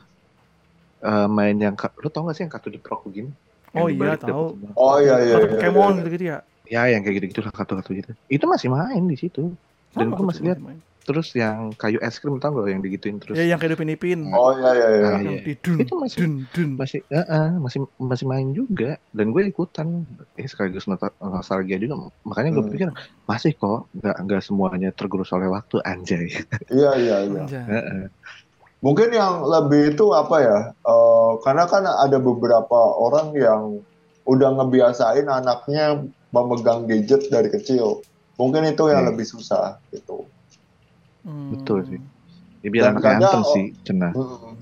eh, 1.02 1.26
main 1.30 1.56
yang 1.58 1.74
lu 1.74 2.08
tau 2.10 2.26
gak 2.26 2.34
sih 2.38 2.42
yang 2.46 2.52
kartu 2.52 2.70
diprok 2.70 3.02
begini 3.06 3.30
Yang 3.74 3.84
Oh 3.84 3.88
iya, 3.92 4.16
tahu. 4.16 4.44
Oh 4.74 4.96
iya 4.98 5.16
iya. 5.22 5.34
Iya, 5.38 5.46
Pokemon 5.52 5.92
iya. 5.92 5.98
gitu 6.00 6.08
gitu 6.14 6.24
ya 6.24 6.38
ya 6.68 6.82
yang 6.92 7.00
kayak 7.00 7.14
gitu-gitu 7.20 7.40
lah 7.44 7.52
kartu-kartu 7.52 7.90
gitu 7.96 8.10
itu 8.28 8.44
masih 8.44 8.68
main 8.68 9.02
di 9.08 9.16
situ 9.16 9.52
Dan 9.96 10.12
gua 10.12 10.18
tuh 10.20 10.26
masih 10.28 10.42
lihat. 10.46 10.58
main. 10.60 10.78
Terus 11.08 11.32
yang 11.32 11.72
kayu 11.72 11.96
es 11.98 12.20
krim 12.20 12.36
tau 12.36 12.52
gak 12.52 12.68
yang 12.68 12.84
digituin 12.84 13.16
terus 13.16 13.32
ya 13.34 13.48
yang 13.48 13.56
kayak 13.56 13.80
Ipin 13.80 13.88
Ipin 13.90 14.20
Oh 14.28 14.52
iya 14.52 14.70
iya 14.70 14.88
iya. 14.92 15.06
Ah, 15.08 15.16
yang 15.16 15.40
iya. 15.40 15.40
di 15.40 15.54
dun 15.56 15.78
Itu 15.80 15.94
masih- 15.96 16.20
dun 16.20 16.32
dun 16.52 16.68
masih 16.76 17.00
eh, 17.08 17.24
eh, 17.26 17.48
masih 17.56 17.78
masih 17.96 18.26
main 18.28 18.48
juga 18.52 18.90
dan 19.08 19.32
gue 19.32 19.42
ikutan 19.42 20.04
eh 20.36 20.44
sekaligus 20.44 20.84
nostalgia 20.84 21.80
juga 21.80 21.96
makanya 22.22 22.52
gue 22.52 22.62
Hmm. 22.62 22.72
pikir 22.76 22.88
masih 23.24 23.56
kok 23.56 23.88
nggak 23.94 24.16
nggak 24.20 24.42
semuanya 24.42 24.92
tergerus 24.92 25.32
oleh 25.32 25.48
waktu 25.48 25.80
anjay 25.82 26.28
Iya 26.68 26.90
iya 26.94 27.16
iya. 27.24 27.42
Mungkin 28.78 29.10
yang 29.10 29.42
lebih 29.42 29.96
itu 29.96 30.06
apa 30.12 30.36
ya? 30.38 30.58
eh, 30.70 31.30
karena 31.42 31.64
kan 31.66 31.82
ada 31.82 32.18
beberapa 32.18 32.78
orang 32.94 33.34
yang 33.34 33.62
udah 34.22 34.50
ngebiasain 34.54 35.24
anaknya 35.24 36.04
memegang 36.30 36.84
gadget 36.84 37.26
dari 37.26 37.48
kecil. 37.48 38.04
Mungkin 38.36 38.62
itu 38.68 38.86
yang 38.86 39.02
Hmm. 39.02 39.10
lebih 39.10 39.26
susah 39.26 39.82
gitu. 39.90 40.30
Hmm. 41.28 41.52
Betul 41.52 41.84
sih. 41.84 42.00
Ya 42.64 42.68
biar 42.72 42.96
kadang- 42.96 43.20
anteng 43.20 43.44
sih, 43.52 43.66
cenah. 43.84 44.16
Mm. 44.16 44.56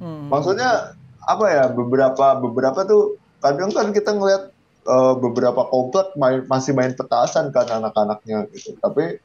Hmm. 0.00 0.24
Maksudnya 0.28 0.92
apa 1.24 1.44
ya? 1.48 1.64
Beberapa 1.72 2.36
beberapa 2.36 2.84
tuh 2.84 3.16
kadang 3.40 3.72
kan 3.72 3.96
kita 3.96 4.12
ngeliat 4.12 4.52
eh, 4.80 5.14
beberapa 5.16 5.64
komplek 5.68 6.12
main, 6.16 6.44
masih 6.48 6.72
main 6.76 6.92
petasan 6.96 7.52
kan 7.52 7.68
anak-anaknya 7.68 8.48
gitu. 8.52 8.76
Tapi 8.80 9.16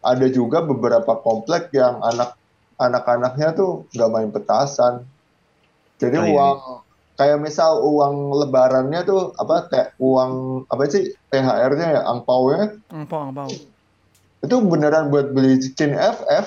ada 0.00 0.26
juga 0.32 0.64
beberapa 0.64 1.16
komplek 1.20 1.72
yang 1.76 2.00
anak 2.00 2.36
anak-anaknya 2.80 3.52
tuh 3.52 3.84
nggak 3.92 4.10
main 4.12 4.30
petasan. 4.32 5.04
Jadi 6.00 6.16
Oh, 6.16 6.24
iya, 6.24 6.32
uang 6.32 6.58
kayak 7.20 7.38
misal 7.44 7.84
uang 7.84 8.32
lebarannya 8.32 9.04
tuh 9.04 9.36
apa 9.36 9.68
kayak 9.68 9.88
uang 10.00 10.64
apa 10.72 10.88
sih 10.88 11.12
THR-nya 11.28 12.00
ya 12.00 12.02
angpaunya 12.08 12.80
Angpau, 12.88 13.28
angpau. 13.28 13.48
Itu 14.40 14.56
beneran 14.64 15.12
buat 15.12 15.36
beli 15.36 15.60
skin 15.60 15.92
FF 15.92 16.46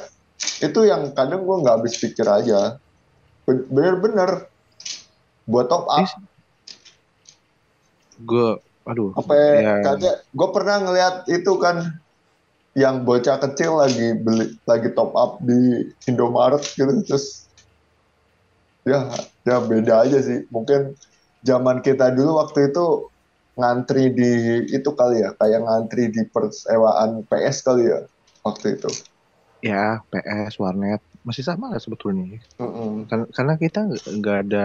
itu 0.66 0.80
yang 0.90 1.14
kadang 1.14 1.46
gua 1.46 1.62
nggak 1.62 1.76
habis 1.82 1.96
pikir 2.02 2.26
aja. 2.26 2.78
Ben- 3.46 3.68
bener-bener. 3.70 4.50
Buat 5.46 5.68
top 5.68 5.86
up. 5.92 6.08
Gue, 8.24 8.56
aduh, 8.88 9.12
apa 9.18 9.34
ya. 9.36 9.74
kayak 9.84 10.18
gue 10.32 10.50
pernah 10.56 10.78
ngeliat 10.80 11.16
itu 11.28 11.52
kan 11.60 11.84
yang 12.74 13.06
bocah 13.06 13.38
kecil 13.38 13.78
lagi 13.78 14.18
beli 14.18 14.50
lagi 14.66 14.90
top 14.98 15.14
up 15.14 15.38
di 15.46 15.86
Indomaret 16.10 16.64
gitu 16.74 16.90
terus 17.06 17.46
ya 18.88 19.12
ya 19.46 19.58
beda 19.62 20.08
aja 20.08 20.18
sih. 20.24 20.48
Mungkin 20.50 20.96
zaman 21.44 21.84
kita 21.84 22.16
dulu 22.16 22.40
waktu 22.40 22.72
itu 22.72 23.13
ngantri 23.60 24.04
di 24.18 24.32
itu 24.78 24.90
kali 25.00 25.16
ya 25.26 25.30
kayak 25.40 25.60
ngantri 25.66 26.04
di 26.16 26.22
persewaan 26.34 27.12
PS 27.30 27.58
kali 27.68 27.84
ya 27.92 28.00
waktu 28.48 28.68
itu 28.78 28.90
ya 29.68 29.76
PS, 30.12 30.54
warnet 30.64 31.00
masih 31.28 31.44
sama 31.50 31.66
lah 31.72 31.80
sebetulnya. 31.86 32.24
Kan- 33.10 33.30
Karena 33.36 33.54
kita 33.64 33.80
nggak- 34.20 34.40
ada 34.44 34.64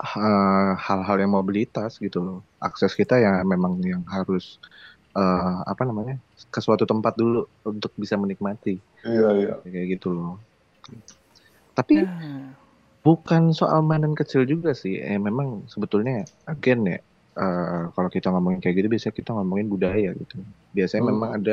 eh, 0.00 0.70
hal-hal 0.86 1.16
yang 1.22 1.32
mobilitas 1.38 1.90
gitu 2.04 2.18
loh. 2.26 2.36
Akses 2.66 2.92
kita 3.00 3.14
ya 3.24 3.30
memang 3.52 3.72
yang 3.92 4.02
harus 4.14 4.44
eh, 5.18 5.42
apa 5.72 5.82
namanya 5.88 6.14
ke 6.54 6.60
suatu 6.66 6.84
tempat 6.92 7.12
dulu 7.20 7.36
untuk 7.70 7.92
bisa 8.02 8.16
menikmati 8.22 8.70
iya 9.06 9.28
iya 9.40 9.54
kayak 9.64 9.86
gitu 9.98 10.08
loh. 10.16 10.30
Tapi 11.76 11.94
Ya. 11.94 12.56
bukan 13.06 13.42
soal 13.58 13.80
mainan 13.88 14.14
kecil 14.20 14.42
juga 14.52 14.70
sih. 14.82 14.94
Eh, 15.08 15.18
memang 15.28 15.48
sebetulnya 15.72 16.12
again 16.52 16.80
ya 16.92 16.96
eh, 17.40 17.82
kalau 17.94 18.10
kita 18.16 18.26
ngomongin 18.32 18.60
kayak 18.62 18.74
gitu 18.78 18.88
biasanya 18.94 19.16
kita 19.20 19.30
ngomongin 19.36 19.68
budaya 19.74 20.08
gitu. 20.20 20.34
Biasanya 20.76 21.02
Hmm. 21.02 21.10
memang 21.12 21.30
ada 21.38 21.52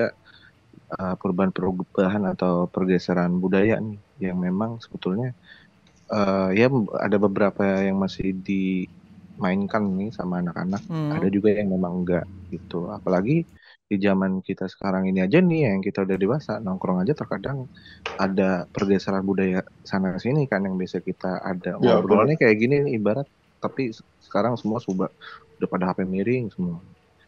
eh, 0.93 1.13
perubahan-perubahan 1.21 2.23
atau 2.33 2.53
pergeseran 2.73 3.31
budaya 3.43 3.73
nih 3.88 3.99
yang 4.25 4.38
memang 4.47 4.71
sebetulnya 4.83 5.27
eh, 6.13 6.47
ya 6.59 6.65
ada 7.05 7.17
beberapa 7.25 7.61
yang 7.88 7.97
masih 8.05 8.27
dimainkan 8.47 9.83
nih 9.99 10.09
sama 10.17 10.35
anak-anak. 10.43 10.81
Hmm. 10.88 11.11
Ada 11.15 11.27
juga 11.35 11.49
yang 11.59 11.69
memang 11.75 11.93
enggak 12.03 12.23
gitu. 12.53 12.75
Apalagi 12.97 13.33
di 13.89 13.95
zaman 14.05 14.31
kita 14.47 14.63
sekarang 14.73 15.03
ini 15.09 15.19
aja 15.25 15.38
nih 15.49 15.59
yang 15.67 15.79
kita 15.88 15.99
udah 16.07 16.17
dewasa 16.23 16.51
nongkrong 16.65 16.99
aja 17.03 17.13
terkadang 17.21 17.57
ada 18.23 18.43
pergeseran 18.73 19.23
budaya 19.29 19.57
sana 19.91 20.09
sini 20.25 20.41
kan 20.51 20.61
yang 20.67 20.75
biasa 20.81 20.99
kita 21.09 21.27
ada 21.51 21.69
Ya, 21.85 21.93
ngobrolnya 22.01 22.35
kayak 22.41 22.57
gini 22.61 22.75
ibarat 22.97 23.27
tapi 23.57 23.91
sekarang 24.19 24.53
semua 24.55 24.77
sudah 24.77 25.09
udah 25.57 25.67
pada 25.67 25.85
HP 25.89 26.03
miring 26.03 26.49
semua. 26.49 26.77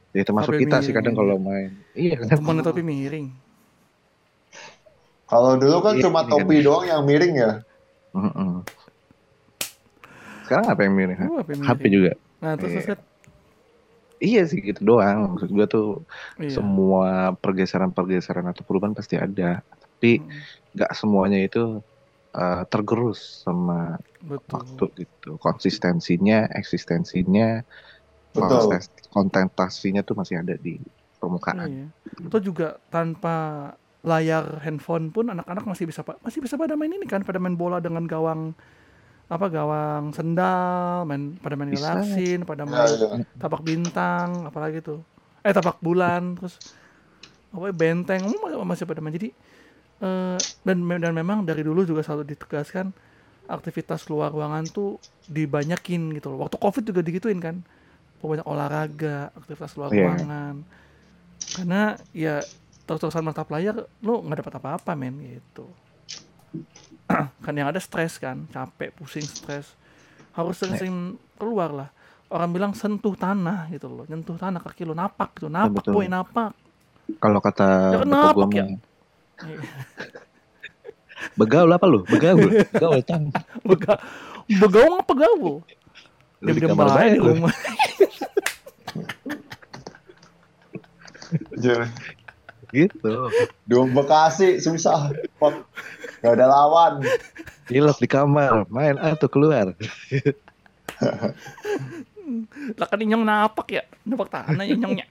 Ya 0.09 0.25
termasuk 0.25 0.53
HP 0.53 0.65
kita 0.65 0.82
sih 0.82 0.91
kadang 0.91 1.13
miring. 1.13 1.30
kalau 1.30 1.38
main. 1.38 1.69
Iya 1.93 2.13
kan. 2.17 2.27
Temennya 2.36 2.63
tapi 2.63 2.82
miring. 2.82 3.27
kalau 5.25 5.53
dulu 5.55 5.77
kan 5.80 5.93
Iya, 5.93 6.03
cuma 6.03 6.19
ini 6.19 6.25
kan. 6.25 6.32
topi 6.34 6.55
doang 6.59 6.86
yang 6.86 7.01
miring 7.05 7.34
ya 7.36 7.51
Heeh. 8.09 8.53
Sekarang 10.41 10.65
apa 10.65 10.82
yang 10.82 10.93
miring? 10.97 11.17
Oh, 11.23 11.38
HP 11.38 11.49
miring. 11.53 11.67
HP 11.69 11.82
juga. 11.88 12.11
Nah, 12.41 12.53
terus 12.57 12.71
Iya. 12.73 12.95
Iya 14.19 14.41
sih 14.49 14.59
gitu 14.59 14.82
doang. 14.84 15.32
Maksud 15.32 15.47
gua 15.49 15.63
tuh 15.63 16.03
iya. 16.36 16.51
semua 16.51 17.32
pergeseran-pergeseran 17.38 18.43
atau 18.49 18.65
perubahan 18.65 18.91
pasti 18.91 19.15
ada. 19.15 19.61
Tapi 19.61 20.19
Hmm, 20.19 20.27
nggak 20.75 20.91
semuanya 20.91 21.39
itu 21.39 21.80
uh, 22.36 22.63
tergerus 22.67 23.43
sama 23.45 23.97
Betul. 24.21 24.51
waktu 24.59 24.86
gitu. 25.05 25.39
Konsistensinya, 25.39 26.49
eksistensinya, 26.53 27.63
betul 28.30 28.77
kontentasinya 29.09 30.05
tuh 30.05 30.15
masih 30.21 30.41
ada 30.41 30.53
di 30.53 30.77
permukaan. 31.17 31.65
Iya. 31.65 31.88
Atau 32.30 32.39
juga 32.39 32.77
tanpa 32.93 33.69
layar 33.99 34.63
handphone 34.63 35.11
pun 35.11 35.27
anak-anak 35.27 35.65
masih 35.67 35.84
bisa 35.89 36.05
masih 36.23 36.39
bisa 36.39 36.55
pada 36.55 36.80
main 36.80 36.93
ini 36.93 37.03
kan, 37.03 37.25
pada 37.25 37.41
main 37.41 37.57
bola 37.57 37.84
dengan 37.84 38.07
gawang 38.07 38.55
apa 39.30 39.45
gawang 39.51 40.09
sendal, 40.15 41.05
main 41.05 41.38
pada 41.38 41.53
main 41.53 41.69
galaksin, 41.69 42.47
pada 42.47 42.65
ya, 42.65 42.69
main 42.69 42.97
ya. 42.97 43.07
tapak 43.38 43.61
bintang, 43.61 44.47
apalagi 44.47 44.82
tuh. 44.82 45.03
Eh 45.45 45.53
tapak 45.53 45.77
bulan, 45.84 46.34
terus 46.39 46.57
apa 47.53 47.69
ya, 47.69 47.75
benteng, 47.75 48.30
masih- 48.30 48.65
masih 48.65 48.86
pada 48.89 49.01
main. 49.03 49.13
Jadi 49.13 49.30
eh, 50.04 50.39
dan 50.68 50.78
dan 51.04 51.14
memang 51.16 51.43
dari 51.50 51.62
dulu 51.66 51.84
juga 51.88 52.02
selalu 52.06 52.24
ditegaskan 52.36 52.91
aktivitas 53.50 54.08
luar 54.12 54.32
ruangan 54.36 54.70
tuh 54.72 55.00
dibanyakin 55.30 56.14
gitu 56.18 56.34
loh. 56.34 56.47
Waktu 56.47 56.58
Covid 56.62 56.84
juga 56.89 57.02
digituin 57.06 57.39
kan. 57.43 57.58
Banyak 58.22 58.47
olahraga, 58.47 59.32
aktivitas 59.38 59.76
luar 59.80 59.91
Iya. 59.91 60.00
ruangan. 60.00 60.56
Karena 61.56 61.97
ya 62.14 62.45
terus-terusan 62.88 63.24
menatap 63.26 63.50
layar 63.54 63.76
lu 64.06 64.14
nggak 64.26 64.39
dapat 64.45 64.56
apa-apa 64.62 64.91
men 64.97 65.16
gitu. 65.22 65.74
kan 67.45 67.54
yang 67.56 67.70
ada 67.70 67.80
stres 67.82 68.18
kan, 68.22 68.45
capek, 68.50 68.93
pusing, 68.95 69.26
stres. 69.30 69.76
Harus 70.36 70.56
sering-sering 70.62 71.18
keluar 71.39 71.72
lah. 71.74 71.89
Orang 72.30 72.54
bilang 72.56 72.74
sentuh 72.78 73.14
tanah 73.18 73.70
gitu 73.74 73.89
loh, 73.89 74.06
nyentuh 74.10 74.38
tanah 74.38 74.62
kaki 74.62 74.86
lu 74.89 74.95
napak 74.97 75.38
gitu, 75.41 75.50
napak 75.50 75.86
betul. 75.86 75.93
boy 75.93 76.06
napak. 76.10 76.54
Kalau 77.22 77.39
kata 77.45 77.64
Ya 77.91 77.97
kan 78.02 78.10
napak 78.10 78.50
ya. 78.54 78.66
Begaul 81.36 81.72
apa 81.72 81.86
lu? 81.88 82.04
Begaul. 82.08 82.64
Begaul 82.74 83.02
tang. 83.10 83.32
Bega, 83.64 84.00
begaung 84.60 85.00
apa 85.00 85.14
gaul? 85.16 85.64
Lu 86.40 86.48
Dia 86.48 86.56
di 86.56 86.62
kamar 86.64 86.86
aja 86.88 86.96
baik 86.96 87.12
di 87.12 87.20
rumah. 87.20 87.54
Gitu. 92.70 93.14
di 93.66 93.74
Bekasi 93.74 94.62
susah 94.62 95.10
nggak 96.20 96.34
ada 96.38 96.46
lawan 96.46 97.02
Gilap 97.70 98.02
di 98.02 98.10
kamar, 98.10 98.66
main 98.74 98.98
atau 98.98 99.30
keluar. 99.30 99.74
Lah 102.82 102.88
kan 102.90 102.98
inyong 102.98 103.22
napak 103.22 103.68
ya, 103.70 103.86
napak 104.10 104.34
tanah 104.34 104.66
inyongnya. 104.66 105.06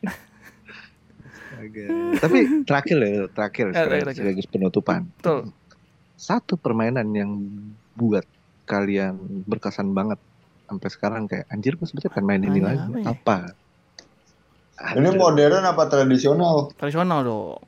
Agak. 1.58 1.88
Tapi 2.22 2.38
terakhir 2.62 2.96
ya, 2.96 3.10
terakhir 3.28 3.66
Eh, 3.68 3.74
terakhir. 3.74 4.14
sebagai 4.14 4.44
penutupan. 4.46 5.10
Betul. 5.12 5.50
Satu 6.14 6.54
permainan 6.54 7.10
yang 7.10 7.30
buat 7.92 8.22
kalian 8.64 9.16
berkesan 9.42 9.90
banget 9.90 10.18
sampai 10.64 10.88
sekarang 10.88 11.22
kayak 11.24 11.48
anjir 11.48 11.74
gue 11.74 11.82
sebetulnya 11.82 12.12
pengen 12.12 12.26
main 12.28 12.42
ini 12.44 12.60
lagi. 12.60 12.78
apa 12.78 12.98
ya? 12.98 13.06
Apa? 13.10 13.36
ini 14.94 15.10
modern 15.10 15.64
apa 15.64 15.82
tradisional 15.84 16.70
Tradisional 16.72 17.18
dong. 17.20 17.58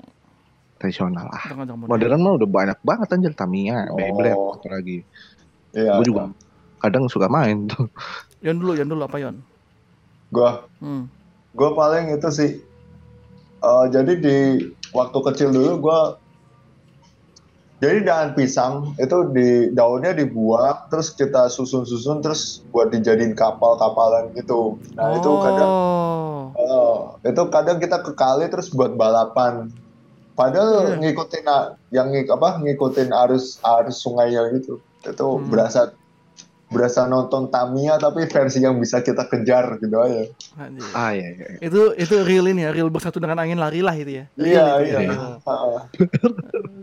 tradisional 0.77 1.27
ah. 1.27 1.45
Modern 1.83 2.19
mah 2.19 2.33
udah 2.35 2.49
banyak 2.49 2.79
banget 2.81 3.09
anjir 3.11 3.35
Tamiya, 3.35 3.91
Oh. 3.91 3.97
Beyblade 3.97 4.33
apalagi. 4.33 4.99
Iya. 5.73 5.99
Gue 5.99 6.07
juga 6.07 6.31
kadang 6.79 7.05
suka 7.07 7.27
main 7.27 7.67
tuh. 7.67 7.91
Yon 8.41 8.57
dulu, 8.57 8.73
Yon 8.73 8.87
dulu 8.87 9.03
apa 9.03 9.19
Yon? 9.19 9.37
Gua 10.29 10.65
Hmm. 10.79 11.11
gue 11.51 11.69
paling 11.71 12.15
itu 12.15 12.29
sih. 12.31 12.51
Eh, 13.61 13.85
jadi 13.93 14.13
di 14.19 14.37
waktu 14.93 15.19
kecil 15.31 15.49
dulu 15.55 15.73
gue 15.85 16.01
jadi 17.81 18.05
daun 18.05 18.31
pisang 18.37 18.93
itu 19.01 19.17
di 19.33 19.73
daunnya 19.73 20.13
dibuang 20.13 20.85
terus 20.93 21.17
kita 21.17 21.49
susun-susun 21.49 22.21
terus 22.21 22.69
buat 22.69 22.93
dijadiin 22.93 23.33
kapal-kapalan 23.33 24.37
gitu. 24.37 24.77
Nah 25.01 25.17
itu 25.17 25.31
kadang 25.41 25.71
Oh. 26.61 27.17
eh, 27.25 27.33
itu 27.33 27.43
kadang 27.49 27.81
kita 27.81 28.05
ke 28.05 28.13
kali 28.13 28.53
terus 28.53 28.69
buat 28.77 28.93
balapan. 29.01 29.73
Padahal 30.37 30.93
Iya. 30.93 31.01
ngikutin 31.01 31.45
yang 31.93 32.09
apa 32.13 32.61
ngikutin 32.61 33.13
arus 33.13 33.57
arus 33.65 34.05
sungainya 34.05 34.45
gitu. 34.61 34.85
Itu 35.01 35.27
Hmm. 35.41 35.49
berasa 35.49 35.97
berasa 36.71 37.05
nonton 37.11 37.51
Tamiya 37.51 37.99
tapi 37.99 38.31
versi 38.31 38.63
yang 38.63 38.79
bisa 38.79 39.03
kita 39.03 39.27
kejar 39.27 39.83
gitu 39.83 39.99
aja. 39.99 40.23
Anjir. 40.57 40.87
Ah 40.95 41.11
iya 41.11 41.29
iya. 41.35 41.47
Itu 41.59 41.93
itu 41.99 42.15
real 42.23 42.47
ini 42.47 42.63
ya, 42.63 42.71
real 42.71 42.89
bersatu 42.89 43.19
dengan 43.19 43.43
angin 43.43 43.59
larilah 43.59 43.95
itu 43.99 44.23
ya. 44.23 44.25
Iya 44.39 44.67
itu 44.87 44.95
iya. 44.95 45.11
ya. 45.11 45.19
Heeh. 45.43 45.79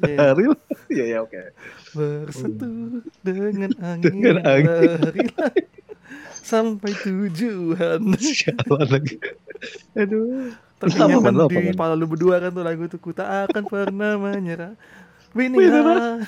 Iya. 0.03 0.25
Real. 0.37 0.55
Iya 0.91 1.05
ya 1.07 1.17
oke. 1.23 1.41
Bersetuh 1.95 3.01
dengan 3.25 3.71
angin, 3.95 4.11
Dengan 4.11 4.37
angin. 4.45 4.99
lari-lari 5.01 5.65
sampai 6.47 6.91
tujuan. 7.03 7.99
Sialan 8.19 8.87
lagi. 8.91 9.15
Aduh. 9.95 10.51
Ternyata 10.77 11.17
kan 11.25 11.33
di 11.49 11.73
kepala 11.73 11.93
lu 11.97 12.05
berdua 12.05 12.37
kan 12.37 12.53
tuh 12.53 12.61
lagu 12.61 12.85
tuh 12.85 13.01
ku 13.01 13.09
tak 13.09 13.49
akan 13.49 13.63
pernah 13.65 14.13
menyerah. 14.19 14.77
Menyerah. 15.33 16.21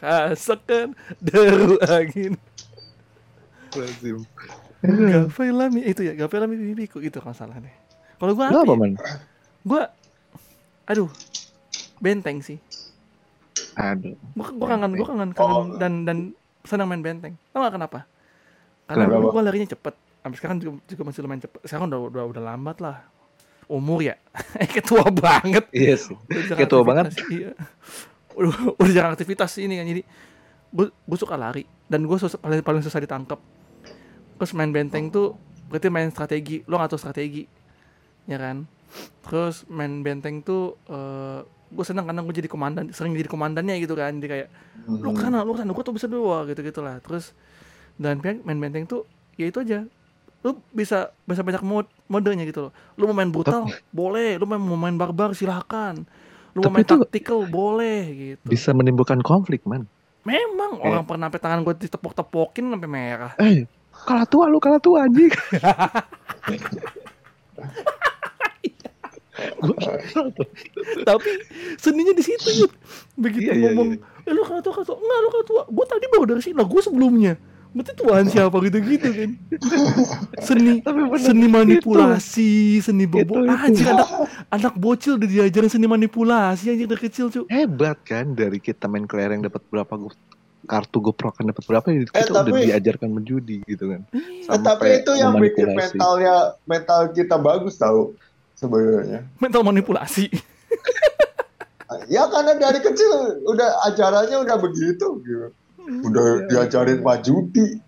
Rasakan 0.00 0.96
deru 1.20 1.76
angin. 1.84 2.34
Lazim. 3.76 4.24
Gapai 4.80 5.52
lami 5.52 5.80
itu 5.84 6.00
ya, 6.02 6.16
gapai 6.16 6.40
lami 6.40 6.56
mimpiku 6.56 6.98
itu 6.98 7.20
kalau 7.20 7.36
salah 7.36 7.60
deh. 7.60 7.70
Kalau 8.16 8.32
gua 8.32 8.48
apa? 8.48 8.64
apa 8.64 8.72
ya? 8.72 8.76
man? 8.80 8.92
Gua 9.62 9.82
aduh. 10.88 11.08
Benteng 12.00 12.40
sih. 12.40 12.56
Aduh. 13.76 14.16
Gua, 14.32 14.48
gua 14.56 14.68
kangen, 14.72 14.92
gua 14.96 15.06
kangen, 15.12 15.30
kangen 15.36 15.52
Oh. 15.52 15.76
dan 15.76 15.92
dan 16.08 16.18
senang 16.64 16.88
main 16.88 17.04
benteng. 17.04 17.36
Tahu 17.52 17.60
gak 17.60 17.76
kenapa? 17.76 17.98
Karena 18.88 19.04
Kenapa? 19.06 19.28
gua 19.30 19.42
larinya 19.44 19.68
cepet. 19.68 19.94
Sampai 20.20 20.36
sekarang 20.36 20.56
juga, 20.60 20.72
juga 20.84 21.02
masih 21.08 21.20
lumayan 21.24 21.42
cepet. 21.44 21.60
Sekarang 21.64 21.84
udah 21.88 22.00
udah, 22.12 22.24
udah 22.36 22.42
lambat 22.42 22.76
lah. 22.80 22.96
Umur 23.70 24.02
ya, 24.02 24.18
Eh, 24.60 24.66
ketua 24.66 25.06
banget. 25.12 25.70
Iya 25.70 25.94
jarang 26.48 26.58
Ketua 26.58 26.82
banget. 26.82 27.14
Iya. 27.30 27.54
Udah, 28.36 28.54
udah 28.80 28.92
jarang 28.92 29.12
aktivitas 29.14 29.58
ini 29.58 29.78
kan 29.78 29.86
jadi 29.86 30.02
gue 30.70 30.86
gue 30.86 31.18
suka 31.18 31.34
lari 31.34 31.66
dan 31.90 32.06
gue 32.06 32.14
susah, 32.14 32.38
paling 32.38 32.62
paling 32.62 32.82
susah 32.82 33.02
ditangkap. 33.02 33.38
Terus 34.38 34.52
main 34.54 34.70
benteng 34.70 35.10
tuh 35.10 35.34
berarti 35.66 35.90
main 35.90 36.08
strategi. 36.08 36.62
Lo 36.70 36.78
ngatur 36.78 36.98
strategi, 36.98 37.44
ya 38.24 38.38
kan? 38.38 38.64
Terus 39.26 39.66
main 39.66 40.00
benteng 40.00 40.40
tuh 40.40 40.78
eh 40.86 41.42
gue 41.70 41.84
seneng 41.86 42.02
karena 42.02 42.22
gue 42.22 42.34
jadi 42.34 42.50
komandan, 42.50 42.90
sering 42.90 43.14
jadi 43.14 43.30
komandannya 43.30 43.78
gitu 43.78 43.94
kan. 43.94 44.14
Jadi 44.18 44.28
kayak 44.30 44.48
lu 44.88 45.10
Hmm. 45.10 45.18
kana 45.18 45.38
lu 45.44 45.54
kana 45.54 45.70
gue 45.70 45.84
tuh 45.84 45.94
bisa 45.94 46.08
dua 46.10 46.42
gitu 46.48 46.64
gitulah 46.64 46.98
terus 47.04 47.36
dan 48.00 48.18
main 48.24 48.58
benteng 48.58 48.88
tuh 48.88 49.04
ya 49.36 49.46
itu 49.46 49.60
aja 49.60 49.84
lu 50.40 50.56
bisa 50.72 51.12
bisa 51.28 51.44
banyak 51.44 51.60
mod 51.60 51.84
modenya 52.08 52.48
gitu 52.48 52.68
loh 52.68 52.72
lu 52.96 53.04
mau 53.12 53.16
main 53.20 53.28
brutal 53.28 53.68
boleh 53.92 54.40
lu 54.40 54.48
mau 54.48 54.56
main 54.56 54.96
barbar 54.96 55.36
silahkan 55.36 56.00
lu 56.50 56.60
Tapi 56.60 56.74
main 56.74 56.84
itu- 56.84 56.98
tactical 57.00 57.38
boleh 57.44 58.00
gitu. 58.10 58.44
Bisa 58.44 58.70
menimbulkan 58.70 59.20
konflik 59.20 59.62
man. 59.64 59.86
memang 60.20 60.76
Eh. 60.78 60.84
orang 60.84 61.04
pernah 61.04 61.26
sampai 61.26 61.40
tangan 61.40 61.60
gue 61.62 61.74
ditepok-tepokin 61.80 62.64
sampai 62.68 62.86
merah. 62.86 63.32
Eh, 63.36 63.64
kalah 64.04 64.24
tua 64.24 64.46
lu 64.46 64.58
kalah 64.58 64.76
tua 64.78 65.04
anjing. 65.04 65.32
tapi 71.02 71.30
seninya 71.76 72.12
di 72.12 72.20
situ 72.20 72.68
begitu 73.16 73.48
Iya, 73.48 73.54
iya, 73.56 73.62
ngomong 73.72 73.88
eh 74.20 74.32
lu 74.32 74.42
kalau 74.44 74.60
tua 74.60 74.72
kalau 74.74 74.86
tua. 74.86 74.96
Enggak 75.00 75.18
lu 75.18 75.28
kalau 75.30 75.46
tua. 75.46 75.62
Gue 75.66 75.84
tadi 75.86 76.06
baru 76.06 76.24
dari 76.28 76.42
sini. 76.42 76.54
Lah 76.54 76.66
gue 76.66 76.80
sebelumnya 76.80 77.32
berarti 77.70 77.92
tuan 77.94 78.24
siapa 78.24 78.56
gitu 78.60 78.78
gitu 78.80 79.08
kan 79.08 79.30
seni 80.46 80.78
Tapi 80.78 81.00
bener, 81.02 81.22
seni 81.22 81.46
manipulasi 81.46 82.52
seni 82.78 83.04
Itu, 83.04 83.22
bobo 83.22 83.40
itu. 83.40 83.48
anjir 83.48 83.86
anak 83.88 84.08
anak 84.56 84.74
bocil 84.74 85.14
udah 85.14 85.28
diajarin 85.28 85.68
seni 85.68 85.86
manipulasi 85.86 86.66
anjir 86.68 86.84
dari 86.84 86.98
kecil 87.00 87.28
cu 87.28 87.46
Hebat 87.46 88.02
kan 88.02 88.32
dari 88.32 88.58
kita 88.58 88.84
main 88.84 89.04
kelereng 89.04 89.40
dapat 89.40 89.62
berapa 89.64 89.94
go- 89.96 90.18
kartu 90.62 90.98
goprokan 91.00 91.46
dapat 91.46 91.62
berapa 91.64 91.86
kita 91.86 92.10
Eh, 92.12 92.26
udah 92.28 92.42
tapi- 92.44 92.62
diajarkan 92.64 93.10
menjudi 93.10 93.58
gitu 93.64 93.84
kan. 93.88 94.02
Eh, 94.12 94.58
tapi 94.60 94.86
itu 94.98 95.12
yang 95.14 95.34
bikin 95.34 95.72
mentalnya 95.72 96.34
mental 96.62 97.10
kita 97.10 97.34
bagus 97.36 97.74
tahu 97.74 98.14
sebenarnya. 98.52 99.26
mental 99.36 99.62
manipulasi 99.62 100.26
Ya 102.06 102.22
karena 102.24 102.54
dari 102.54 102.78
kecil 102.78 103.10
udah 103.44 103.66
ajarannya 103.84 104.38
udah 104.40 104.56
begitu 104.58 105.06
gitu. 105.20 105.50
Udah 106.00 106.46
diajarin 106.46 107.00
majudi. 107.00 107.80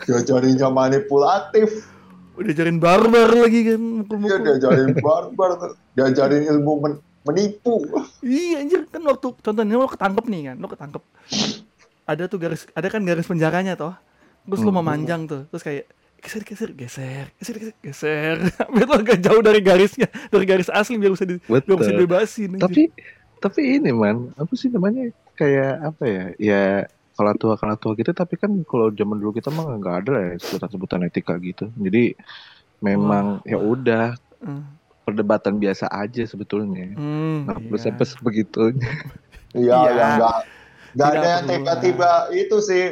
Diajarinnya 0.00 0.68
manipulatif. 0.68 1.90
udah 2.34 2.44
diajarin 2.44 2.76
barbar 2.76 3.30
lagi 3.30 3.60
kan 3.62 3.78
Dia 3.78 3.78
mukul-mukul 3.78 4.42
diajarin 4.42 4.90
barbar, 4.98 5.50
diajarin 5.94 6.42
ilmu 6.48 6.72
men- 6.76 7.02
menipu. 7.22 7.86
iya 8.20 8.58
anjir 8.58 8.84
kan 8.84 9.00
waktu 9.00 9.38
contohnya 9.38 9.74
lo 9.74 9.86
ketangkep 9.86 10.24
nih 10.26 10.40
kan 10.44 10.56
lo 10.58 10.66
ketangkep 10.66 11.02
ada 12.04 12.22
tuh 12.26 12.36
garis 12.36 12.66
ada 12.68 12.90
kan 12.90 13.00
garis 13.00 13.24
penjaranya 13.24 13.78
toh 13.78 13.94
terus 14.44 14.60
lo 14.60 14.68
Hmm. 14.68 14.82
memanjang 14.82 15.24
tuh 15.24 15.46
terus 15.46 15.62
kayak 15.62 15.86
geser 16.18 16.42
geser 16.42 16.70
geser 16.74 17.26
geser 17.38 17.54
geser 17.54 17.74
geser 17.78 18.36
biar 18.74 18.84
lo 18.84 18.94
agak 18.98 19.18
jauh 19.20 19.38
dari 19.38 19.62
garisnya 19.62 20.10
dari 20.26 20.42
garis 20.42 20.66
asli 20.68 20.98
biar 20.98 21.14
bisa 21.14 21.22
di, 21.22 21.38
biar 21.38 21.62
bisa 21.62 21.70
Betul. 21.70 21.96
dibebasin 21.96 22.50
anjir. 22.50 22.66
Tapi 22.66 22.82
tapi 23.38 23.60
ini 23.78 23.88
man, 23.88 24.34
apa 24.34 24.52
sih 24.52 24.68
namanya 24.68 25.06
kayak 25.32 25.86
apa 25.86 26.02
ya? 26.02 26.24
Ya 26.36 26.62
kalau 27.14 27.32
tua 27.34 27.54
kalau 27.54 27.74
tua 27.74 27.94
gitu 27.94 28.10
tapi 28.10 28.34
kan 28.34 28.50
kalau 28.66 28.90
zaman 28.90 29.18
dulu 29.18 29.30
kita 29.32 29.48
mah 29.48 29.78
nggak 29.78 29.96
ada 30.02 30.14
ya 30.18 30.32
sebutan-sebutan 30.36 31.06
etika 31.06 31.38
gitu. 31.38 31.70
Jadi 31.74 32.14
memang 32.80 33.40
ya 33.44 33.56
udah 33.56 34.14
Hmm. 34.38 34.76
perdebatan 35.02 35.56
biasa 35.56 35.88
aja 35.88 36.20
sebetulnya. 36.24 36.92
Hmm, 36.92 37.48
Nggak 37.48 37.58
perlu 37.62 37.76
iya. 37.76 37.84
sampai 37.88 38.04
sebegitunya. 38.04 38.92
Iya, 39.54 39.72
Iya. 39.72 39.90
yang 39.90 40.10
enggak 40.12 40.36
enggak 40.36 40.42
Tidak 40.92 41.08
ada 41.14 41.28
yang 41.30 41.44
tiba-tiba 41.48 42.10
itu 42.34 42.56
sih 42.58 42.84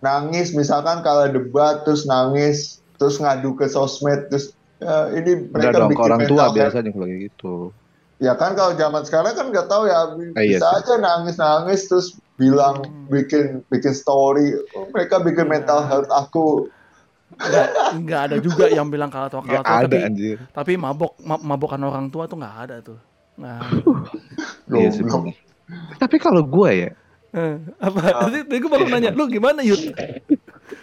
nangis 0.00 0.52
misalkan 0.52 1.00
kalau 1.00 1.30
debat 1.30 1.80
terus 1.84 2.04
nangis 2.04 2.58
terus 2.96 3.16
ngadu 3.16 3.54
ke 3.54 3.64
sosmed 3.64 4.28
terus 4.28 4.52
ya, 4.76 5.08
ini 5.14 5.46
Udah 5.46 5.52
mereka 5.54 5.76
dong 5.78 5.88
ke 5.88 5.92
bikin 5.94 6.04
orang 6.04 6.20
tua 6.26 6.36
health. 6.42 6.56
biasanya 6.56 6.90
kalau 6.90 7.06
kayak 7.06 7.20
gitu. 7.30 7.54
Ya 8.18 8.32
kan 8.34 8.52
kalau 8.52 8.72
zaman 8.74 9.02
sekarang 9.04 9.32
kan 9.32 9.46
nggak 9.48 9.66
tahu 9.66 9.82
ya 9.86 9.96
Ah, 9.96 10.06
iya 10.42 10.58
bisa 10.58 10.66
sih. 10.66 10.78
aja 10.84 10.94
nangis-nangis 10.98 11.80
terus 11.86 12.06
bilang 12.40 12.80
Hmm. 12.80 13.06
bikin 13.06 13.44
bikin 13.66 13.92
story 13.92 14.56
Oh, 14.72 14.88
mereka 14.88 15.20
bikin 15.20 15.44
Iya. 15.44 15.52
mental 15.52 15.80
health 15.82 16.08
aku 16.08 16.72
nggak 17.30 17.66
nggak 18.00 18.20
ada 18.26 18.36
juga 18.38 18.66
yang 18.66 18.88
bilang 18.88 19.06
kalau 19.06 19.28
tua 19.28 19.38
kalau 19.38 19.46
Nggak 19.46 19.62
tua 19.62 19.76
ada 19.76 19.86
tapi 19.86 19.98
anjir. 20.02 20.36
tapi 20.50 20.72
mabok 20.74 21.12
ma- 21.20 21.44
mabokan 21.46 21.80
orang 21.80 22.08
tua 22.08 22.24
tuh 22.24 22.36
nggak 22.36 22.56
ada 22.58 22.76
tuh 22.80 22.98
ada. 23.36 23.60
Iya. 24.68 24.90
Tapi 25.96 26.16
kalau 26.16 26.42
gue 26.42 26.70
ya, 26.78 26.90
Eh, 27.30 27.54
apa 27.78 28.26
tadi, 28.26 28.42
tadi 28.42 28.58
gue 28.58 28.66
baru 28.68 28.90
nanya 28.90 29.14
lu 29.14 29.24
gimana 29.26 29.62
Yud 29.62 29.94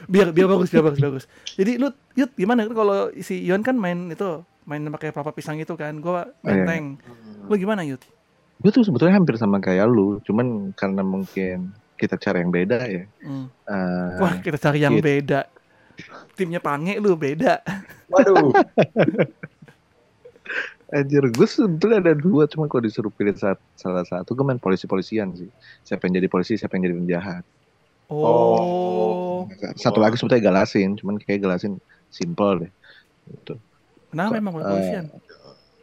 biar 0.07 0.31
biar 0.31 0.47
bagus 0.47 0.71
biar 0.71 0.79
bagus 0.81 1.01
bagus 1.01 1.23
jadi 1.53 1.75
lu 1.75 1.91
Yud 2.13 2.31
gimana 2.33 2.63
kan 2.63 2.71
kalau 2.73 3.11
si 3.17 3.43
Ion 3.43 3.59
kan 3.59 3.75
main 3.75 4.07
itu 4.07 4.23
main 4.63 4.79
pakai 4.87 5.11
pelapa 5.11 5.31
pisang 5.31 5.55
itu 5.55 5.75
kan 5.75 5.91
gua 5.97 6.31
Iya. 6.39 6.63
benteng 6.63 7.03
lu 7.43 7.53
gimana 7.53 7.83
Yud 7.83 7.99
gue 8.57 8.71
tuh 8.73 8.83
sebetulnya 8.85 9.17
hampir 9.17 9.37
sama 9.37 9.61
kayak 9.61 9.85
lu, 9.89 10.17
cuman 10.25 10.73
karena 10.73 11.05
mungkin 11.05 11.71
kita 11.97 12.17
cara 12.17 12.41
yang 12.41 12.49
beda 12.53 12.79
ya. 12.89 13.03
Hmm. 13.21 13.47
Eh, 13.69 14.17
wah 14.21 14.33
kita 14.41 14.57
cari 14.57 14.81
yang 14.81 14.97
gitu. 14.97 15.05
beda 15.05 15.41
timnya 16.37 16.61
pange 16.61 17.01
lu 17.01 17.17
beda 17.17 17.65
Waduh, 18.13 18.53
Anjir, 20.87 21.19
gue 21.35 21.43
sebetulnya 21.43 21.99
ada 21.99 22.15
dua, 22.15 22.47
cuma 22.47 22.71
kalau 22.71 22.79
disuruh 22.79 23.11
pilih 23.11 23.35
saat, 23.35 23.59
salah 23.75 24.07
satu, 24.07 24.31
gue 24.31 24.45
main 24.47 24.55
polisi-polisian 24.55 25.35
sih. 25.35 25.51
Siapa 25.83 26.07
yang 26.07 26.23
jadi 26.23 26.31
polisi, 26.31 26.55
siapa 26.55 26.79
yang 26.79 26.87
jadi 26.87 26.95
penjahat. 26.95 27.43
oh, 28.07 29.43
Satu 29.75 29.99
lagi 29.99 30.15
sebetulnya 30.15 30.47
galasin, 30.47 30.95
cuman 30.95 31.19
kayak 31.19 31.43
galasin 31.43 31.83
simple 32.07 32.63
deh. 32.63 32.71
Gitu. 33.27 33.59
kenapa 34.07 34.39
emang 34.39 34.55
lu 34.55 34.63
Eh, 34.63 34.71
polisian 34.71 35.05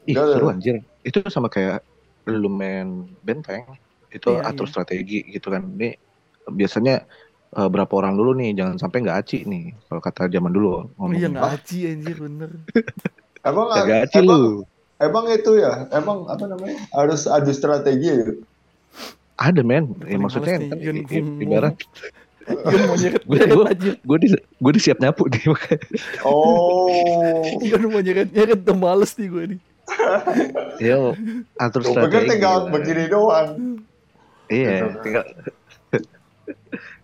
Ih, 0.09 0.17
seru 0.17 0.49
anjir. 0.49 0.81
Itu 1.05 1.21
sama 1.29 1.53
kayak 1.53 1.85
lu 2.29 2.49
main 2.49 3.09
benteng, 3.21 3.65
itu 4.09 4.29
Iya, 4.33 4.49
atur 4.49 4.67
iya. 4.67 4.73
strategi 4.73 5.19
gitu 5.29 5.49
kan. 5.53 5.63
Ini 5.77 5.89
biasanya 6.49 7.05
eh, 7.55 7.69
berapa 7.69 7.93
orang 7.95 8.15
dulu 8.17 8.33
nih, 8.41 8.57
jangan 8.59 8.77
sampai 8.81 9.05
nggak 9.05 9.19
aci 9.25 9.45
nih. 9.45 9.65
Kalau 9.89 10.01
kata 10.01 10.23
zaman 10.33 10.53
dulu 10.53 10.89
ngomong. 10.97 11.15
iya 11.17 11.29
nggak 11.29 11.49
aci 11.61 11.77
anjir 11.89 12.17
bener 12.19 12.51
emang 13.49 13.67
Nggak 13.71 14.01
aci 14.09 14.19
emang, 14.25 14.41
lu. 14.41 14.53
emang 15.01 15.25
itu 15.29 15.51
ya, 15.61 15.73
emang 15.93 16.19
apa 16.33 16.45
namanya 16.49 16.77
harus 16.97 17.29
adu 17.29 17.53
strategi 17.53 18.09
ya. 18.09 18.27
Ada 19.35 19.67
men, 19.67 19.91
ya, 20.07 20.15
maksudnya 20.15 20.63
kan 20.63 20.63
ibarat 21.43 21.75
mau 22.89 22.95
nyeret 23.01 23.23
gua- 23.27 23.71
anjir 23.73 23.95
gue 24.05 24.19
di 24.23 24.29
gue 24.37 24.73
di 24.77 24.81
siap 24.81 24.99
nyapu 25.03 25.27
nih. 25.27 25.43
Oh, 26.25 27.59
Ion 27.65 27.83
mau 27.91 28.01
nyeret 28.01 28.29
nyeret 28.31 28.59
udah 28.65 28.77
males 28.77 29.13
nih 29.19 29.29
gue 29.29 29.45
nih 29.57 29.61
Yo, 30.81 31.13
atur 31.57 31.81
gue 31.85 31.93
pikir 31.93 32.09
strategi. 32.09 32.31
tinggal 32.35 32.57
lah. 32.67 32.71
begini 32.73 33.05
doang. 33.09 33.49
Iya, 34.49 34.73
Gitu. 34.81 34.99
tinggal. 35.05 35.25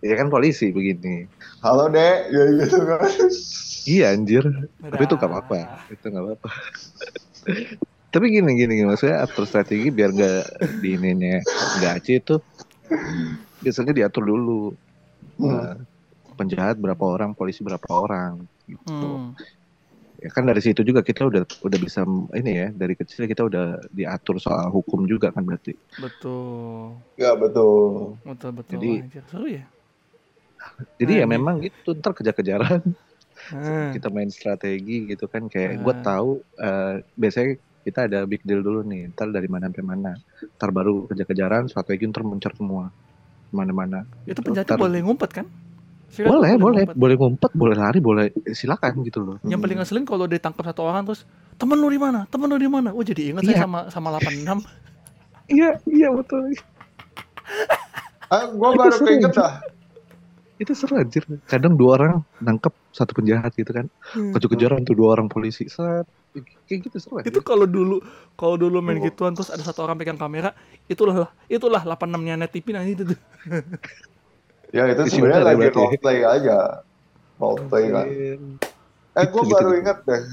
Iya 0.01 0.13
kan 0.17 0.27
polisi 0.33 0.73
begini. 0.73 1.29
Halo 1.61 1.89
dek, 1.89 2.29
ya 2.33 2.43
gitu 2.57 2.81
kan. 2.85 3.01
Iya 3.85 4.05
anjir. 4.13 4.43
Tapi 4.81 5.03
itu 5.05 5.15
gak 5.17 5.29
apa-apa. 5.29 5.89
Itu 5.89 6.05
gak 6.09 6.23
apa-apa. 6.25 6.49
Tapi 8.11 8.25
gini 8.27 8.51
gini 8.59 8.73
gini 8.81 8.87
maksudnya 8.89 9.23
atur 9.23 9.47
strategi 9.47 9.87
biar 9.87 10.11
gak 10.11 10.43
di 10.83 10.99
ininya 10.99 11.39
nggak 11.79 11.93
aci 11.95 12.19
itu 12.19 12.35
biasanya 13.63 13.93
diatur 13.95 14.25
dulu. 14.27 14.75
Hmm. 15.39 15.47
Nah, 15.47 15.73
penjahat 16.35 16.75
berapa 16.81 17.01
orang, 17.01 17.37
polisi 17.37 17.61
berapa 17.63 17.87
orang 17.89 18.45
gitu. 18.67 18.89
Hmm. 18.89 19.33
Ya 20.21 20.29
kan 20.29 20.45
dari 20.45 20.61
situ 20.61 20.81
juga 20.81 21.01
kita 21.01 21.25
udah 21.25 21.43
udah 21.43 21.79
bisa 21.81 22.05
ini 22.31 22.51
ya 22.55 22.67
dari 22.69 22.93
kecil 22.93 23.25
kita 23.25 23.41
udah 23.41 23.81
diatur 23.89 24.37
soal 24.37 24.69
hukum 24.69 25.03
juga 25.03 25.33
kan 25.33 25.41
berarti 25.41 25.73
Betul. 25.97 26.93
Ya 27.17 27.33
betul. 27.33 28.15
Betul 28.21 28.51
betul. 28.53 28.71
Jadi- 28.77 29.01
Anjir, 29.01 29.23
seru 29.25 29.47
ya. 29.49 29.65
jadi 30.95 31.13
ya 31.13 31.25
Nah, 31.25 31.27
ini- 31.27 31.33
memang 31.35 31.55
gitu 31.59 31.97
ntar 31.97 32.13
kejar-kejaran 32.13 32.81
Nah, 33.49 33.89
kita 33.89 34.07
main 34.07 34.29
strategi 34.29 35.09
gitu 35.09 35.25
kan 35.25 35.49
kayak 35.49 35.81
gue 35.81 35.93
Ah. 35.97 36.01
tahu 36.05 36.29
eh, 36.55 37.01
biasanya 37.17 37.57
kita 37.81 38.05
ada 38.05 38.19
big 38.23 38.45
deal 38.45 38.61
dulu 38.61 38.85
nih 38.85 39.09
ntar 39.09 39.25
dari 39.27 39.49
mana 39.49 39.65
sampai 39.65 39.81
mana 39.83 40.13
ntar 40.55 40.69
baru 40.69 41.09
kejar-kejaran 41.09 41.65
strategi 41.65 42.05
ntar 42.05 42.21
mencar 42.21 42.53
semua 42.53 42.93
mana-mana 43.49 44.05
itu 44.23 44.37
penjahatnya 44.37 44.77
Ntar- 44.77 44.85
boleh 44.85 44.99
ngumpet 45.01 45.31
kan? 45.33 45.45
Tuh 46.11 46.27
boleh 46.27 46.51
boleh 46.55 46.83
ngumpet. 46.83 46.95
boleh 46.95 47.15
ngumpet 47.15 47.51
boleh 47.53 47.75
lari 47.75 47.99
boleh 47.99 48.25
silakan 48.51 48.99
gitu 49.01 49.19
loh 49.19 49.35
Yang 49.41 49.59
paling 49.59 49.77
ngeselin 49.79 50.03
kalau 50.03 50.25
ditangkap 50.25 50.63
satu 50.65 50.83
orang 50.83 51.03
terus 51.03 51.23
temen 51.55 51.77
lu 51.77 51.87
di 51.87 51.95
mana? 51.95 52.27
Temen 52.27 52.47
lu 52.47 52.57
di 52.57 52.67
mana? 52.67 52.91
Oh 52.91 52.99
jadi 53.01 53.31
ingat 53.31 53.43
saya 53.43 53.55
Iya. 53.55 53.63
sama 53.63 53.79
sama 53.87 54.07
86. 54.13 54.59
iya 55.55 55.69
iya 55.85 56.09
betul 56.09 56.51
Ah, 58.27 58.47
gue 58.47 58.63
Itu 58.65 58.77
baru 58.77 58.91
seru, 58.93 59.05
keinget 59.05 59.31
dah. 59.33 59.53
itu 60.55 60.71
seru 60.71 60.93
anjir 60.93 61.19
kadang 61.43 61.73
dua 61.73 61.97
orang 61.97 62.11
nangkep 62.37 62.69
satu 62.91 63.11
penjahat 63.13 63.49
gitu 63.53 63.71
kan 63.71 63.89
Hmm. 64.11 64.29
kejar-kejaran 64.31 64.83
tuh 64.83 64.93
dua 64.93 65.15
orang 65.15 65.25
polisi 65.25 65.65
set 65.65 66.05
kayak 66.63 66.85
gitu 66.85 66.97
seru 66.97 67.17
itu 67.19 67.41
kalau 67.41 67.65
dulu 67.65 67.97
kalau 68.33 68.55
dulu 68.55 68.77
main 68.79 68.95
Oh. 68.95 69.03
gituan 69.03 69.31
terus 69.31 69.47
ada 69.47 69.59
satu 69.59 69.81
orang 69.81 69.95
pegang 69.95 70.15
kamera 70.15 70.53
itulah 70.85 71.17
itulah 71.47 71.81
86 71.81 71.97
nya 72.21 72.35
net 72.35 72.51
TV 72.51 72.67
nanti 72.69 72.93
itu 72.93 73.03
tuh. 73.05 73.19
Ya 74.71 74.87
itu 74.87 75.03
sebenarnya 75.09 75.41
ya 75.43 75.47
lagi 75.51 75.59
berarti. 75.59 75.77
roleplay 75.77 76.17
aja. 76.23 76.57
Roleplay 77.35 77.83
kan. 77.89 78.05
Eh 79.11 79.25
gue 79.27 79.41
Gitu, 79.41 79.51
baru 79.51 79.69
gitu. 79.69 79.81
ingat 79.83 79.97
deh. 80.07 80.23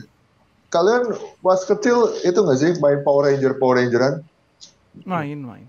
Kalian 0.69 1.03
pas 1.41 1.61
kecil 1.61 1.97
itu 2.23 2.39
nggak 2.39 2.59
sih 2.59 2.71
main 2.79 3.01
Power 3.03 3.27
Ranger 3.27 3.59
Power 3.59 3.81
Rangeran? 3.81 4.23
main 5.07 5.39
main 5.39 5.67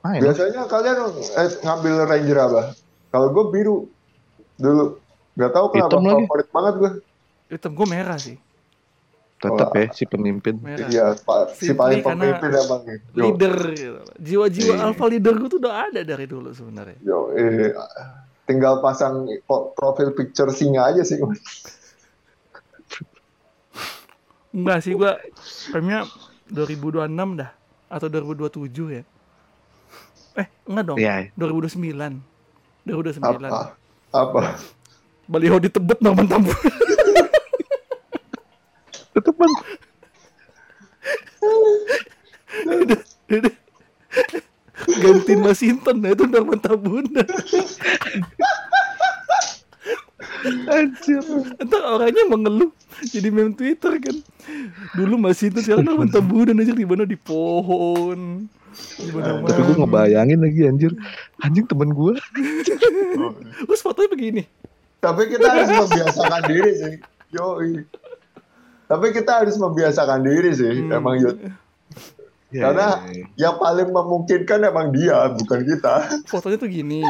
main 0.00 0.20
Biasanya 0.20 0.64
kalian 0.66 0.96
eh, 1.36 1.48
ngambil 1.60 1.94
Ranger 2.04 2.38
apa? 2.40 2.62
Kalau 3.08 3.28
gue 3.32 3.44
biru 3.50 3.76
dulu. 4.56 5.00
Gak 5.36 5.52
tahu 5.52 5.66
kenapa 5.68 5.92
Hitam 5.92 6.02
lagi. 6.02 6.24
favorit 6.24 6.48
banget 6.50 6.74
gue. 6.76 6.90
hitam 7.46 7.72
gue 7.72 7.86
merah 7.86 8.18
sih 8.18 8.36
tetap 9.36 9.68
Wah. 9.68 9.78
ya 9.78 9.86
si 9.90 10.04
pemimpin 10.04 10.56
merah 10.58 10.88
Iya, 10.88 11.06
si 11.52 11.70
paling 11.70 12.00
pemimpin 12.00 12.50
emang. 12.50 12.80
Yo, 13.12 13.22
leader 13.26 13.54
gitu. 13.70 14.00
jiwa-jiwa 14.16 14.72
Iya. 14.72 14.82
alpha 14.82 15.04
leader 15.06 15.34
gue 15.34 15.48
tuh 15.48 15.60
udah 15.60 15.74
ada 15.86 16.00
dari 16.00 16.24
dulu 16.24 16.50
sebenarnya 16.50 16.96
yo, 17.00 17.30
eh, 17.30 17.76
tinggal 18.44 18.80
pasang 18.80 19.28
profil 19.74 20.12
picture 20.12 20.48
singa 20.48 20.88
aja 20.88 21.02
sih. 21.02 21.20
enggak 24.50 24.78
sih 24.80 24.96
gue 24.96 25.12
kayaknya 25.68 26.08
2026 26.48 27.12
dah 27.36 27.50
atau 27.88 28.06
2027 28.08 28.72
ya 28.90 29.02
eh 30.34 30.46
enggak 30.64 30.84
dong 30.86 30.96
Iya. 30.96 31.28
2009 31.34 32.24
2009 32.82 33.20
Apa? 33.44 33.76
Apa? 34.10 34.40
baliho 35.26 35.58
di 35.58 35.68
tebet 35.68 35.98
Norman 36.00 36.24
Tambun 36.24 36.56
tetap 39.16 39.32
bang 39.32 39.54
gantiin 45.00 45.40
Masinton 45.40 45.96
nah 46.04 46.12
itu 46.12 46.28
Norman 46.28 46.60
Tambun 46.60 47.08
anjir 50.68 51.24
Entar 51.56 51.82
orangnya 51.96 52.24
mengeluh 52.28 52.70
jadi 53.04 53.28
meme 53.28 53.52
Twitter 53.52 53.92
kan. 54.00 54.16
Dulu 54.96 55.20
masih 55.20 55.52
itu 55.52 55.60
sekarang 55.60 55.84
Norman 55.84 56.08
Tambunan 56.08 56.56
aja 56.62 56.72
di 56.72 56.86
mana 56.86 57.04
di 57.04 57.18
pohon. 57.18 58.48
Di 58.76 59.10
mana 59.12 59.40
tapi 59.44 59.60
gue 59.64 59.76
ngebayangin 59.80 60.38
lagi 60.40 60.60
anjir 60.68 60.92
anjing 61.40 61.64
temen 61.64 61.96
gue 61.96 62.12
Terus 63.68 63.80
fotonya 63.80 64.08
begini. 64.12 64.42
Tapi 65.00 65.22
kita 65.32 65.46
harus 65.48 65.68
membiasakan 65.86 66.42
diri 66.48 66.72
sih. 66.76 66.96
Yo, 67.34 67.58
tapi 68.86 69.10
kita 69.10 69.40
harus 69.40 69.54
membiasakan 69.54 70.20
diri 70.20 70.50
sih, 70.50 70.74
Hmm. 70.80 70.94
emang 70.94 71.14
Yud. 71.16 71.36
Ya, 72.48 72.70
Karena- 72.70 73.02
Yang 73.34 73.54
paling 73.56 73.88
memungkinkan 73.90 74.58
emang 74.64 74.88
dia, 74.90 75.28
bukan 75.30 75.60
kita. 75.62 75.94
Fotonya 76.30 76.56
tuh 76.56 76.68
gini. 76.68 77.02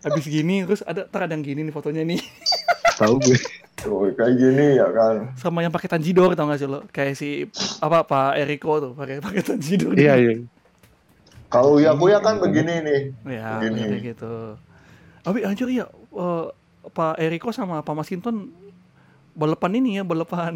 Habis 0.00 0.24
gini 0.26 0.60
terus 0.62 0.80
ada 0.82 1.04
ntar 1.06 1.24
ada 1.24 1.32
yang 1.32 1.40
gini 1.42 1.60
nih 1.62 1.72
fotonya 1.72 2.04
nih 2.04 2.20
tahu 3.00 3.16
gue 3.18 3.40
Tuh, 3.74 4.12
kayak 4.12 4.36
gini 4.36 4.76
ya 4.76 4.84
kan. 4.86 5.32
sama 5.34 5.60
yang 5.60 5.72
pakai 5.72 5.88
tanjidor 5.88 6.32
tau 6.32 6.44
gak 6.44 6.56
sih 6.56 6.68
lo 6.68 6.84
kayak 6.86 7.12
si 7.14 7.48
apa 7.78 8.04
Pak 8.04 8.36
Eriko 8.36 8.80
tuh 8.80 8.92
pakai 8.92 9.16
pakai 9.18 9.40
tanjidor 9.42 9.96
iya 9.96 10.12
iya 10.14 10.44
Kalau 11.48 11.80
Uya 11.80 11.92
Kuya 11.94 12.20
kan 12.20 12.36
begini 12.36 12.84
nih. 12.84 13.00
ya 13.32 13.56
Begini. 13.58 13.80
kayak 13.80 14.02
gitu 14.12 14.34
tapi 15.20 15.40
anjir 15.42 15.72
ya 15.72 15.88
eh, 15.88 16.46
Pak 16.86 17.14
Eriko 17.16 17.48
sama 17.48 17.80
Pak 17.80 17.94
Masinton 17.94 18.52
balapan 19.34 19.72
ini 19.76 19.98
ya 19.98 20.02
balapan 20.02 20.54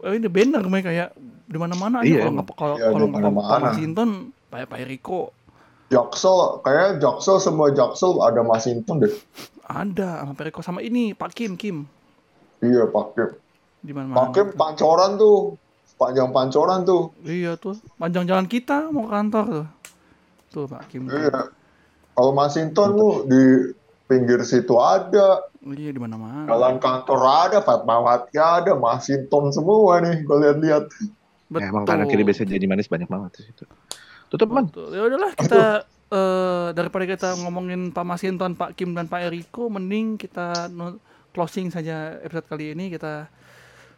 eh, 0.00 0.12
ini 0.14 0.26
banner 0.26 0.62
mereka 0.64 0.90
ya 0.90 1.06
di 1.44 1.58
mana-mana 1.58 2.00
aja 2.00 2.06
Iya, 2.06 2.18
kalau 2.20 2.32
nggak 2.32 2.46
kalau 2.54 2.76
Iya, 2.76 2.86
kalau 2.88 3.06
nggak 3.06 3.20
Pak 3.20 3.32
mana-mana. 3.34 3.64
Masinton 3.68 4.10
Pak 4.46 4.58
Pak 4.66 4.78
Eriko 4.80 5.20
Jaksel, 5.90 6.38
kayak 6.62 7.02
Jaksel 7.02 7.36
semua 7.36 7.68
Jaksel 7.68 8.14
ada 8.20 8.40
Masinton 8.40 9.02
deh. 9.02 9.10
ada 9.62 10.22
sama 10.22 10.32
Pak 10.32 10.42
Eriko 10.44 10.60
sama 10.60 10.80
ini 10.80 11.12
Pak 11.12 11.30
Kim 11.32 11.54
Kim 11.54 11.86
Iya, 12.58 12.86
pakai 12.86 13.34
di 13.80 13.90
mana-mana 13.90 14.16
pakai 14.22 14.52
pancoran 14.52 15.16
tuh. 15.16 15.56
Panjang 15.96 16.28
pancoran 16.30 16.80
tuh. 16.82 17.12
iya 17.22 17.54
tuh 17.54 17.76
panjang 17.94 18.24
jalan 18.24 18.44
kita 18.44 18.88
mau 18.88 19.04
ke 19.04 19.10
kantor 19.10 19.44
tuh 19.46 19.66
tuh 20.50 20.64
Pak 20.66 20.82
Kim 20.88 21.04
Kim. 21.04 21.12
Iya. 21.12 21.50
Kalau 22.10 22.32
Masinton 22.32 22.88
tuh 22.94 23.14
di 23.24 23.42
pinggir 24.10 24.42
situ 24.42 24.74
ada, 24.82 25.46
iya 25.62 25.94
di 25.94 26.00
mana-mana 26.02 26.50
jalan 26.50 26.82
kantor 26.82 27.20
ada, 27.22 27.58
Fatmawati 27.62 28.34
ada, 28.34 28.74
Masinton 28.74 29.54
semua 29.54 30.02
nih, 30.02 30.26
gue 30.26 30.36
lihat-lihat. 30.42 30.84
Ya, 31.54 31.70
emang 31.70 31.86
kanan 31.86 32.10
kiri 32.10 32.26
biasa 32.26 32.46
jadi 32.46 32.66
manis 32.66 32.90
banyak 32.90 33.06
banget 33.06 33.30
di 33.38 33.42
situ 33.50 33.66
tutup 34.30 34.48
man 34.54 34.70
Betul. 34.70 34.94
Ya 34.94 35.02
udahlah 35.10 35.32
kita 35.34 35.62
eh, 36.14 36.68
daripada 36.72 37.04
kita 37.04 37.28
ngomongin 37.42 37.90
Pak 37.90 38.06
Masinton, 38.06 38.54
Pak 38.54 38.78
Kim 38.78 38.94
dan 38.94 39.10
Pak 39.10 39.28
Eriko, 39.28 39.66
mending 39.66 40.16
kita 40.16 40.70
closing 41.34 41.68
saja 41.68 42.16
episode 42.22 42.46
kali 42.46 42.72
ini. 42.72 42.94
Kita 42.94 43.26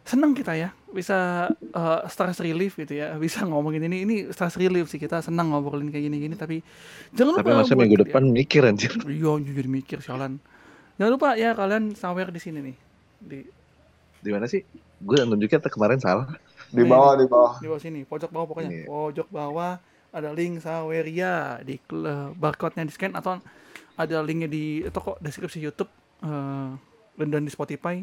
senang 0.03 0.35
kita 0.35 0.51
ya 0.53 0.69
bisa 0.91 1.47
eh, 1.51 2.01
stress 2.05 2.37
relief 2.39 2.75
gitu 2.75 2.93
ya, 2.93 3.15
bisa 3.17 3.41
ngomongin 3.43 3.87
ini. 3.87 4.03
Ini 4.03 4.15
stress 4.29 4.55
relief 4.55 4.87
sih 4.87 4.99
kita 4.99 5.19
senang 5.19 5.49
ngobrolin 5.49 5.89
kayak 5.89 6.05
gini-gini. 6.05 6.35
Tapi 6.35 6.59
jangan 7.11 7.39
tapi 7.39 7.49
lupa 7.49 7.59
masa 7.63 7.73
buat 7.73 7.81
minggu 7.81 7.95
kalian- 7.97 8.07
depan 8.11 8.23
mikir 8.29 8.61
anjir 8.63 8.91
Iya, 9.01 9.31
jadi 9.39 9.69
mikir 9.71 9.97
sialan. 9.99 10.37
Jangan 10.95 11.11
lupa 11.11 11.29
ya 11.33 11.51
kalian 11.53 11.95
sawer 11.95 12.29
di 12.29 12.37
sini 12.37 12.59
nih. 12.61 12.75
Di 13.17 13.39
di 14.19 14.29
mana 14.29 14.45
sih 14.45 14.63
gue 14.99 15.19
nunjuknya 15.19 15.59
tuh 15.59 15.67
kemarin 15.69 15.99
salah 15.99 16.27
Di 16.69 16.81
bawah, 16.83 17.13
di 17.13 17.25
bawah. 17.25 17.53
di 17.59 17.67
bawah 17.67 17.77
sini, 17.79 18.01
pojok 18.03 18.29
bawah 18.29 18.47
pokoknya. 18.49 18.69
Ini. 18.71 18.85
Pojok 18.85 19.27
bawah 19.29 19.77
ada 20.09 20.29
link 20.29 20.57
Saweria 20.59 21.57
di 21.59 21.77
kl- 21.79 22.33
barcode-nya 22.33 22.83
di 22.83 22.93
scan 22.93 23.13
atau 23.13 23.37
ada 23.93 24.17
linknya 24.19 24.45
di 24.45 24.63
toko 24.89 25.17
deskripsi 25.17 25.57
YouTube 25.59 25.89
eh, 26.21 26.69
dan 27.13 27.27
dan 27.29 27.41
di 27.41 27.49
Spotify. 27.49 28.01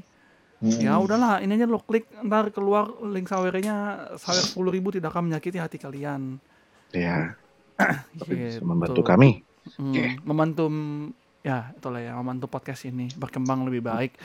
Hmm. 0.61 0.77
Ya 0.77 0.95
udahlah, 0.95 1.41
ini 1.41 1.53
aja 1.53 1.65
lo 1.65 1.81
klik 1.81 2.05
ntar 2.21 2.49
keluar 2.51 2.85
link 3.03 3.25
Sawerianya 3.25 3.77
Sawer 4.15 4.45
10.000 4.45 5.01
tidak 5.01 5.09
akan 5.11 5.25
menyakiti 5.27 5.57
hati 5.57 5.77
kalian. 5.77 6.37
ya 6.91 7.33
tapi 8.19 8.35
bisa 8.37 8.59
Gitu. 8.59 8.67
membantu 8.67 9.01
kami 9.01 9.41
Hmm, 9.73 9.89
Oke. 9.89 10.05
membantu 10.21 10.65
ya 11.41 11.71
itulah 11.71 11.97
ya 11.99 12.13
membantu 12.13 12.49
podcast 12.51 12.85
ini 12.85 13.09
berkembang 13.15 13.63
lebih 13.63 13.81
baik. 13.83 14.17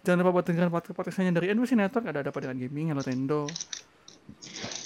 Jangan 0.00 0.20
lupa 0.22 0.32
buat 0.32 0.44
dengerin 0.44 0.70
podcast 0.70 0.94
podcastnya 0.94 1.28
dari 1.30 1.50
NBC 1.50 1.74
Network 1.74 2.06
ada 2.06 2.20
ada 2.20 2.30
apa 2.30 2.38
dengan 2.38 2.56
gaming, 2.58 2.86
Hello 2.88 3.02
Tendo. 3.02 3.44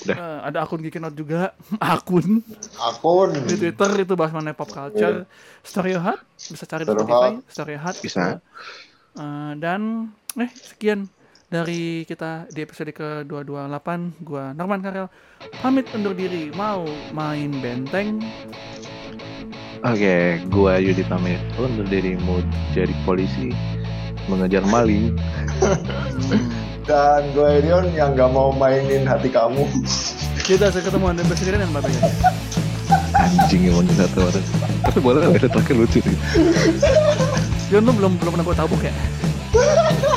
Udah. 0.01 0.17
Eh, 0.17 0.39
ada 0.47 0.59
akun 0.61 0.81
Geekin 0.81 1.01
Out 1.03 1.15
juga, 1.15 1.53
akun 1.83 2.41
Akun. 2.79 3.31
di 3.45 3.55
Twitter 3.57 3.91
itu 4.01 4.15
bahas 4.15 4.33
mengenai 4.33 4.53
pop 4.53 4.67
culture. 4.67 5.27
Stereo 5.61 6.01
Hut 6.01 6.21
bisa 6.49 6.65
cari 6.65 6.83
di 6.83 6.89
Stereo 6.89 6.99
Spotify, 6.99 7.31
Hut. 7.31 7.45
Stereo 7.47 7.79
Hut 7.79 7.97
Bisa. 8.01 8.25
Eh, 9.13 9.53
dan 9.57 9.81
eh 10.39 10.51
sekian 10.55 11.11
dari 11.51 12.07
kita 12.07 12.47
di 12.55 12.63
episode 12.63 12.95
ke-228 12.95 13.89
gua 14.23 14.55
Norman 14.55 14.79
Karel. 14.79 15.11
Pamit 15.59 15.91
undur 15.91 16.15
diri. 16.15 16.55
Mau 16.55 16.87
main 17.11 17.51
benteng? 17.59 18.23
Oke 19.83 20.39
gue 20.47 20.75
Yudi 20.79 21.03
pamit. 21.11 21.43
Undur 21.59 21.89
diri. 21.91 22.15
Mau 22.23 22.39
jadi 22.71 22.95
polisi. 23.03 23.51
Mengejar 24.31 24.63
maling. 24.71 25.19
Dan 26.87 27.35
gue 27.35 27.63
Erion 27.63 27.91
yang 27.95 28.15
gak 28.15 28.31
mau 28.31 28.55
mainin 28.55 29.07
hati 29.07 29.31
kamu. 29.31 29.67
kita 30.41 30.67
akan 30.67 30.83
ketemu 30.83 31.07
dan 31.15 31.27
bersegera 31.31 31.57
dan 31.63 31.71
bye 31.71 31.85
anjing 33.15 33.71
yang 33.71 33.79
mau 33.79 33.95
satu 33.95 34.19
orang. 34.27 34.47
Tapi 34.83 34.99
boleh 34.99 35.21
ada 35.23 35.47
terakhir 35.47 35.77
lucu 35.79 35.99
nih 36.03 36.19
John 37.71 37.87
lu 37.87 37.93
belum 37.95 38.19
belum 38.19 38.33
pernah 38.35 38.47
gue 38.51 38.57
tabuk 38.59 38.83
ya 38.83 38.91